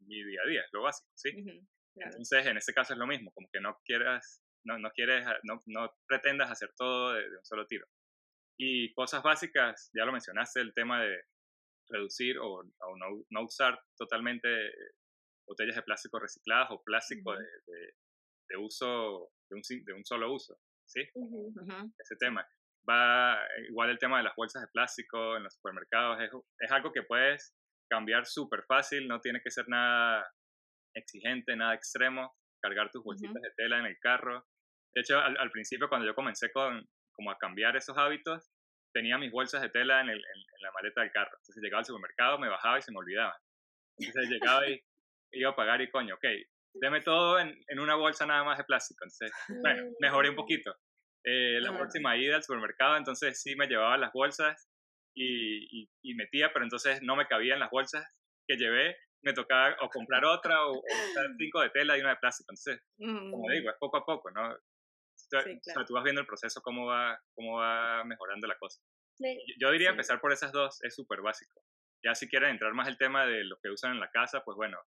mi 0.00 0.22
día 0.22 0.40
a 0.44 0.48
día, 0.48 0.60
es 0.60 0.70
lo 0.70 0.82
básico, 0.82 1.10
¿sí? 1.14 1.30
Entonces, 1.96 2.46
en 2.46 2.56
este 2.56 2.74
caso 2.74 2.92
es 2.92 2.98
lo 2.98 3.06
mismo, 3.06 3.32
como 3.32 3.48
que 3.50 3.60
no 3.60 3.78
quieras, 3.84 4.42
no, 4.64 4.78
no 4.78 4.90
quieres, 4.90 5.24
no, 5.44 5.62
no 5.66 5.94
pretendas 6.06 6.50
hacer 6.50 6.72
todo 6.76 7.14
de, 7.14 7.24
un 7.28 7.44
solo 7.44 7.66
tiro. 7.66 7.86
Y 8.58 8.92
cosas 8.94 9.22
básicas, 9.22 9.90
ya 9.94 10.04
lo 10.04 10.12
mencionaste, 10.12 10.60
el 10.60 10.74
tema 10.74 11.02
de 11.02 11.22
reducir 11.88 12.38
o, 12.38 12.62
no, 12.64 13.24
no, 13.30 13.42
usar 13.44 13.80
totalmente 13.96 14.48
botellas 15.46 15.76
de 15.76 15.82
plástico 15.82 16.18
recicladas 16.18 16.68
o 16.70 16.82
plástico 16.82 17.32
de, 17.32 17.46
de, 18.48 18.56
uso, 18.56 19.30
de 19.48 19.56
un, 19.56 19.84
de 19.84 19.92
un 19.92 20.04
solo 20.04 20.32
uso, 20.32 20.58
¿sí? 20.86 21.00
Ese 21.98 22.16
tema. 22.18 22.46
Va 22.88 23.38
igual 23.68 23.90
el 23.90 23.98
tema 23.98 24.18
de 24.18 24.24
las 24.24 24.36
bolsas 24.36 24.62
de 24.62 24.68
plástico 24.68 25.36
en 25.36 25.44
los 25.44 25.54
supermercados, 25.54 26.20
es, 26.20 26.30
es 26.60 26.70
algo 26.70 26.92
que 26.92 27.02
puedes 27.02 27.54
cambiar 27.88 28.26
súper 28.26 28.64
fácil, 28.64 29.06
no 29.06 29.20
tiene 29.20 29.40
que 29.42 29.50
ser 29.50 29.68
nada 29.68 30.26
exigente, 30.96 31.54
nada 31.56 31.74
extremo, 31.74 32.34
cargar 32.60 32.90
tus 32.90 33.04
bolsitas 33.04 33.40
de 33.40 33.50
tela 33.56 33.78
en 33.78 33.86
el 33.86 33.98
carro. 34.00 34.44
De 34.94 35.02
hecho, 35.02 35.18
al, 35.18 35.50
principio 35.50 35.88
cuando 35.88 36.06
yo 36.06 36.14
comencé 36.14 36.50
con, 36.52 36.84
como 37.12 37.30
a 37.30 37.38
cambiar 37.38 37.76
esos 37.76 37.96
hábitos, 37.96 38.50
tenía 38.92 39.18
mis 39.18 39.30
bolsas 39.30 39.62
de 39.62 39.68
tela 39.68 40.00
en, 40.00 40.08
el, 40.08 40.18
en, 40.18 40.62
la 40.62 40.72
maleta 40.72 41.02
del 41.02 41.12
carro. 41.12 41.32
Entonces 41.32 41.62
llegaba 41.62 41.80
al 41.80 41.84
supermercado, 41.84 42.38
me 42.38 42.48
bajaba 42.48 42.78
y 42.78 42.82
se 42.82 42.92
me 42.92 42.98
olvidaban. 42.98 43.38
Entonces 43.98 44.30
llegaba 44.30 44.68
y 44.68 44.80
iba 45.32 45.50
a 45.50 45.56
pagar 45.56 45.80
y 45.82 45.90
coño, 45.90 46.14
ok, 46.14 46.24
deme 46.74 47.02
todo 47.02 47.38
en, 47.38 47.62
en 47.68 47.78
una 47.78 47.94
bolsa 47.94 48.26
nada 48.26 48.42
más 48.44 48.58
de 48.58 48.64
plástico. 48.64 49.04
Entonces, 49.04 49.30
bueno, 49.62 49.92
mejoré 50.00 50.30
un 50.30 50.36
poquito. 50.36 50.74
Eh, 51.24 51.60
la 51.60 51.76
próxima 51.76 52.16
ida 52.16 52.36
al 52.36 52.44
supermercado, 52.44 52.96
entonces 52.96 53.42
sí 53.42 53.56
me 53.56 53.66
llevaba 53.66 53.98
las 53.98 54.12
bolsas 54.12 54.70
y, 55.12 55.88
y, 56.02 56.14
metía, 56.14 56.52
pero 56.52 56.64
entonces 56.64 57.02
no 57.02 57.16
me 57.16 57.26
cabían 57.26 57.58
las 57.58 57.70
bolsas 57.70 58.04
que 58.46 58.56
llevé 58.56 58.96
me 59.26 59.32
tocaba 59.32 59.76
o 59.82 59.90
comprar 59.90 60.24
otra 60.24 60.64
o, 60.66 60.78
usar 60.78 61.26
cinco 61.38 61.60
de 61.60 61.70
tela 61.70 61.98
y 61.98 62.00
una 62.00 62.10
de 62.10 62.16
plástico. 62.16 62.52
Entonces, 62.52 62.80
como 62.96 63.50
digo, 63.50 63.70
es 63.70 63.76
poco 63.78 63.96
a 63.96 64.06
poco, 64.06 64.30
¿no? 64.30 64.52
O 64.52 64.58
sea, 65.16 65.84
tú 65.84 65.94
vas 65.94 66.04
viendo 66.04 66.20
el 66.20 66.26
proceso, 66.26 66.62
cómo 66.62 66.86
va, 66.86 67.20
cómo 67.34 67.58
va 67.58 68.04
mejorando 68.04 68.46
la 68.46 68.56
cosa. 68.56 68.80
Yo 69.58 69.70
diría 69.72 69.90
empezar 69.90 70.20
por 70.20 70.32
esas 70.32 70.52
dos, 70.52 70.78
es 70.84 70.94
súper 70.94 71.22
básico. 71.22 71.60
Ya 72.04 72.14
si 72.14 72.28
quieren 72.28 72.50
entrar 72.50 72.72
más 72.74 72.86
el 72.86 72.98
tema 72.98 73.26
de 73.26 73.42
lo 73.42 73.58
que 73.60 73.70
usan 73.70 73.92
en 73.92 74.00
la 74.00 74.10
casa, 74.10 74.44
pues 74.44 74.54
bueno, 74.54 74.78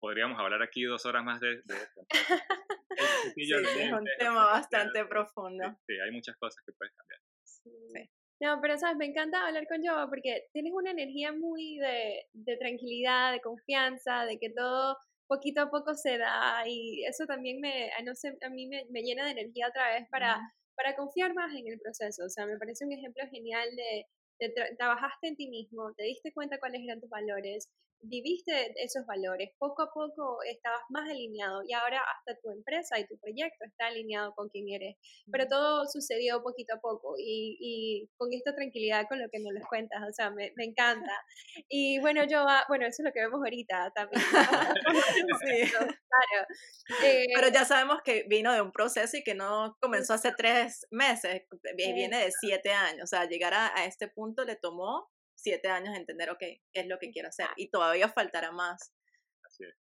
podríamos 0.00 0.40
hablar 0.40 0.62
aquí 0.62 0.84
dos 0.84 1.04
horas 1.04 1.22
más 1.22 1.40
de, 1.40 1.60
de 1.64 1.74
esto. 1.74 2.06
sí, 3.34 3.42
es 3.52 3.92
un 3.92 4.06
tema 4.18 4.46
bastante 4.46 5.04
profundo. 5.04 5.76
Sí, 5.86 5.94
hay 6.00 6.10
muchas 6.12 6.36
cosas 6.38 6.62
que 6.64 6.72
puedes 6.72 6.94
cambiar. 6.94 7.20
Sí. 7.44 8.10
No, 8.40 8.58
pero 8.60 8.76
sabes, 8.78 8.96
me 8.98 9.06
encanta 9.06 9.46
hablar 9.46 9.66
con 9.66 9.82
Jova 9.82 10.08
porque 10.08 10.46
tienes 10.52 10.72
una 10.74 10.90
energía 10.90 11.32
muy 11.32 11.78
de, 11.78 12.26
de 12.34 12.56
tranquilidad, 12.58 13.32
de 13.32 13.40
confianza, 13.40 14.26
de 14.26 14.38
que 14.38 14.50
todo 14.50 14.96
poquito 15.26 15.62
a 15.62 15.70
poco 15.70 15.94
se 15.94 16.18
da 16.18 16.62
y 16.66 17.04
eso 17.06 17.24
también 17.26 17.60
me, 17.60 17.90
no 18.04 18.14
sé, 18.14 18.36
a 18.42 18.50
mí 18.50 18.66
me, 18.68 18.84
me 18.90 19.02
llena 19.02 19.24
de 19.24 19.32
energía 19.32 19.68
otra 19.68 19.90
vez 19.94 20.06
para, 20.10 20.38
para 20.76 20.94
confiar 20.96 21.34
más 21.34 21.50
en 21.54 21.66
el 21.66 21.80
proceso. 21.80 22.24
O 22.26 22.28
sea, 22.28 22.46
me 22.46 22.58
parece 22.58 22.84
un 22.84 22.92
ejemplo 22.92 23.24
genial 23.30 23.68
de, 23.74 24.06
de 24.38 24.54
trabajaste 24.76 25.28
en 25.28 25.36
ti 25.36 25.48
mismo, 25.48 25.92
te 25.96 26.04
diste 26.04 26.32
cuenta 26.32 26.58
cuáles 26.58 26.82
eran 26.82 27.00
tus 27.00 27.08
valores, 27.10 27.70
viviste 28.08 28.72
esos 28.82 29.04
valores, 29.06 29.50
poco 29.58 29.82
a 29.82 29.90
poco 29.92 30.38
estabas 30.42 30.82
más 30.90 31.08
alineado 31.08 31.62
y 31.66 31.72
ahora 31.72 32.00
hasta 32.00 32.38
tu 32.40 32.50
empresa 32.50 32.98
y 32.98 33.06
tu 33.06 33.18
proyecto 33.18 33.64
está 33.64 33.86
alineado 33.86 34.34
con 34.34 34.48
quien 34.48 34.68
eres. 34.68 34.96
Pero 35.30 35.46
todo 35.48 35.86
sucedió 35.86 36.42
poquito 36.42 36.74
a 36.74 36.80
poco 36.80 37.14
y, 37.18 37.56
y 37.60 38.08
con 38.16 38.32
esta 38.32 38.54
tranquilidad 38.54 39.06
con 39.08 39.20
lo 39.20 39.28
que 39.30 39.40
nos 39.40 39.52
les 39.52 39.66
cuentas, 39.66 40.00
o 40.08 40.12
sea, 40.12 40.30
me, 40.30 40.52
me 40.56 40.64
encanta. 40.64 41.12
Y 41.68 41.98
bueno, 42.00 42.24
yo, 42.24 42.44
bueno, 42.68 42.86
eso 42.86 43.02
es 43.02 43.06
lo 43.06 43.12
que 43.12 43.20
vemos 43.20 43.40
ahorita 43.40 43.92
también. 43.94 44.22
sí. 45.44 45.70
Claro. 45.70 46.46
Eh, 47.04 47.26
Pero 47.34 47.48
ya 47.48 47.64
sabemos 47.64 47.98
que 48.04 48.24
vino 48.28 48.52
de 48.52 48.60
un 48.60 48.72
proceso 48.72 49.16
y 49.16 49.22
que 49.22 49.34
no 49.34 49.76
comenzó 49.80 50.14
hace 50.14 50.32
tres 50.36 50.86
meses, 50.90 51.42
viene 51.76 52.18
de 52.18 52.30
siete 52.40 52.72
años, 52.72 53.04
o 53.04 53.06
sea, 53.06 53.26
llegar 53.26 53.54
a, 53.54 53.76
a 53.76 53.84
este 53.84 54.08
punto 54.08 54.44
le 54.44 54.56
tomó 54.56 55.08
siete 55.36 55.68
años 55.68 55.94
entender, 55.96 56.30
ok, 56.30 56.38
qué 56.38 56.62
es 56.72 56.86
lo 56.86 56.98
que 56.98 57.10
quiero 57.10 57.28
hacer 57.28 57.48
y 57.56 57.70
todavía 57.70 58.08
faltará 58.08 58.52
más. 58.52 58.92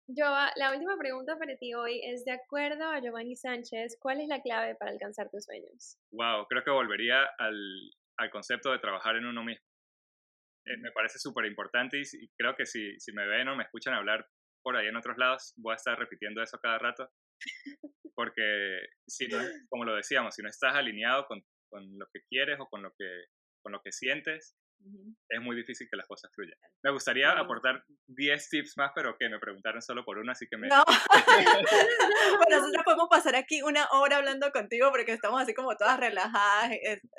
Yo, 0.06 0.26
la 0.56 0.72
última 0.72 0.96
pregunta 0.98 1.36
para 1.38 1.56
ti 1.56 1.74
hoy 1.74 2.00
es, 2.04 2.24
de 2.24 2.32
acuerdo 2.32 2.84
a 2.84 3.00
Giovanni 3.00 3.34
Sánchez, 3.34 3.96
¿cuál 4.00 4.20
es 4.20 4.28
la 4.28 4.40
clave 4.40 4.74
para 4.76 4.92
alcanzar 4.92 5.30
tus 5.30 5.44
sueños? 5.44 5.98
Wow, 6.12 6.46
creo 6.48 6.62
que 6.62 6.70
volvería 6.70 7.24
al, 7.38 7.90
al 8.18 8.30
concepto 8.30 8.70
de 8.70 8.78
trabajar 8.78 9.16
en 9.16 9.26
uno 9.26 9.42
mismo. 9.42 9.64
Eh, 10.66 10.76
me 10.78 10.92
parece 10.92 11.18
súper 11.18 11.46
importante 11.46 12.00
y, 12.00 12.28
creo 12.38 12.54
que 12.56 12.66
si, 12.66 12.98
si 13.00 13.12
me 13.12 13.26
ven 13.26 13.48
o 13.48 13.56
me 13.56 13.64
escuchan 13.64 13.94
hablar 13.94 14.26
por 14.62 14.76
ahí 14.76 14.86
en 14.86 14.96
otros 14.96 15.16
lados, 15.18 15.52
voy 15.56 15.72
a 15.72 15.76
estar 15.76 15.98
repitiendo 15.98 16.42
eso 16.42 16.58
cada 16.58 16.78
rato. 16.78 17.10
Porque 18.14 18.78
si 19.06 19.26
no, 19.26 19.38
como 19.68 19.84
lo 19.84 19.96
decíamos, 19.96 20.34
si 20.34 20.42
no 20.42 20.48
estás 20.48 20.74
alineado 20.74 21.26
con, 21.26 21.42
con 21.68 21.98
lo 21.98 22.06
que 22.12 22.20
quieres 22.28 22.58
o 22.60 22.66
con 22.68 22.82
lo 22.82 22.92
que, 22.96 23.24
con 23.62 23.72
lo 23.72 23.80
que 23.82 23.92
sientes, 23.92 24.56
es 25.28 25.40
muy 25.40 25.56
difícil 25.56 25.88
que 25.90 25.96
las 25.96 26.06
cosas 26.06 26.30
fluyan. 26.34 26.58
Me 26.82 26.90
gustaría 26.90 27.30
aportar 27.32 27.84
10 28.06 28.48
tips 28.48 28.76
más, 28.76 28.92
pero 28.94 29.16
que 29.18 29.28
me 29.28 29.38
preguntaron 29.38 29.82
solo 29.82 30.04
por 30.04 30.18
uno, 30.18 30.32
así 30.32 30.46
que 30.48 30.56
me... 30.56 30.68
No, 30.68 30.84
bueno, 32.38 32.58
nosotros 32.58 32.84
podemos 32.84 33.08
pasar 33.08 33.36
aquí 33.36 33.62
una 33.62 33.88
hora 33.92 34.18
hablando 34.18 34.50
contigo 34.52 34.90
porque 34.90 35.12
estamos 35.12 35.42
así 35.42 35.54
como 35.54 35.76
todas 35.76 35.98
relajadas, 35.98 36.70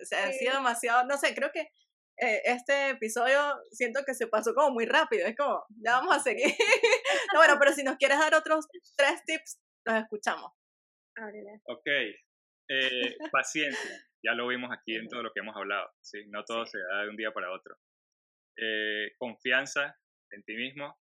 o 0.01 0.05
sea, 0.05 0.27
ha 0.27 0.31
sido 0.31 0.53
demasiado, 0.53 1.05
no 1.05 1.17
sé, 1.17 1.33
creo 1.33 1.51
que 1.51 1.69
eh, 2.17 2.41
este 2.45 2.91
episodio 2.91 3.37
siento 3.71 4.01
que 4.05 4.13
se 4.13 4.27
pasó 4.27 4.53
como 4.53 4.71
muy 4.71 4.85
rápido, 4.85 5.27
es 5.27 5.35
como, 5.35 5.65
ya 5.83 5.97
vamos 5.97 6.15
a 6.15 6.19
seguir. 6.19 6.45
no, 7.33 7.39
bueno, 7.39 7.55
pero 7.59 7.73
si 7.73 7.83
nos 7.83 7.97
quieres 7.97 8.19
dar 8.19 8.33
otros 8.35 8.67
tres 8.95 9.23
tips, 9.25 9.59
los 9.85 9.95
escuchamos. 9.97 10.51
Ok, 11.67 11.87
eh, 12.67 13.17
paciencia 13.31 14.05
ya 14.25 14.33
lo 14.33 14.47
vimos 14.47 14.71
aquí 14.71 14.95
en 14.95 15.07
todo 15.07 15.21
lo 15.21 15.31
que 15.31 15.41
hemos 15.41 15.55
hablado, 15.55 15.87
¿sí? 16.01 16.25
No 16.27 16.43
todo 16.43 16.65
se 16.65 16.79
da 16.79 17.03
de 17.03 17.09
un 17.09 17.15
día 17.15 17.31
para 17.31 17.51
otro. 17.51 17.77
Eh, 18.57 19.11
confianza 19.17 19.95
en 20.31 20.43
ti 20.43 20.55
mismo, 20.55 20.97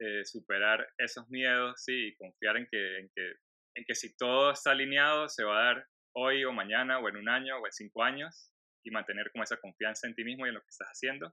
eh, 0.00 0.24
superar 0.24 0.88
esos 0.98 1.28
miedos, 1.30 1.80
sí, 1.84 2.08
y 2.08 2.16
confiar 2.16 2.56
en 2.56 2.66
que, 2.66 2.98
en, 2.98 3.10
que, 3.14 3.32
en 3.76 3.84
que 3.84 3.94
si 3.94 4.16
todo 4.16 4.50
está 4.50 4.72
alineado 4.72 5.28
se 5.28 5.44
va 5.44 5.60
a 5.60 5.64
dar 5.64 5.88
hoy 6.14 6.44
o 6.44 6.52
mañana 6.52 6.98
o 6.98 7.08
en 7.08 7.16
un 7.16 7.28
año 7.28 7.56
o 7.58 7.66
en 7.66 7.72
cinco 7.72 8.02
años 8.02 8.52
y 8.84 8.90
mantener 8.90 9.30
como 9.30 9.44
esa 9.44 9.58
confianza 9.58 10.08
en 10.08 10.14
ti 10.14 10.24
mismo 10.24 10.44
y 10.44 10.48
en 10.48 10.56
lo 10.56 10.60
que 10.60 10.70
estás 10.70 10.88
haciendo. 10.88 11.32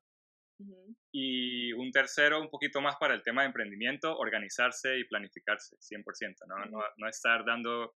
Y 1.12 1.72
un 1.72 1.90
tercero, 1.92 2.42
un 2.42 2.50
poquito 2.50 2.82
más 2.82 2.98
para 2.98 3.14
el 3.14 3.24
tema 3.24 3.42
de 3.42 3.48
emprendimiento, 3.48 4.16
organizarse 4.18 5.00
y 5.00 5.06
planificarse, 5.06 5.78
100%, 5.78 6.36
¿no? 6.48 6.66
no, 6.66 6.84
no 6.98 7.08
estar 7.08 7.46
dando 7.46 7.96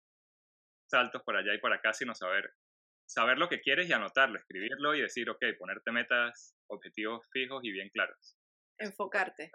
saltos 0.89 1.21
por 1.23 1.35
allá 1.35 1.53
y 1.53 1.59
por 1.59 1.73
acá, 1.73 1.93
sino 1.93 2.13
saber 2.15 2.53
saber 3.05 3.37
lo 3.37 3.49
que 3.49 3.61
quieres 3.61 3.89
y 3.89 3.93
anotarlo, 3.93 4.39
escribirlo 4.39 4.95
y 4.95 5.01
decir, 5.01 5.29
ok, 5.29 5.43
ponerte 5.57 5.91
metas, 5.91 6.55
objetivos 6.67 7.25
fijos 7.31 7.63
y 7.63 7.71
bien 7.71 7.89
claros. 7.89 8.37
Enfocarte, 8.79 9.51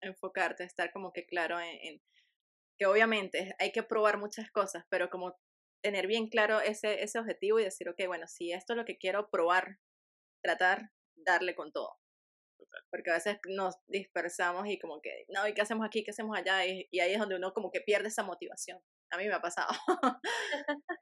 enfocarte, 0.00 0.64
estar 0.64 0.92
como 0.92 1.12
que 1.12 1.26
claro 1.26 1.58
en, 1.60 2.00
que 2.78 2.86
obviamente 2.86 3.54
hay 3.58 3.72
que 3.72 3.82
probar 3.82 4.18
muchas 4.18 4.50
cosas, 4.50 4.84
pero 4.88 5.10
como 5.10 5.38
tener 5.82 6.06
bien 6.06 6.28
claro 6.28 6.60
ese, 6.60 7.02
ese 7.02 7.18
objetivo 7.18 7.58
y 7.58 7.64
decir, 7.64 7.88
ok, 7.88 8.06
bueno, 8.06 8.26
si 8.26 8.52
esto 8.52 8.74
es 8.74 8.76
lo 8.76 8.84
que 8.84 8.98
quiero 8.98 9.30
probar, 9.30 9.78
tratar, 10.42 10.90
darle 11.14 11.54
con 11.54 11.72
todo. 11.72 11.98
Porque 12.90 13.10
a 13.10 13.14
veces 13.14 13.38
nos 13.48 13.74
dispersamos 13.86 14.68
y 14.68 14.78
como 14.78 15.00
que, 15.00 15.24
no, 15.28 15.48
¿y 15.48 15.54
qué 15.54 15.62
hacemos 15.62 15.86
aquí? 15.86 16.04
¿Qué 16.04 16.10
hacemos 16.10 16.36
allá? 16.36 16.64
Y, 16.66 16.86
y 16.90 17.00
ahí 17.00 17.12
es 17.12 17.18
donde 17.18 17.36
uno 17.36 17.52
como 17.52 17.70
que 17.70 17.80
pierde 17.80 18.08
esa 18.08 18.22
motivación. 18.22 18.80
A 19.10 19.16
mí 19.16 19.26
me 19.26 19.34
ha 19.34 19.40
pasado. 19.40 19.68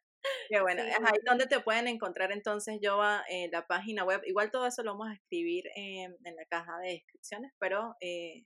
Qué 0.49 0.61
bueno. 0.61 0.83
Ahí 0.83 1.19
donde 1.25 1.47
te 1.47 1.61
pueden 1.61 1.89
encontrar 1.89 2.33
entonces, 2.33 2.79
yo 2.83 3.01
en 3.29 3.51
la 3.51 3.67
página 3.67 4.05
web. 4.05 4.23
Igual 4.25 4.51
todo 4.51 4.67
eso 4.67 4.83
lo 4.83 4.93
vamos 4.93 5.09
a 5.09 5.15
escribir 5.15 5.65
en, 5.75 6.17
en 6.25 6.37
la 6.37 6.45
caja 6.47 6.79
de 6.79 6.93
descripciones, 6.93 7.53
pero 7.59 7.95
eh, 8.01 8.45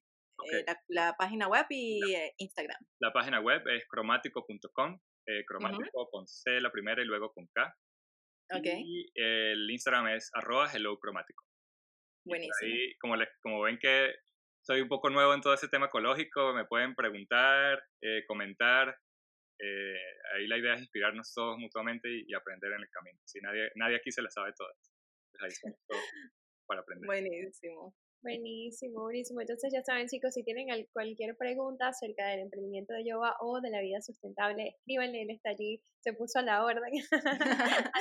eh, 0.52 0.64
la, 0.88 1.14
página 1.16 1.48
web 1.48 1.66
y 1.70 2.14
eh, 2.14 2.34
Instagram. 2.38 2.78
La 3.00 3.12
página 3.12 3.40
web 3.40 3.62
es 3.68 3.86
cromático.com, 3.88 4.98
cromático 5.46 6.08
con 6.10 6.26
C 6.26 6.60
la 6.60 6.72
primera 6.72 7.02
y 7.02 7.06
luego 7.06 7.32
con 7.32 7.46
K. 7.54 7.74
Okay. 8.54 8.82
Y 8.84 9.10
el 9.14 9.70
Instagram 9.70 10.08
es 10.08 10.30
arroba 10.34 10.70
hello 10.72 10.98
cromático. 10.98 11.44
Buenísimo. 12.24 12.54
Ahí, 12.62 12.94
como, 12.98 13.16
les, 13.16 13.28
como 13.40 13.62
ven 13.62 13.78
que 13.78 14.14
soy 14.64 14.80
un 14.80 14.88
poco 14.88 15.10
nuevo 15.10 15.32
en 15.34 15.40
todo 15.40 15.54
ese 15.54 15.68
tema 15.68 15.86
ecológico, 15.86 16.52
me 16.52 16.66
pueden 16.66 16.94
preguntar, 16.94 17.82
comentar. 18.26 18.96
Ahí 20.34 20.46
la 20.46 20.58
idea 20.58 20.74
es 20.74 20.80
inspirarnos 20.80 21.32
todos 21.34 21.58
mutuamente 21.58 22.08
y, 22.08 22.34
aprender 22.34 22.72
en 22.72 22.80
el 22.80 22.90
camino. 22.90 23.18
Si 23.24 23.40
nadie, 23.40 23.70
nadie 23.76 23.96
aquí 23.96 24.10
se 24.10 24.22
la 24.22 24.30
sabe 24.30 24.52
todas. 24.56 24.76
Pues 25.32 25.42
ahí 25.42 25.48
estamos 25.48 25.78
todos 25.88 26.02
para 26.66 26.80
aprender. 26.80 27.06
Buenísimo. 27.06 27.94
Buenísimo, 28.22 29.02
buenísimo. 29.02 29.40
Entonces 29.40 29.72
ya 29.72 29.82
saben 29.82 30.06
chicos, 30.06 30.32
si 30.32 30.44
tienen 30.44 30.68
cualquier 30.92 31.36
pregunta 31.36 31.88
acerca 31.88 32.28
del 32.28 32.40
emprendimiento 32.40 32.94
de 32.94 33.04
yoga 33.04 33.34
o 33.40 33.60
de 33.60 33.70
la 33.70 33.80
vida 33.80 34.00
sustentable, 34.00 34.76
escríbanle, 34.76 35.22
él 35.22 35.30
está 35.30 35.50
allí, 35.50 35.82
se 36.00 36.12
puso 36.12 36.38
a 36.38 36.42
la 36.42 36.64
orden. 36.64 36.92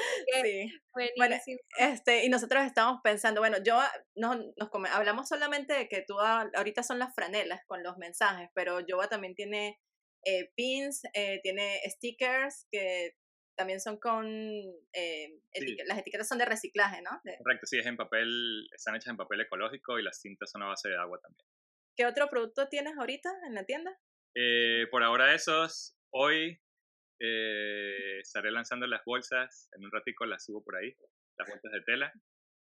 sí. 0.43 0.71
Buenísimo. 0.93 1.59
este, 1.79 2.23
y 2.23 2.29
nosotros 2.29 2.63
estamos 2.63 3.01
pensando, 3.03 3.41
bueno, 3.41 3.57
yo 3.65 3.79
nos, 4.15 4.37
nos 4.57 4.69
hablamos 4.91 5.27
solamente 5.27 5.73
de 5.73 5.87
que 5.87 6.03
tú 6.07 6.19
ahorita 6.19 6.83
son 6.83 6.99
las 6.99 7.15
franelas 7.15 7.65
con 7.65 7.81
los 7.81 7.97
mensajes, 7.97 8.47
pero 8.53 8.79
Yoga 8.79 9.07
también 9.07 9.33
tiene 9.33 9.79
eh, 10.25 10.51
pins, 10.55 11.01
eh, 11.13 11.39
tiene 11.41 11.79
stickers 11.85 12.67
que 12.71 13.15
también 13.55 13.79
son 13.79 13.99
con, 13.99 14.25
eh, 14.93 15.39
las 15.85 15.99
etiquetas 15.99 16.27
son 16.27 16.37
de 16.37 16.45
reciclaje, 16.45 17.01
¿no? 17.01 17.11
Correcto, 17.43 17.67
sí, 17.67 17.77
es 17.77 17.85
en 17.85 17.97
papel, 17.97 18.67
están 18.73 18.95
hechas 18.95 19.11
en 19.11 19.17
papel 19.17 19.41
ecológico 19.41 19.99
y 19.99 20.03
las 20.03 20.19
cintas 20.19 20.49
son 20.49 20.63
a 20.63 20.67
base 20.67 20.89
de 20.89 20.97
agua 20.97 21.19
también. 21.21 21.45
¿Qué 21.95 22.05
otro 22.05 22.29
producto 22.29 22.69
tienes 22.69 22.97
ahorita 22.97 23.29
en 23.45 23.53
la 23.53 23.65
tienda? 23.65 23.95
Eh, 24.35 24.87
por 24.89 25.03
ahora 25.03 25.35
esos, 25.35 25.95
hoy 26.11 26.59
eh, 27.19 28.19
estaré 28.19 28.51
lanzando 28.51 28.87
las 28.87 29.03
bolsas, 29.05 29.69
en 29.75 29.83
un 29.83 29.91
ratico 29.91 30.25
las 30.25 30.45
subo 30.45 30.63
por 30.63 30.77
ahí, 30.77 30.95
las 31.37 31.49
bolsas 31.49 31.71
de 31.71 31.81
tela. 31.81 32.13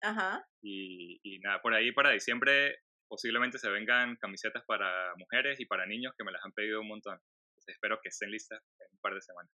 Ajá. 0.03 0.47
Y, 0.63 1.21
y 1.23 1.41
nada, 1.41 1.61
por 1.61 1.75
ahí 1.75 1.93
para 1.93 2.11
diciembre 2.11 2.79
posiblemente 3.09 3.59
se 3.59 3.71
vengan 3.71 4.17
camisetas 4.17 4.65
para 4.67 5.15
mujeres 5.17 5.61
y 5.61 5.67
para 5.67 5.87
niños 5.87 6.15
que 6.17 6.25
me 6.25 6.33
las 6.33 6.45
han 6.45 6.53
pedido 6.53 6.81
un 6.81 6.89
montón. 6.89 7.21
Espero 7.73 7.99
que 8.03 8.09
estén 8.09 8.31
listas 8.31 8.63
en 8.81 8.89
un 8.93 8.99
par 9.01 9.15
de 9.15 9.23
semanas. 9.23 9.53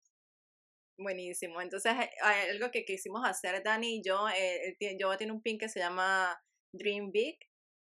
Buenísimo. 0.97 1.61
Entonces, 1.61 1.93
eh, 1.93 2.11
hay 2.21 2.49
algo 2.49 2.69
que 2.71 2.85
quisimos 2.85 3.27
hacer, 3.27 3.63
Dani 3.63 3.97
y 3.97 4.03
yo, 4.03 4.27
eh, 4.29 4.77
yo 4.99 5.17
tiene 5.17 5.33
un 5.33 5.41
pin 5.41 5.57
que 5.57 5.69
se 5.69 5.79
llama 5.79 6.39
Dream 6.73 7.11
Big. 7.11 7.39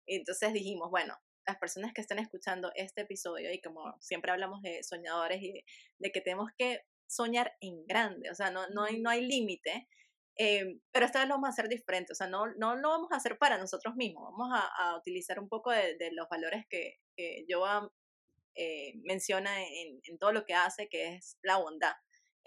Y 0.06 0.16
entonces 0.16 0.52
dijimos, 0.52 0.90
bueno, 0.90 1.16
las 1.46 1.56
personas 1.58 1.92
que 1.94 2.00
están 2.00 2.18
escuchando 2.18 2.72
este 2.74 3.02
episodio 3.02 3.52
y 3.52 3.60
como 3.60 3.96
siempre 4.00 4.32
hablamos 4.32 4.62
de 4.62 4.82
soñadores 4.82 5.42
y 5.42 5.64
de, 5.98 6.12
que 6.12 6.20
tenemos 6.20 6.50
que 6.58 6.82
soñar 7.08 7.54
en 7.60 7.86
grande, 7.86 8.30
o 8.30 8.34
sea, 8.34 8.50
no, 8.50 8.68
no 8.68 8.84
hay, 8.84 9.00
no 9.00 9.10
hay 9.10 9.24
límite, 9.24 9.88
eh, 10.38 10.80
pero 10.92 11.06
esta 11.06 11.20
vez 11.20 11.28
lo 11.28 11.34
vamos 11.34 11.48
a 11.48 11.52
hacer 11.52 11.68
diferente, 11.68 12.12
o 12.12 12.16
sea, 12.16 12.26
no, 12.26 12.46
no 12.56 12.74
lo 12.76 12.88
vamos 12.90 13.12
a 13.12 13.16
hacer 13.16 13.38
para 13.38 13.58
nosotros 13.58 13.94
mismos, 13.94 14.24
vamos 14.36 14.48
a, 14.52 14.96
utilizar 14.96 15.38
un 15.38 15.48
poco 15.48 15.70
de, 15.70 16.10
los 16.12 16.28
valores 16.28 16.66
que, 16.68 16.98
que 17.16 17.44
Joa 18.56 19.00
menciona 19.04 19.62
en, 19.62 20.00
en, 20.04 20.18
todo 20.18 20.32
lo 20.32 20.44
que 20.44 20.54
hace, 20.54 20.88
que 20.88 21.14
es 21.14 21.38
la 21.42 21.58
bondad 21.58 21.94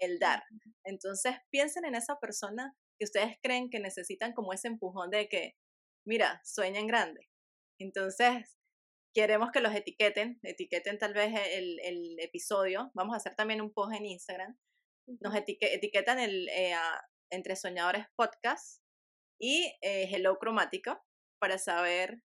el 0.00 0.18
dar. 0.18 0.42
Entonces 0.84 1.36
piensen 1.50 1.84
en 1.84 1.94
esa 1.94 2.18
persona 2.18 2.74
que 2.98 3.04
ustedes 3.04 3.36
creen 3.42 3.70
que 3.70 3.80
necesitan 3.80 4.32
como 4.32 4.52
ese 4.52 4.68
empujón 4.68 5.10
de 5.10 5.28
que, 5.28 5.56
mira, 6.06 6.40
sueñen 6.44 6.86
grande. 6.86 7.28
Entonces, 7.78 8.58
queremos 9.14 9.50
que 9.52 9.60
los 9.60 9.74
etiqueten, 9.74 10.38
etiqueten 10.42 10.98
tal 10.98 11.14
vez 11.14 11.32
el, 11.52 11.78
el 11.80 12.18
episodio. 12.20 12.90
Vamos 12.94 13.14
a 13.14 13.18
hacer 13.18 13.34
también 13.36 13.60
un 13.60 13.72
post 13.72 13.94
en 13.94 14.06
Instagram. 14.06 14.58
Nos 15.20 15.34
etiquetan 15.34 16.18
el, 16.18 16.48
eh, 16.48 16.74
entre 17.30 17.56
soñadores 17.56 18.06
podcast 18.16 18.82
y 19.38 19.72
eh, 19.82 20.08
Hello 20.10 20.38
Cromático 20.38 21.00
para 21.38 21.58
saber 21.58 22.22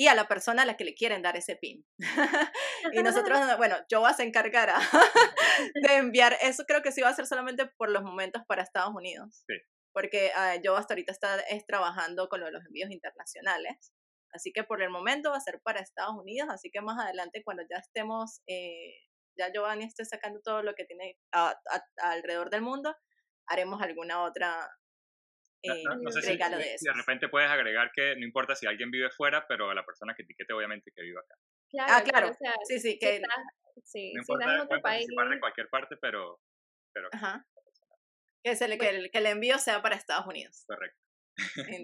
y 0.00 0.06
a 0.06 0.14
la 0.14 0.28
persona 0.28 0.62
a 0.62 0.64
la 0.64 0.76
que 0.76 0.84
le 0.84 0.94
quieren 0.94 1.22
dar 1.22 1.36
ese 1.36 1.56
pin. 1.56 1.84
y 2.92 3.02
nosotros, 3.02 3.40
bueno, 3.56 3.76
yo 3.90 4.00
vas 4.00 4.20
a 4.20 4.22
encargar 4.22 4.70
de 5.74 5.96
enviar, 5.96 6.36
eso 6.40 6.64
creo 6.66 6.82
que 6.82 6.92
sí 6.92 7.00
va 7.00 7.08
a 7.08 7.14
ser 7.14 7.26
solamente 7.26 7.66
por 7.66 7.90
los 7.90 8.04
momentos 8.04 8.42
para 8.46 8.62
Estados 8.62 8.94
Unidos. 8.94 9.42
Sí. 9.48 9.54
Porque 9.92 10.30
ah, 10.36 10.54
yo 10.62 10.76
hasta 10.76 10.94
ahorita 10.94 11.10
está 11.10 11.40
es 11.40 11.66
trabajando 11.66 12.28
con 12.28 12.40
los 12.40 12.64
envíos 12.64 12.92
internacionales. 12.92 13.92
Así 14.30 14.52
que 14.52 14.62
por 14.62 14.82
el 14.82 14.90
momento 14.90 15.32
va 15.32 15.38
a 15.38 15.40
ser 15.40 15.60
para 15.62 15.80
Estados 15.80 16.14
Unidos, 16.14 16.48
así 16.50 16.70
que 16.70 16.80
más 16.80 17.02
adelante 17.02 17.42
cuando 17.42 17.64
ya 17.68 17.78
estemos, 17.78 18.42
eh, 18.46 18.94
ya 19.36 19.50
Giovanni 19.50 19.84
esté 19.84 20.04
sacando 20.04 20.40
todo 20.42 20.62
lo 20.62 20.74
que 20.74 20.84
tiene 20.84 21.18
alrededor 21.96 22.50
del 22.50 22.60
mundo, 22.60 22.94
haremos 23.46 23.80
alguna 23.80 24.22
otra 24.22 24.70
eh, 25.62 25.82
no, 26.00 26.10
sé 26.12 26.22
si, 26.22 26.36
de 26.36 26.92
repente 26.94 27.28
puedes 27.28 27.50
agregar 27.50 27.90
que 27.92 28.14
no 28.16 28.24
importa 28.24 28.54
si 28.54 28.66
alguien 28.66 28.90
vive 28.90 29.10
fuera, 29.10 29.46
pero 29.48 29.70
a 29.70 29.74
la 29.74 29.84
persona 29.84 30.14
que 30.14 30.22
etiquete 30.22 30.52
obviamente 30.52 30.92
que 30.94 31.02
viva 31.02 31.20
acá. 31.20 31.34
Claro, 31.70 31.92
ah, 31.94 32.02
claro. 32.02 32.36
sí, 32.64 32.78
sí, 32.78 32.98
que, 32.98 33.20
sí, 33.84 34.12
no 34.14 34.20
importa, 34.20 34.54
en 34.54 34.60
otro 34.60 34.80
país. 34.80 35.06
participar 35.06 35.28
de 35.28 35.40
cualquier 35.40 35.68
parte, 35.68 35.96
pero... 35.96 36.40
pero 36.92 37.08
Ajá. 37.12 37.44
Que, 38.42 38.54
se 38.54 38.78
que, 38.78 38.88
el, 38.88 39.10
que 39.10 39.18
el 39.18 39.26
envío 39.26 39.58
sea 39.58 39.82
para 39.82 39.96
Estados 39.96 40.26
Unidos. 40.26 40.64
Correcto. 40.66 41.07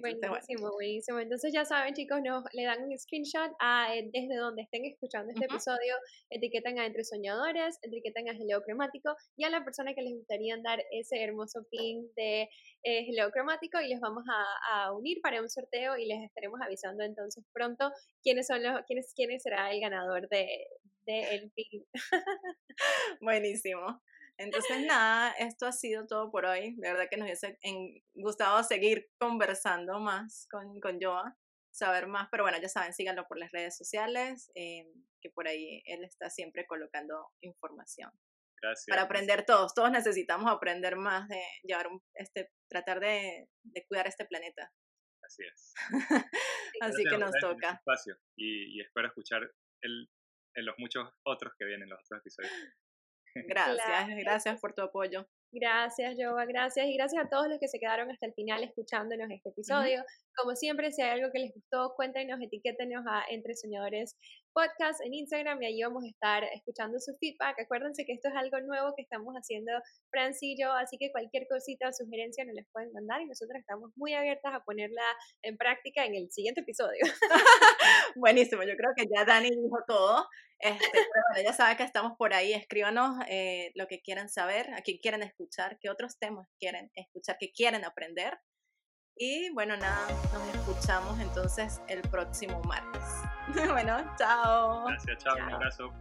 Buenísimo, 0.00 0.72
buenísimo. 0.72 1.20
Entonces 1.20 1.52
ya 1.52 1.64
saben, 1.64 1.94
chicos, 1.94 2.20
nos 2.22 2.44
le 2.52 2.64
dan 2.64 2.82
un 2.84 2.98
screenshot 2.98 3.50
a 3.60 3.94
eh, 3.94 4.08
desde 4.12 4.36
donde 4.36 4.62
estén 4.62 4.84
escuchando 4.84 5.32
este 5.32 5.46
episodio, 5.46 5.94
etiquetan 6.30 6.78
a 6.78 6.86
Entre 6.86 7.04
Soñadores, 7.04 7.78
etiquetan 7.82 8.28
a 8.28 8.32
Helio 8.32 8.62
Cromático 8.62 9.14
y 9.36 9.44
a 9.44 9.50
la 9.50 9.64
persona 9.64 9.94
que 9.94 10.02
les 10.02 10.14
gustaría 10.14 10.56
dar 10.62 10.80
ese 10.90 11.22
hermoso 11.22 11.66
pin 11.70 12.10
de 12.16 12.42
eh, 12.82 13.06
Helio 13.08 13.30
Cromático 13.30 13.80
y 13.80 13.88
les 13.88 14.00
vamos 14.00 14.24
a, 14.28 14.92
unir 14.92 15.18
para 15.22 15.40
un 15.40 15.48
sorteo 15.48 15.96
y 15.96 16.06
les 16.06 16.22
estaremos 16.22 16.60
avisando 16.60 17.02
entonces 17.04 17.44
pronto 17.52 17.90
quiénes 18.22 18.46
son 18.46 18.62
los, 18.62 18.82
quiénes, 18.86 19.12
quiénes 19.14 19.42
será 19.42 19.72
el 19.72 19.80
ganador 19.80 20.28
de, 20.28 20.46
de 21.06 21.34
el 21.34 21.50
pin. 21.52 21.84
Buenísimo. 23.20 24.02
Entonces, 24.36 24.84
nada, 24.84 25.32
esto 25.38 25.66
ha 25.66 25.72
sido 25.72 26.06
todo 26.06 26.30
por 26.30 26.44
hoy. 26.44 26.74
De 26.76 26.92
verdad 26.92 27.06
que 27.10 27.16
nos 27.16 27.26
hubiese 27.26 27.58
gustado 28.14 28.62
seguir 28.64 29.08
conversando 29.18 30.00
más 30.00 30.46
con, 30.50 30.80
con 30.80 31.00
Joa, 31.00 31.36
saber 31.70 32.06
más, 32.06 32.28
pero 32.30 32.44
bueno, 32.44 32.58
ya 32.60 32.68
saben, 32.68 32.92
síganlo 32.92 33.26
por 33.26 33.38
las 33.38 33.52
redes 33.52 33.76
sociales, 33.76 34.50
eh, 34.54 34.86
que 35.20 35.30
por 35.30 35.46
ahí 35.48 35.82
él 35.86 36.04
está 36.04 36.30
siempre 36.30 36.66
colocando 36.66 37.32
información. 37.40 38.10
Gracias. 38.60 38.86
Para 38.88 39.02
aprender 39.02 39.44
todos, 39.44 39.74
todos 39.74 39.90
necesitamos 39.90 40.50
aprender 40.50 40.96
más 40.96 41.28
de 41.28 41.42
llevar 41.62 41.88
un, 41.88 42.02
este, 42.14 42.50
tratar 42.68 43.00
de, 43.00 43.48
de 43.62 43.86
cuidar 43.86 44.06
este 44.06 44.24
planeta. 44.24 44.72
Así 45.22 45.42
es. 45.44 45.74
Así 46.80 47.04
que 47.04 47.18
nos 47.18 47.32
toca. 47.40 47.72
Espacio 47.72 48.16
y, 48.36 48.78
y 48.78 48.80
espero 48.80 49.08
escuchar 49.08 49.42
el, 49.82 50.10
en 50.54 50.66
los 50.66 50.74
muchos 50.78 51.08
otros 51.24 51.52
que 51.58 51.64
vienen, 51.64 51.88
los 51.88 52.00
otros 52.00 52.20
episodios. 52.20 52.52
Gracias, 53.34 54.08
gracias 54.16 54.60
por 54.60 54.74
tu 54.74 54.82
apoyo. 54.82 55.26
Gracias, 55.52 56.16
Joa, 56.18 56.46
gracias. 56.46 56.86
Y 56.86 56.96
gracias 56.96 57.24
a 57.24 57.28
todos 57.28 57.48
los 57.48 57.58
que 57.60 57.68
se 57.68 57.78
quedaron 57.78 58.10
hasta 58.10 58.26
el 58.26 58.34
final 58.34 58.64
escuchándonos 58.64 59.30
este 59.30 59.50
episodio. 59.50 60.02
Como 60.36 60.56
siempre, 60.56 60.90
si 60.90 61.02
hay 61.02 61.20
algo 61.20 61.30
que 61.32 61.38
les 61.38 61.54
gustó, 61.54 61.94
cuéntenos, 61.94 62.40
etiquétenos 62.42 63.04
a 63.08 63.22
Entre 63.30 63.54
Soñadores 63.54 64.16
Podcast 64.54 65.00
en 65.04 65.12
Instagram 65.12 65.60
y 65.62 65.66
ahí 65.66 65.82
vamos 65.82 66.04
a 66.04 66.08
estar 66.08 66.44
escuchando 66.54 67.00
su 67.00 67.16
feedback. 67.18 67.60
Acuérdense 67.60 68.06
que 68.06 68.12
esto 68.12 68.28
es 68.28 68.34
algo 68.36 68.60
nuevo 68.60 68.94
que 68.94 69.02
estamos 69.02 69.34
haciendo 69.34 69.72
Franci 70.10 70.52
y 70.52 70.62
yo, 70.62 70.72
así 70.72 70.96
que 70.96 71.10
cualquier 71.10 71.48
cosita 71.48 71.88
o 71.88 71.92
sugerencia 71.92 72.44
nos 72.44 72.54
les 72.54 72.66
pueden 72.72 72.92
mandar 72.92 73.20
y 73.20 73.26
nosotros 73.26 73.58
estamos 73.58 73.90
muy 73.96 74.14
abiertas 74.14 74.54
a 74.54 74.64
ponerla 74.64 75.02
en 75.42 75.56
práctica 75.56 76.04
en 76.04 76.14
el 76.14 76.30
siguiente 76.30 76.60
episodio. 76.60 77.00
Buenísimo, 78.16 78.62
yo 78.62 78.76
creo 78.76 78.92
que 78.96 79.06
ya 79.12 79.24
Dani 79.24 79.50
dijo 79.50 79.78
todo. 79.88 80.28
Este, 80.60 81.44
ya 81.44 81.52
saben 81.52 81.76
que 81.76 81.82
estamos 81.82 82.12
por 82.16 82.32
ahí. 82.32 82.52
Escríbanos 82.52 83.18
eh, 83.28 83.72
lo 83.74 83.88
que 83.88 84.00
quieran 84.00 84.28
saber, 84.28 84.72
a 84.72 84.82
quién 84.82 84.98
quieren 84.98 85.22
escuchar, 85.22 85.78
qué 85.80 85.90
otros 85.90 86.16
temas 86.18 86.48
quieren 86.60 86.92
escuchar, 86.94 87.36
qué 87.40 87.50
quieren 87.50 87.84
aprender. 87.84 88.38
Y 89.16 89.50
bueno, 89.50 89.76
nada, 89.76 90.08
nos 90.32 90.54
escuchamos 90.54 91.20
entonces 91.20 91.80
el 91.88 92.02
próximo 92.02 92.60
martes. 92.62 93.02
bueno, 93.70 93.98
chao. 94.16 94.86
Gracias, 94.86 95.18
chao, 95.18 95.36
un 95.36 95.52
abrazo. 95.52 95.92